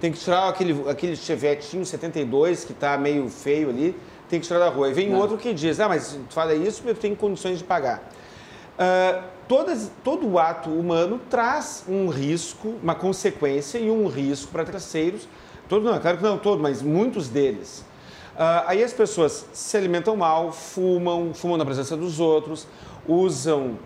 [0.00, 3.94] Tem que tirar aquele, aquele Chevetinho 72 que está meio feio ali,
[4.28, 4.88] tem que tirar da rua.
[4.88, 7.64] E vem outro que diz: ah, mas tu fala isso porque eu tenho condições de
[7.64, 8.08] pagar.
[8.78, 15.28] Uh, todas, todo ato humano traz um risco, uma consequência e um risco para terceiros.
[15.68, 17.84] Todo, não, é claro que não todo, mas muitos deles.
[18.36, 22.68] Uh, aí as pessoas se alimentam mal, fumam, fumam na presença dos outros,
[23.06, 23.76] usam.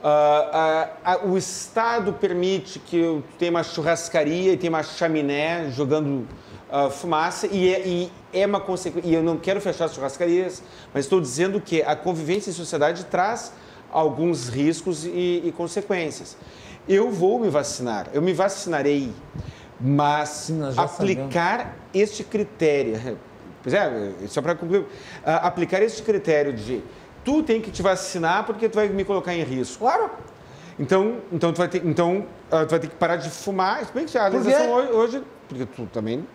[0.00, 6.24] Uh, o Estado permite que tenha uma churrascaria e tenha uma chaminé jogando
[6.90, 9.08] fumaça e é, e é uma consequência.
[9.08, 10.62] E eu não quero fechar as churrascarias,
[10.92, 13.52] mas estou dizendo que a convivência em sociedade traz
[13.92, 16.36] alguns riscos e, e consequências.
[16.88, 19.12] Eu vou me vacinar, eu me vacinarei,
[19.80, 21.74] mas Sim, aplicar sabemos.
[21.92, 23.18] este critério,
[23.62, 24.86] pois é, só para concluir,
[25.24, 26.82] aplicar este critério de
[27.24, 29.80] tu tem que te vacinar porque tu vai me colocar em risco.
[29.80, 30.10] Claro.
[30.78, 33.84] Então, então tu vai ter, então uh, tu vai ter que parar de fumar.
[33.84, 36.26] Se bem que a legislação hoje, hoje porque tu também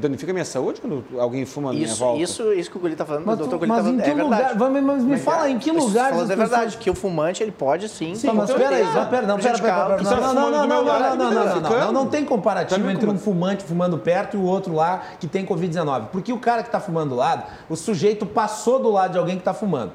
[0.00, 2.22] danifica a minha saúde quando alguém fuma na minha volta.
[2.22, 4.38] Isso, isso que o Guli está falando, mas o doutor Guli está falando, é lugar,
[4.38, 4.58] verdade.
[4.58, 6.12] Mas me mas fala, é, em que lugar...
[6.12, 8.14] é verdade, que o fumante, ele pode sim...
[8.14, 11.16] Sim, mas espera aí, pera, não, pera, pera, pera, não, não, não, não, não, não,
[11.16, 15.02] não, não, não, não tem comparativo entre um fumante fumando perto e o outro lá
[15.18, 16.08] que tem Covid-19.
[16.12, 19.36] Porque o cara que está fumando do lado, o sujeito passou do lado de alguém
[19.36, 19.92] que está fumando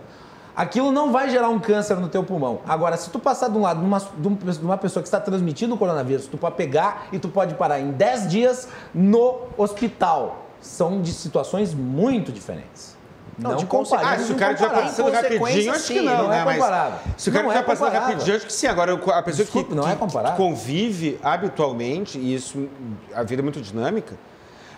[0.55, 2.61] aquilo não vai gerar um câncer no teu pulmão.
[2.67, 5.75] Agora, se tu passar de um lado de uma, de uma pessoa que está transmitindo
[5.75, 10.45] o coronavírus, tu pode pegar e tu pode parar em 10 dias no hospital.
[10.61, 12.93] São de situações muito diferentes.
[13.37, 14.09] Não, não comparável.
[14.09, 16.99] Ah, se o cara estiver passando rapidinho, acho que não, não é comparável.
[17.17, 18.67] se o cara estiver é passando rapidinho, acho que sim.
[18.67, 22.69] Agora, a pessoa Desculpe, que, não é que convive habitualmente, e isso,
[23.13, 24.15] a vida é muito dinâmica,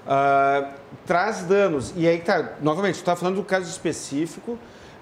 [0.05, 0.67] uh,
[1.05, 1.93] traz danos.
[1.95, 4.57] E aí, tá, novamente, tu está falando do caso específico,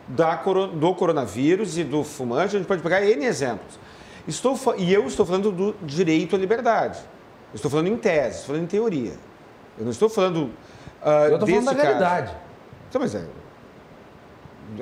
[0.07, 3.80] da, do coronavírus e do fumante, a gente pode pegar N exemplos.
[4.27, 6.99] Estou, e eu estou falando do direito à liberdade.
[7.51, 9.13] Eu estou falando em tese, estou falando em teoria.
[9.77, 10.45] Eu não estou falando.
[11.01, 11.85] Uh, eu estou falando da caso.
[11.85, 12.35] realidade.
[12.89, 13.25] Então, mas é.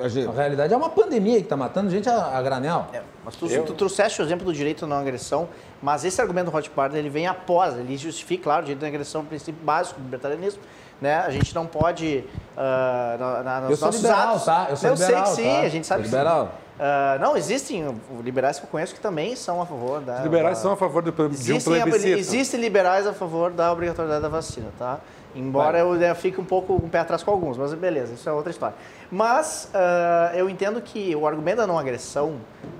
[0.00, 0.28] A, gente...
[0.28, 2.86] a realidade é uma pandemia que está matando gente a, a granel.
[2.92, 3.64] É, mas tu, eu...
[3.64, 5.48] tu, trouxeste o exemplo do direito à não agressão,
[5.82, 9.22] mas esse argumento do Rothbard ele vem após, ele justifica, claro, o direito à agressão
[9.22, 10.62] é um princípio básico do libertarianismo,
[11.02, 11.16] né?
[11.16, 12.24] A gente não pode.
[12.56, 14.66] Uh, na, na, nos eu sou nossos liberal, atos, tá?
[14.70, 15.66] Eu sou eu liberal, sei que sim, tá?
[15.66, 16.46] a gente sabe sou liberal.
[16.46, 16.58] que sim.
[16.82, 20.16] Uh, não, existem liberais que eu conheço que também são a favor da.
[20.16, 22.18] Os liberais da, são a favor de, de existem, um plebiscito.
[22.18, 24.98] Existem liberais a favor da obrigatoriedade da vacina, tá?
[25.32, 28.32] Embora eu, eu fique um pouco um pé atrás com alguns, mas beleza, isso é
[28.32, 28.74] outra história.
[29.10, 32.36] Mas uh, eu entendo que o argumento da não agressão,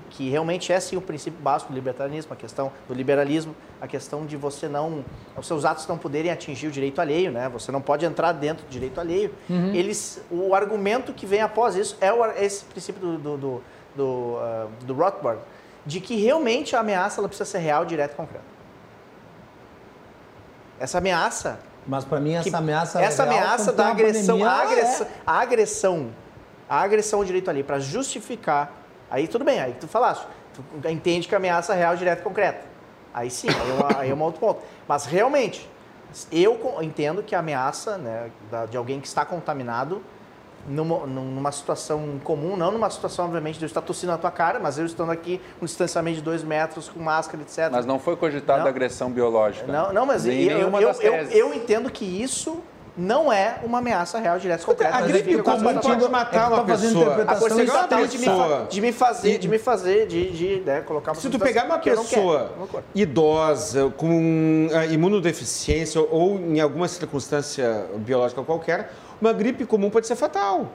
[0.09, 4.25] que realmente é sim o princípio básico do libertarianismo, a questão do liberalismo, a questão
[4.25, 5.03] de você não,
[5.37, 7.49] os seus atos não poderem atingir o direito alheio, né?
[7.49, 9.33] Você não pode entrar dentro do direito alheio.
[9.49, 9.73] Uhum.
[9.73, 13.63] Eles, o argumento que vem após isso é o, esse princípio do, do, do,
[13.95, 15.41] do, uh, do Rothbard,
[15.85, 18.45] de que realmente a ameaça ela precisa ser real, direta e concreta.
[20.79, 25.07] Essa ameaça mas para mim essa ameaça essa real, ameaça da agressão, pandemia, a agressão,
[25.07, 25.09] é.
[25.25, 26.09] a agressão,
[26.69, 28.71] a agressão ao direito ali para justificar,
[29.11, 32.23] aí tudo bem, aí tu falaste, tu entende que a ameaça é real, direta e
[32.23, 32.65] concreta.
[33.13, 34.61] Aí sim, aí é, uma, aí é um outro ponto.
[34.87, 35.69] Mas realmente,
[36.31, 38.31] eu entendo que a ameaça né,
[38.69, 40.01] de alguém que está contaminado
[40.67, 44.59] numa, numa situação comum, não numa situação, obviamente, de eu estar tossindo na tua cara,
[44.59, 47.69] mas eu estando aqui com um distanciamento de dois metros, com máscara, etc.
[47.71, 49.71] Mas não foi cogitado agressão biológica.
[49.71, 50.71] Não, não mas eu, eu,
[51.01, 52.61] eu, eu, entendo que isso
[52.95, 54.95] não é uma ameaça real, direta concreta.
[54.95, 57.23] A gripe comum pode matar uma pessoa.
[57.23, 61.29] A porcentagem de, de me fazer, de me fazer, de, de né, colocar uma Se
[61.29, 62.51] tu pegar uma pessoa
[62.93, 68.91] idosa com uh, imunodeficiência ou em alguma circunstância biológica qualquer,
[69.21, 70.67] uma gripe comum pode ser fatal.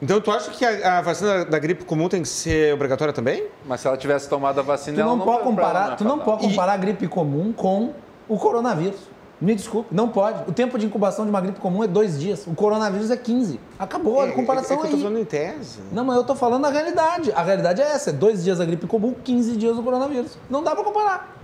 [0.00, 3.46] Então, tu acha que a, a, vacina da gripe comum tem que ser obrigatória também?
[3.64, 6.42] Mas se ela tivesse tomado a vacina, tu não, não pode comparar, tu não pode
[6.42, 6.74] comparar e...
[6.74, 7.92] a gripe comum com
[8.28, 9.12] o coronavírus.
[9.40, 10.48] Me desculpe, não pode.
[10.48, 12.46] O tempo de incubação de uma gripe comum é dois dias.
[12.46, 13.58] O coronavírus é 15.
[13.76, 15.80] Acabou é, a comparação é, é que eu tô falando em tese.
[15.90, 17.32] Não, mas eu tô falando a realidade.
[17.32, 18.10] A realidade é essa.
[18.10, 20.38] É dois dias a gripe comum, 15 dias o coronavírus.
[20.48, 21.41] Não dá para comparar.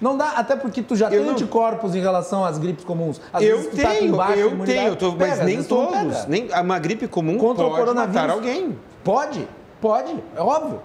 [0.00, 1.32] Não dá, até porque tu já eu tem não...
[1.32, 3.20] anticorpos em relação às gripes comuns.
[3.32, 6.26] Às eu tenho, tá embaixo, eu tenho, tô, mas pega, nem todos.
[6.26, 8.78] Nem, uma gripe comum Contra pode o coronavírus, matar alguém.
[9.04, 9.46] Pode,
[9.80, 10.80] pode, é óbvio.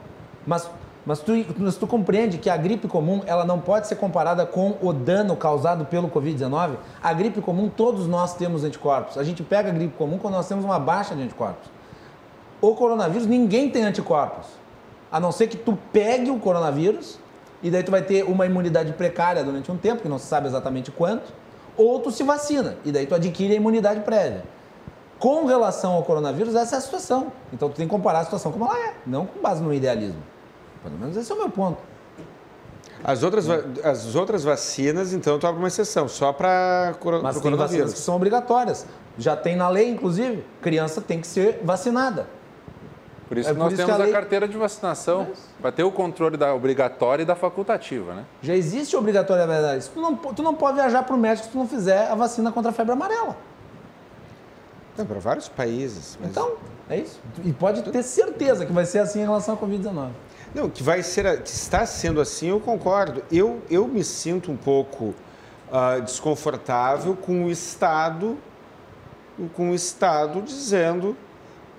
[0.45, 0.69] Mas,
[1.05, 4.75] mas, tu, mas tu compreende que a gripe comum ela não pode ser comparada com
[4.81, 6.71] o dano causado pelo Covid-19?
[7.01, 9.17] A gripe comum, todos nós temos anticorpos.
[9.17, 11.69] A gente pega a gripe comum quando nós temos uma baixa de anticorpos.
[12.59, 14.47] O coronavírus, ninguém tem anticorpos.
[15.09, 17.17] A não ser que tu pegue o coronavírus
[17.61, 20.47] e daí tu vai ter uma imunidade precária durante um tempo, que não se sabe
[20.47, 21.33] exatamente quanto,
[21.77, 24.43] ou tu se vacina, e daí tu adquire a imunidade prévia.
[25.19, 27.31] Com relação ao coronavírus, essa é a situação.
[27.53, 30.21] Então tu tem que comparar a situação como ela é, não com base no idealismo.
[30.83, 31.81] Pelo menos esse é o meu ponto.
[33.03, 33.47] As outras,
[33.83, 37.99] as outras vacinas, então, tu abre uma exceção, só para coro Mas tem vacinas que
[37.99, 38.85] são obrigatórias.
[39.17, 42.27] Já tem na lei, inclusive, criança tem que ser vacinada.
[43.27, 45.27] Por isso É que nós isso que temos a a, lei- carteira de vacinação,
[45.59, 48.23] para ter o controle da obrigatória e da facultativa, né?
[48.41, 49.89] Já existe obrigatoriedade.
[49.89, 52.51] Tu não, tu não pode viajar para o médico se tu não fizer a vacina
[52.51, 53.35] contra a febre amarela.
[54.97, 56.17] Não, para vários países.
[56.21, 56.53] mas- Então,
[56.89, 57.19] é isso.
[57.43, 60.09] E pode ter certeza que vai ser assim em relação à Covid-19.
[60.53, 63.23] Não, que vai ser, que está sendo assim, eu concordo.
[63.31, 65.13] Eu, eu me sinto um pouco
[65.71, 68.37] ah, desconfortável com o Estado,
[69.53, 71.17] com o Estado dizendo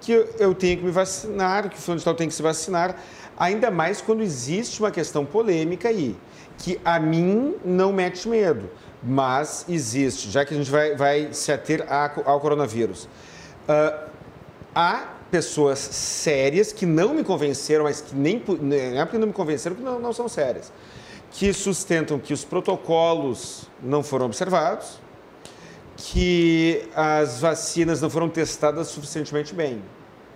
[0.07, 2.95] que eu, tenho que me vacinar, que o fulano de tal tem que se vacinar,
[3.37, 6.17] ainda mais quando existe uma questão polêmica aí,
[6.59, 8.71] que a mim não mete medo,
[9.03, 13.09] mas existe, já que a gente vai, vai se ater a- ao coronavírus.
[13.67, 14.05] Ah,
[14.73, 19.33] há pessoas sérias que não me convenceram, mas que nem não é porque não me
[19.33, 20.73] convenceram que não, não são sérias,
[21.33, 25.01] que sustentam que os protocolos não foram observados,
[25.97, 29.83] que as vacinas não foram testadas suficientemente bem.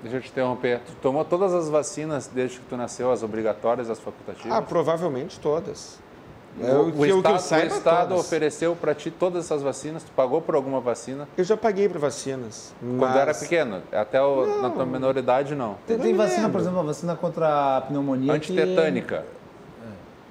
[0.02, 0.80] Deixa eu te interromper.
[0.80, 4.50] Tu tomou todas as vacinas desde que tu nasceu, as obrigatórias, as facultativas?
[4.52, 5.98] Ah, provavelmente todas.
[6.60, 8.24] É, o, o que o Estado, que saiba, o Estado todas.
[8.26, 10.02] ofereceu para ti todas essas vacinas?
[10.02, 11.28] Tu pagou por alguma vacina?
[11.36, 12.74] Eu já paguei para vacinas.
[12.80, 13.82] Quando mas- era pequeno?
[13.92, 15.76] Até o, na tua menoridade, não.
[15.86, 16.52] Tem, tem vacina, lembro.
[16.52, 18.32] por exemplo, a vacina contra a pneumonia.
[18.38, 19.24] que- Antitetânica.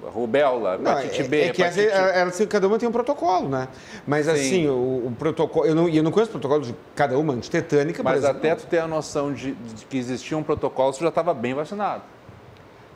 [0.02, 2.00] Rubéola, Não, hepatite é, B, é que essa, hepatite...
[2.00, 3.68] ela, ela- cada uma tem um protocolo, né?
[4.06, 4.32] Mas Sim.
[4.32, 5.66] assim, o, o protocolo.
[5.66, 8.38] Eu não, eu não conheço o protocolo de cada uma, antitetânica, por Mas exemplo.
[8.38, 11.54] até tu ter a noção de, de que existia um protocolo, tu já estava bem
[11.54, 12.02] vacinado.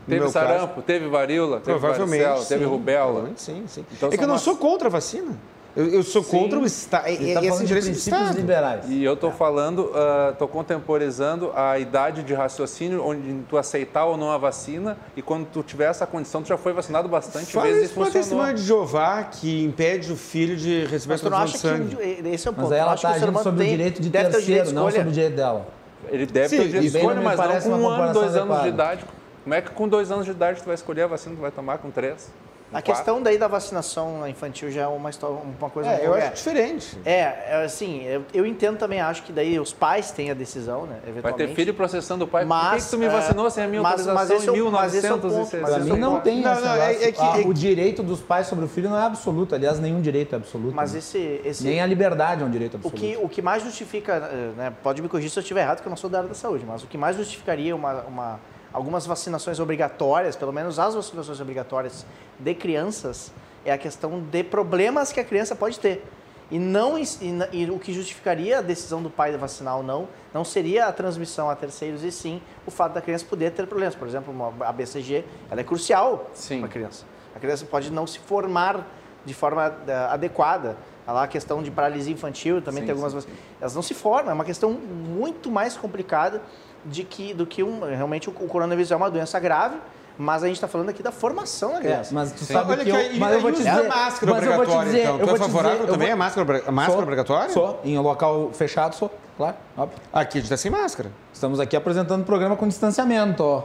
[0.09, 3.31] Teve sarampo, teve varíola, teve varicela, teve rubéola.
[3.37, 3.85] Sim, sim.
[3.93, 5.33] Então é que eu não sou contra a vacina.
[5.77, 7.09] Eu, eu sou contra o Estado.
[7.09, 8.37] Ele tá esse falando de direito do princípios Estado.
[8.37, 8.85] liberais.
[8.89, 9.91] E eu estou falando,
[10.31, 15.47] estou contemporizando a idade de raciocínio onde tu aceitar ou não a vacina e quando
[15.47, 18.23] tu tiver essa condição, tu já foi vacinado bastante Fala vezes e isso a funcionou.
[18.23, 21.53] testemunha de Jeová que impede o filho de receber a transfusão acha
[21.89, 22.29] de que sangue.
[22.35, 22.69] esse é o ponto.
[22.69, 24.75] Mas ela está agindo sobre o tem- direito de deve ter o direito terceiro, de
[24.75, 25.67] não sobre o direito dela.
[26.09, 28.63] Ele deve Sim, ter direito de escolha, mas não com um ano, comparação dois anos
[28.63, 29.05] de idade.
[29.43, 31.43] Como é que com dois anos de idade tu vai escolher a vacina que tu
[31.43, 32.31] vai tomar com três?
[32.75, 36.35] A questão daí da vacinação infantil já é uma, história, uma coisa É, eu acho
[36.35, 36.99] diferente.
[37.05, 40.83] É, é, assim, eu, eu entendo também, acho que daí os pais têm a decisão,
[40.87, 41.49] né, Vai eventualmente.
[41.51, 42.45] ter filho processando o pai.
[42.45, 44.57] Por que, Mas, que tu me é, vacinou sem a minha mas- autorização mas é
[44.57, 45.63] em o- mas esse é o ponto, 1960?
[45.63, 47.09] mas Pra esse mim é não tem Não, esse não, é- negócio.
[47.09, 49.55] é que- Ah, é O direito dos pais sobre o filho não é absoluto.
[49.55, 50.75] Aliás, nenhum direito é absoluto.
[50.75, 50.99] Mas né?
[50.99, 51.41] esse...
[51.45, 53.01] esse Nem a liberdade é um direito o, absoluto.
[53.01, 55.87] que, o que mais justifica, eh, né, pode me corrigir se eu estiver errado, que
[55.87, 58.41] eu não sou da área da saúde, mas o que mais justificaria uma, uma-
[58.75, 62.05] algumas vacinações obrigatórias, pelo menos as vacinações obrigatórias
[62.39, 63.33] de crianças,
[63.65, 66.05] é a questão de problemas que a criança pode ter.
[66.51, 67.05] E, não, e,
[67.53, 70.93] e o que justificaria a decisão do pai de vacinar ou não, não seria a
[70.93, 73.95] transmissão a terceiros, e sim o fato da criança poder ter problemas.
[73.95, 76.59] Por exemplo, a BCG, ela é crucial Sim.
[76.59, 77.05] para a criança.
[77.35, 78.87] A criança pode não se formar
[79.25, 80.77] de forma eh, adequada.
[81.07, 83.15] Há lá a questão de paralisia infantil, também Sim, tem algumas...
[83.15, 83.29] vac-
[83.61, 86.43] Elas não se formam, é uma questão muito mais complicada
[86.87, 89.77] de que, do que um, realmente o, o coronavírus é uma doença grave,
[90.19, 92.15] mas a gente está falando aqui da formação da É, criança.
[92.15, 92.53] mas tu Sim.
[92.53, 94.31] sabe Olha que que eu, aí- mas eu vou te dizer, a máscara mas eu
[94.31, 95.19] vou te obrigatória, dizer, então.
[95.19, 97.51] eu Tu é favorável dizer, eu também vou- a máscara a máscara Sou, obrigatória?
[97.51, 99.99] Sou, em local fechado sou, claro, óbvio.
[100.13, 101.11] Aqui a gente está sem máscara.
[101.33, 103.65] Estamos aqui apresentando o programa com distanciamento, ó.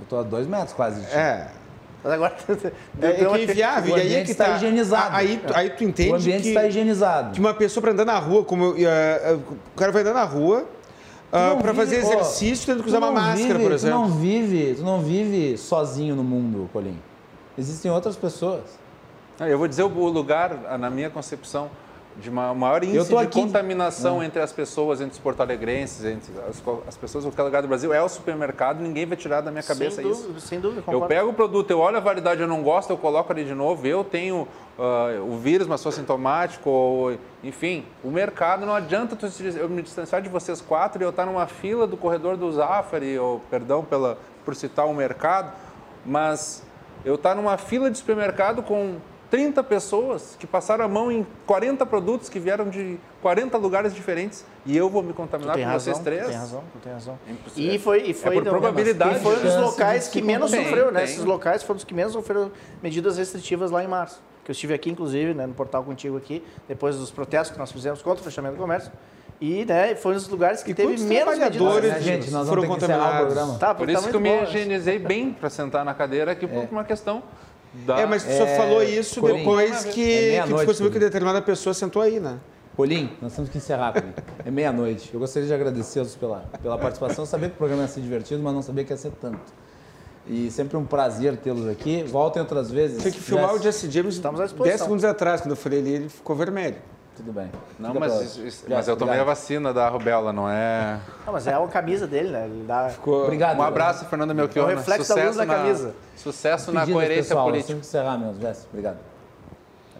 [0.00, 1.00] Eu tô a dois metros quase.
[1.00, 1.14] de ti.
[1.16, 1.46] É.
[2.02, 2.34] Mas agora...
[3.00, 3.94] É, é que é inviável.
[3.94, 4.56] O E aí é ambiente que está tá.
[4.56, 5.16] higienizado.
[5.16, 7.30] Aí, tu- aí tu entende o ambiente que, está higienizado.
[7.32, 10.12] que uma pessoa para andar na rua, como eu, eh, eh, o cara vai andar
[10.14, 10.66] na rua
[11.34, 13.98] Tu não para fazer exercício tendo que tu usar uma máscara, vive- por Tu exemplo.
[13.98, 16.98] não vive, tu não vive sozinho no mundo, Colim.
[17.58, 18.62] Existem outras pessoas.
[19.40, 21.68] Ah, Eu vou dizer o lugar, ah, na minha concepção,
[22.16, 26.62] de ma- maior índice de aqui- contaminação entre as pessoas, entre os porto-alegrenses, entre as,
[26.86, 29.62] as pessoas de qualquer lugar do Brasil, é o supermercado, ninguém vai tirar da minha
[29.64, 30.22] cabeça sem isso.
[30.22, 31.06] dúvida, sem dúvida, Eu concordo.
[31.08, 33.84] pego o produto, eu olho a validade, eu não gosto, eu coloco ali de novo.
[33.86, 34.46] Eu tenho
[34.78, 37.84] ah, o vírus, mas sou sintomático, ou, enfim.
[38.02, 39.18] O mercado não adianta
[39.58, 43.18] eu me distanciar de vocês quatro e eu estar numa fila do corredor do Zafari,
[43.18, 45.52] ou perdão pela, por citar o mercado,
[46.06, 46.62] mas
[47.04, 48.96] eu estar numa fila de supermercado com
[49.30, 54.44] 30 pessoas que passaram a mão em 40 produtos que vieram de 40 lugares diferentes
[54.64, 56.22] e eu vou me contaminar tem com razão, vocês três.
[56.22, 57.18] tu tem razão, tu tem razão.
[57.28, 57.74] É impossível.
[57.74, 60.50] E foi, e foi, por probabilidade, e foi um dos chance de locais que menos
[60.50, 60.70] contaminar.
[60.70, 61.00] sofreu, né?
[61.00, 61.26] Tem, Esses tem.
[61.26, 62.50] locais foram os que menos sofreram
[62.82, 64.22] medidas restritivas lá em março.
[64.44, 67.72] Que eu estive aqui, inclusive, né, no portal contigo aqui, depois dos protestos que nós
[67.72, 68.92] fizemos contra o fechamento do comércio.
[69.40, 71.92] E, né, foi um dos lugares que E teve menos trabalhadores medidas.
[71.94, 73.34] Né, gente, nós foram vamos ter que encerrar o contaminados?
[73.34, 73.58] programa.
[73.58, 74.42] Tá, Por tá isso muito que eu me bom, né?
[74.44, 77.22] higienizei bem para sentar na cadeira aqui por uma questão
[77.86, 78.00] da...
[78.00, 80.98] É, mas tu só falou isso Colim, depois é que, que meia-noite, tu sabendo que
[80.98, 80.98] Colim.
[81.00, 82.38] determinada pessoa sentou aí, né?
[82.76, 84.12] Colim, nós temos que encerrar, Colim.
[84.44, 85.10] É meia-noite.
[85.12, 87.22] Eu gostaria de agradecê-los pela, pela participação.
[87.22, 89.40] Eu sabia que o programa ia ser divertido, mas não sabia que ia ser tanto.
[90.26, 92.02] E sempre um prazer tê-los aqui.
[92.04, 93.02] Voltem outras vezes.
[93.02, 93.86] Tinha que filmar o Jesse.
[93.86, 94.76] Jesse James Estamos à disposição.
[94.76, 96.76] 10 segundos atrás, quando eu falei ele, ele ficou vermelho.
[97.16, 97.48] Tudo bem.
[97.78, 100.98] Não, Fica mas, isso- mas eu tomei a vacina da rubéola, não é...
[101.24, 102.46] Não, mas é a camisa dele, né?
[102.46, 102.90] Ele dá...
[103.06, 103.56] Obrigado.
[103.58, 104.70] Um abraço, Fernando Melchior.
[104.70, 105.94] É o reflexo da luz da camisa.
[106.16, 107.46] Sucesso na coerência pessoal.
[107.46, 107.68] política.
[107.68, 108.66] Temos que encerrar mesmo, Jess.
[108.68, 108.98] Obrigado.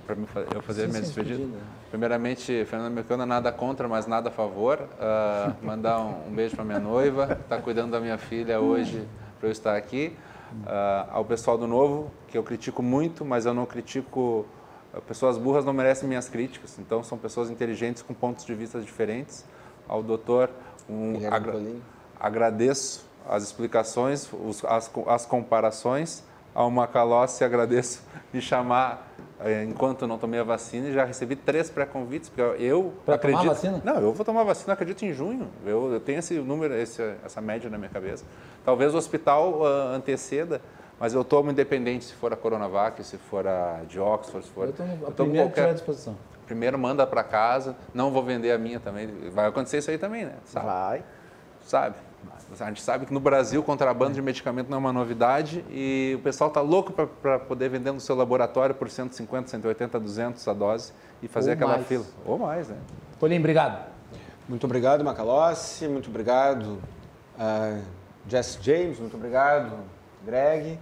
[0.07, 0.17] Para
[0.55, 1.59] eu fazer Sim, minha sim, despedida.
[1.91, 4.81] Primeiramente, Fernando Melchiona, nada contra, mas nada a favor.
[5.01, 9.07] Ah, mandar um, um beijo para minha noiva, está cuidando da minha filha hoje
[9.39, 10.15] para eu estar aqui.
[10.67, 14.45] Ah, ao pessoal do Novo, que eu critico muito, mas eu não critico.
[15.03, 19.45] Pessoas burras não merecem minhas críticas, então são pessoas inteligentes com pontos de vista diferentes.
[19.89, 20.51] Ao doutor,
[20.89, 21.61] um agra-
[22.19, 26.23] agradeço as explicações, os- as, as comparações.
[26.55, 28.01] Ao Macalossi, agradeço
[28.33, 29.11] me chamar
[29.41, 33.41] eh, enquanto não tomei a vacina e já recebi três pré-convites, porque eu- Pra acredito...
[33.41, 33.83] tomar a vacina?
[33.85, 35.49] Não, eu vou tomar a vacina, acredito em junho.
[35.67, 38.25] Eu, eu tenho esse número, esse, essa média na minha cabeça.
[38.65, 40.61] Talvez o hospital ah, anteceda,
[40.99, 44.67] mas eu tomo independente se for a Coronavac, se for a de Oxford, se for...
[44.67, 45.75] Eu tomo a eu tomo primeira que tiver à qualquer...
[45.75, 46.17] disposição.
[46.47, 49.09] Primeiro manda para casa, não vou vender a minha também.
[49.31, 50.35] Vai acontecer isso aí também, né?
[50.45, 50.67] Sabe?
[50.67, 51.05] Vai.
[51.63, 51.97] sabe?
[52.61, 56.23] A gente sabe que no Brasil contrabando de medicamento não é uma novidade e o
[56.23, 60.93] pessoal está louco para poder vender no seu laboratório por 150, 180, 200 a dose
[61.23, 61.87] e fazer Ou aquela mais.
[61.87, 62.05] fila.
[62.25, 62.77] Ou mais, né?
[63.19, 63.87] Polim, obrigado.
[64.49, 65.89] Muito obrigado, Macalossi.
[65.89, 66.79] Muito obrigado,
[67.39, 67.81] ah,
[68.29, 68.99] Jesse James.
[68.99, 69.73] Muito obrigado,
[70.25, 70.79] Greg.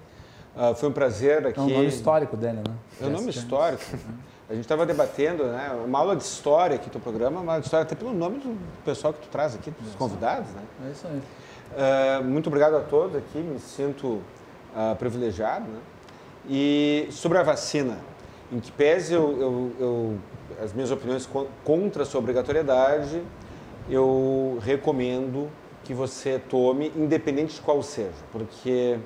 [0.56, 1.58] Ah, foi um prazer aqui.
[1.58, 2.74] É um nome histórico dele, né?
[3.00, 3.82] É um nome histórico.
[4.50, 5.70] A gente estava debatendo, né?
[5.84, 8.54] Uma aula de história aqui do programa, uma aula de história até pelo nome do
[8.84, 10.62] pessoal que tu traz aqui, dos convidados, né?
[10.86, 11.22] É isso aí.
[11.76, 14.20] Ah, muito obrigado a todos aqui, me sinto
[14.76, 15.64] ah, privilegiado.
[15.70, 15.78] Né?
[16.50, 17.96] E sobre a vacina,
[18.52, 20.18] em que pese eu, eu- eu-
[20.62, 23.22] as minhas opiniões co- contra a sua obrigatoriedade,
[23.88, 25.48] eu recomendo
[25.84, 28.98] que você tome, independente de qual seja, porque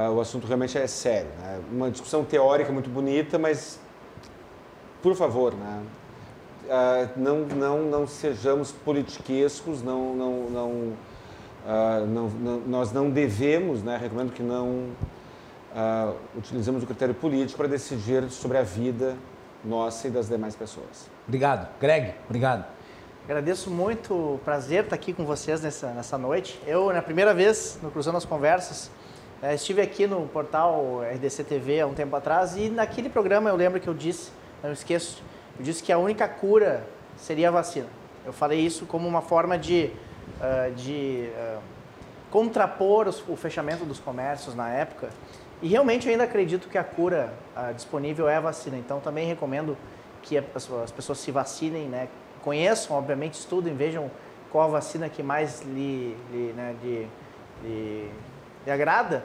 [0.00, 1.28] ah, o assunto realmente é sério.
[1.40, 1.60] Né?
[1.72, 3.80] Uma discussão teórica muito bonita, mas,
[5.02, 5.82] por favor, né?
[6.70, 10.92] Ah, não, não, não sejamos politiquescos, não, não, não,
[11.66, 14.90] ah, não- não- nós não devemos, né, recomendo que não
[16.36, 19.14] utilizemos o critério político para decidir sobre a vida
[19.64, 21.08] nossa e das demais pessoas.
[21.26, 21.68] Obrigado.
[21.80, 22.64] Greg, obrigado.
[23.24, 26.58] Agradeço muito, prazer estar aqui com vocês nessa, nessa noite.
[26.66, 28.90] Eu, na primeira vez no Cruzando as Conversas,
[29.42, 33.56] eh, estive aqui no portal RDC TV há um tempo atrás e naquele programa eu
[33.56, 34.30] lembro que eu disse,
[34.62, 35.22] não esqueço,
[35.58, 36.84] eu disse que a única cura
[37.16, 37.86] seria a vacina.
[38.26, 39.90] Eu falei isso como uma forma de,
[40.40, 41.58] ah, de ah,
[42.30, 45.08] contrapor os- o fechamento dos comércios na época.
[45.62, 48.76] E realmente eu ainda acredito que a cura ah, disponível é a vacina.
[48.76, 49.76] Então também recomendo
[50.22, 50.42] que a
[50.84, 52.08] as pessoas se vacinem, né?
[52.42, 54.10] Conheçam, obviamente, estudem, vejam
[54.52, 57.08] qual a vacina que mais lhe, lhe, né, lhe,
[57.62, 58.10] lhe-
[58.68, 59.24] lhe agrada.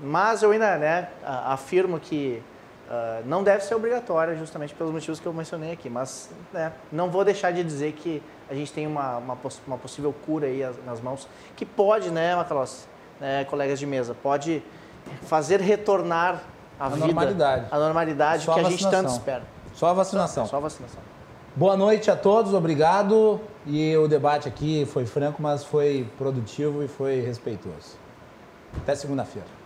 [0.00, 2.40] Mas eu ainda né, afirmo que
[2.88, 5.90] ah, não deve ser obrigatória, justamente pelos motivos que eu mencionei aqui.
[5.90, 9.76] Mas né, não vou deixar de dizer que a gente tem uma, uma, poss- uma
[9.76, 12.86] possível cura aí as- nas mãos, que pode, né, Macalossi,
[13.20, 14.62] né, colegas de mesa, pode
[15.22, 16.42] fazer retornar
[16.78, 17.66] a, A vida, normalidade.
[17.70, 19.42] a normalidade Só que a a gente tanto espera.
[19.74, 20.46] Só a vacinação.
[20.46, 21.00] Só a vacinação.
[21.56, 23.40] Boa noite a todos, obrigado.
[23.66, 27.98] E o debate aqui foi franco, mas foi produtivo e foi respeitoso.
[28.82, 29.57] Até segunda-feira.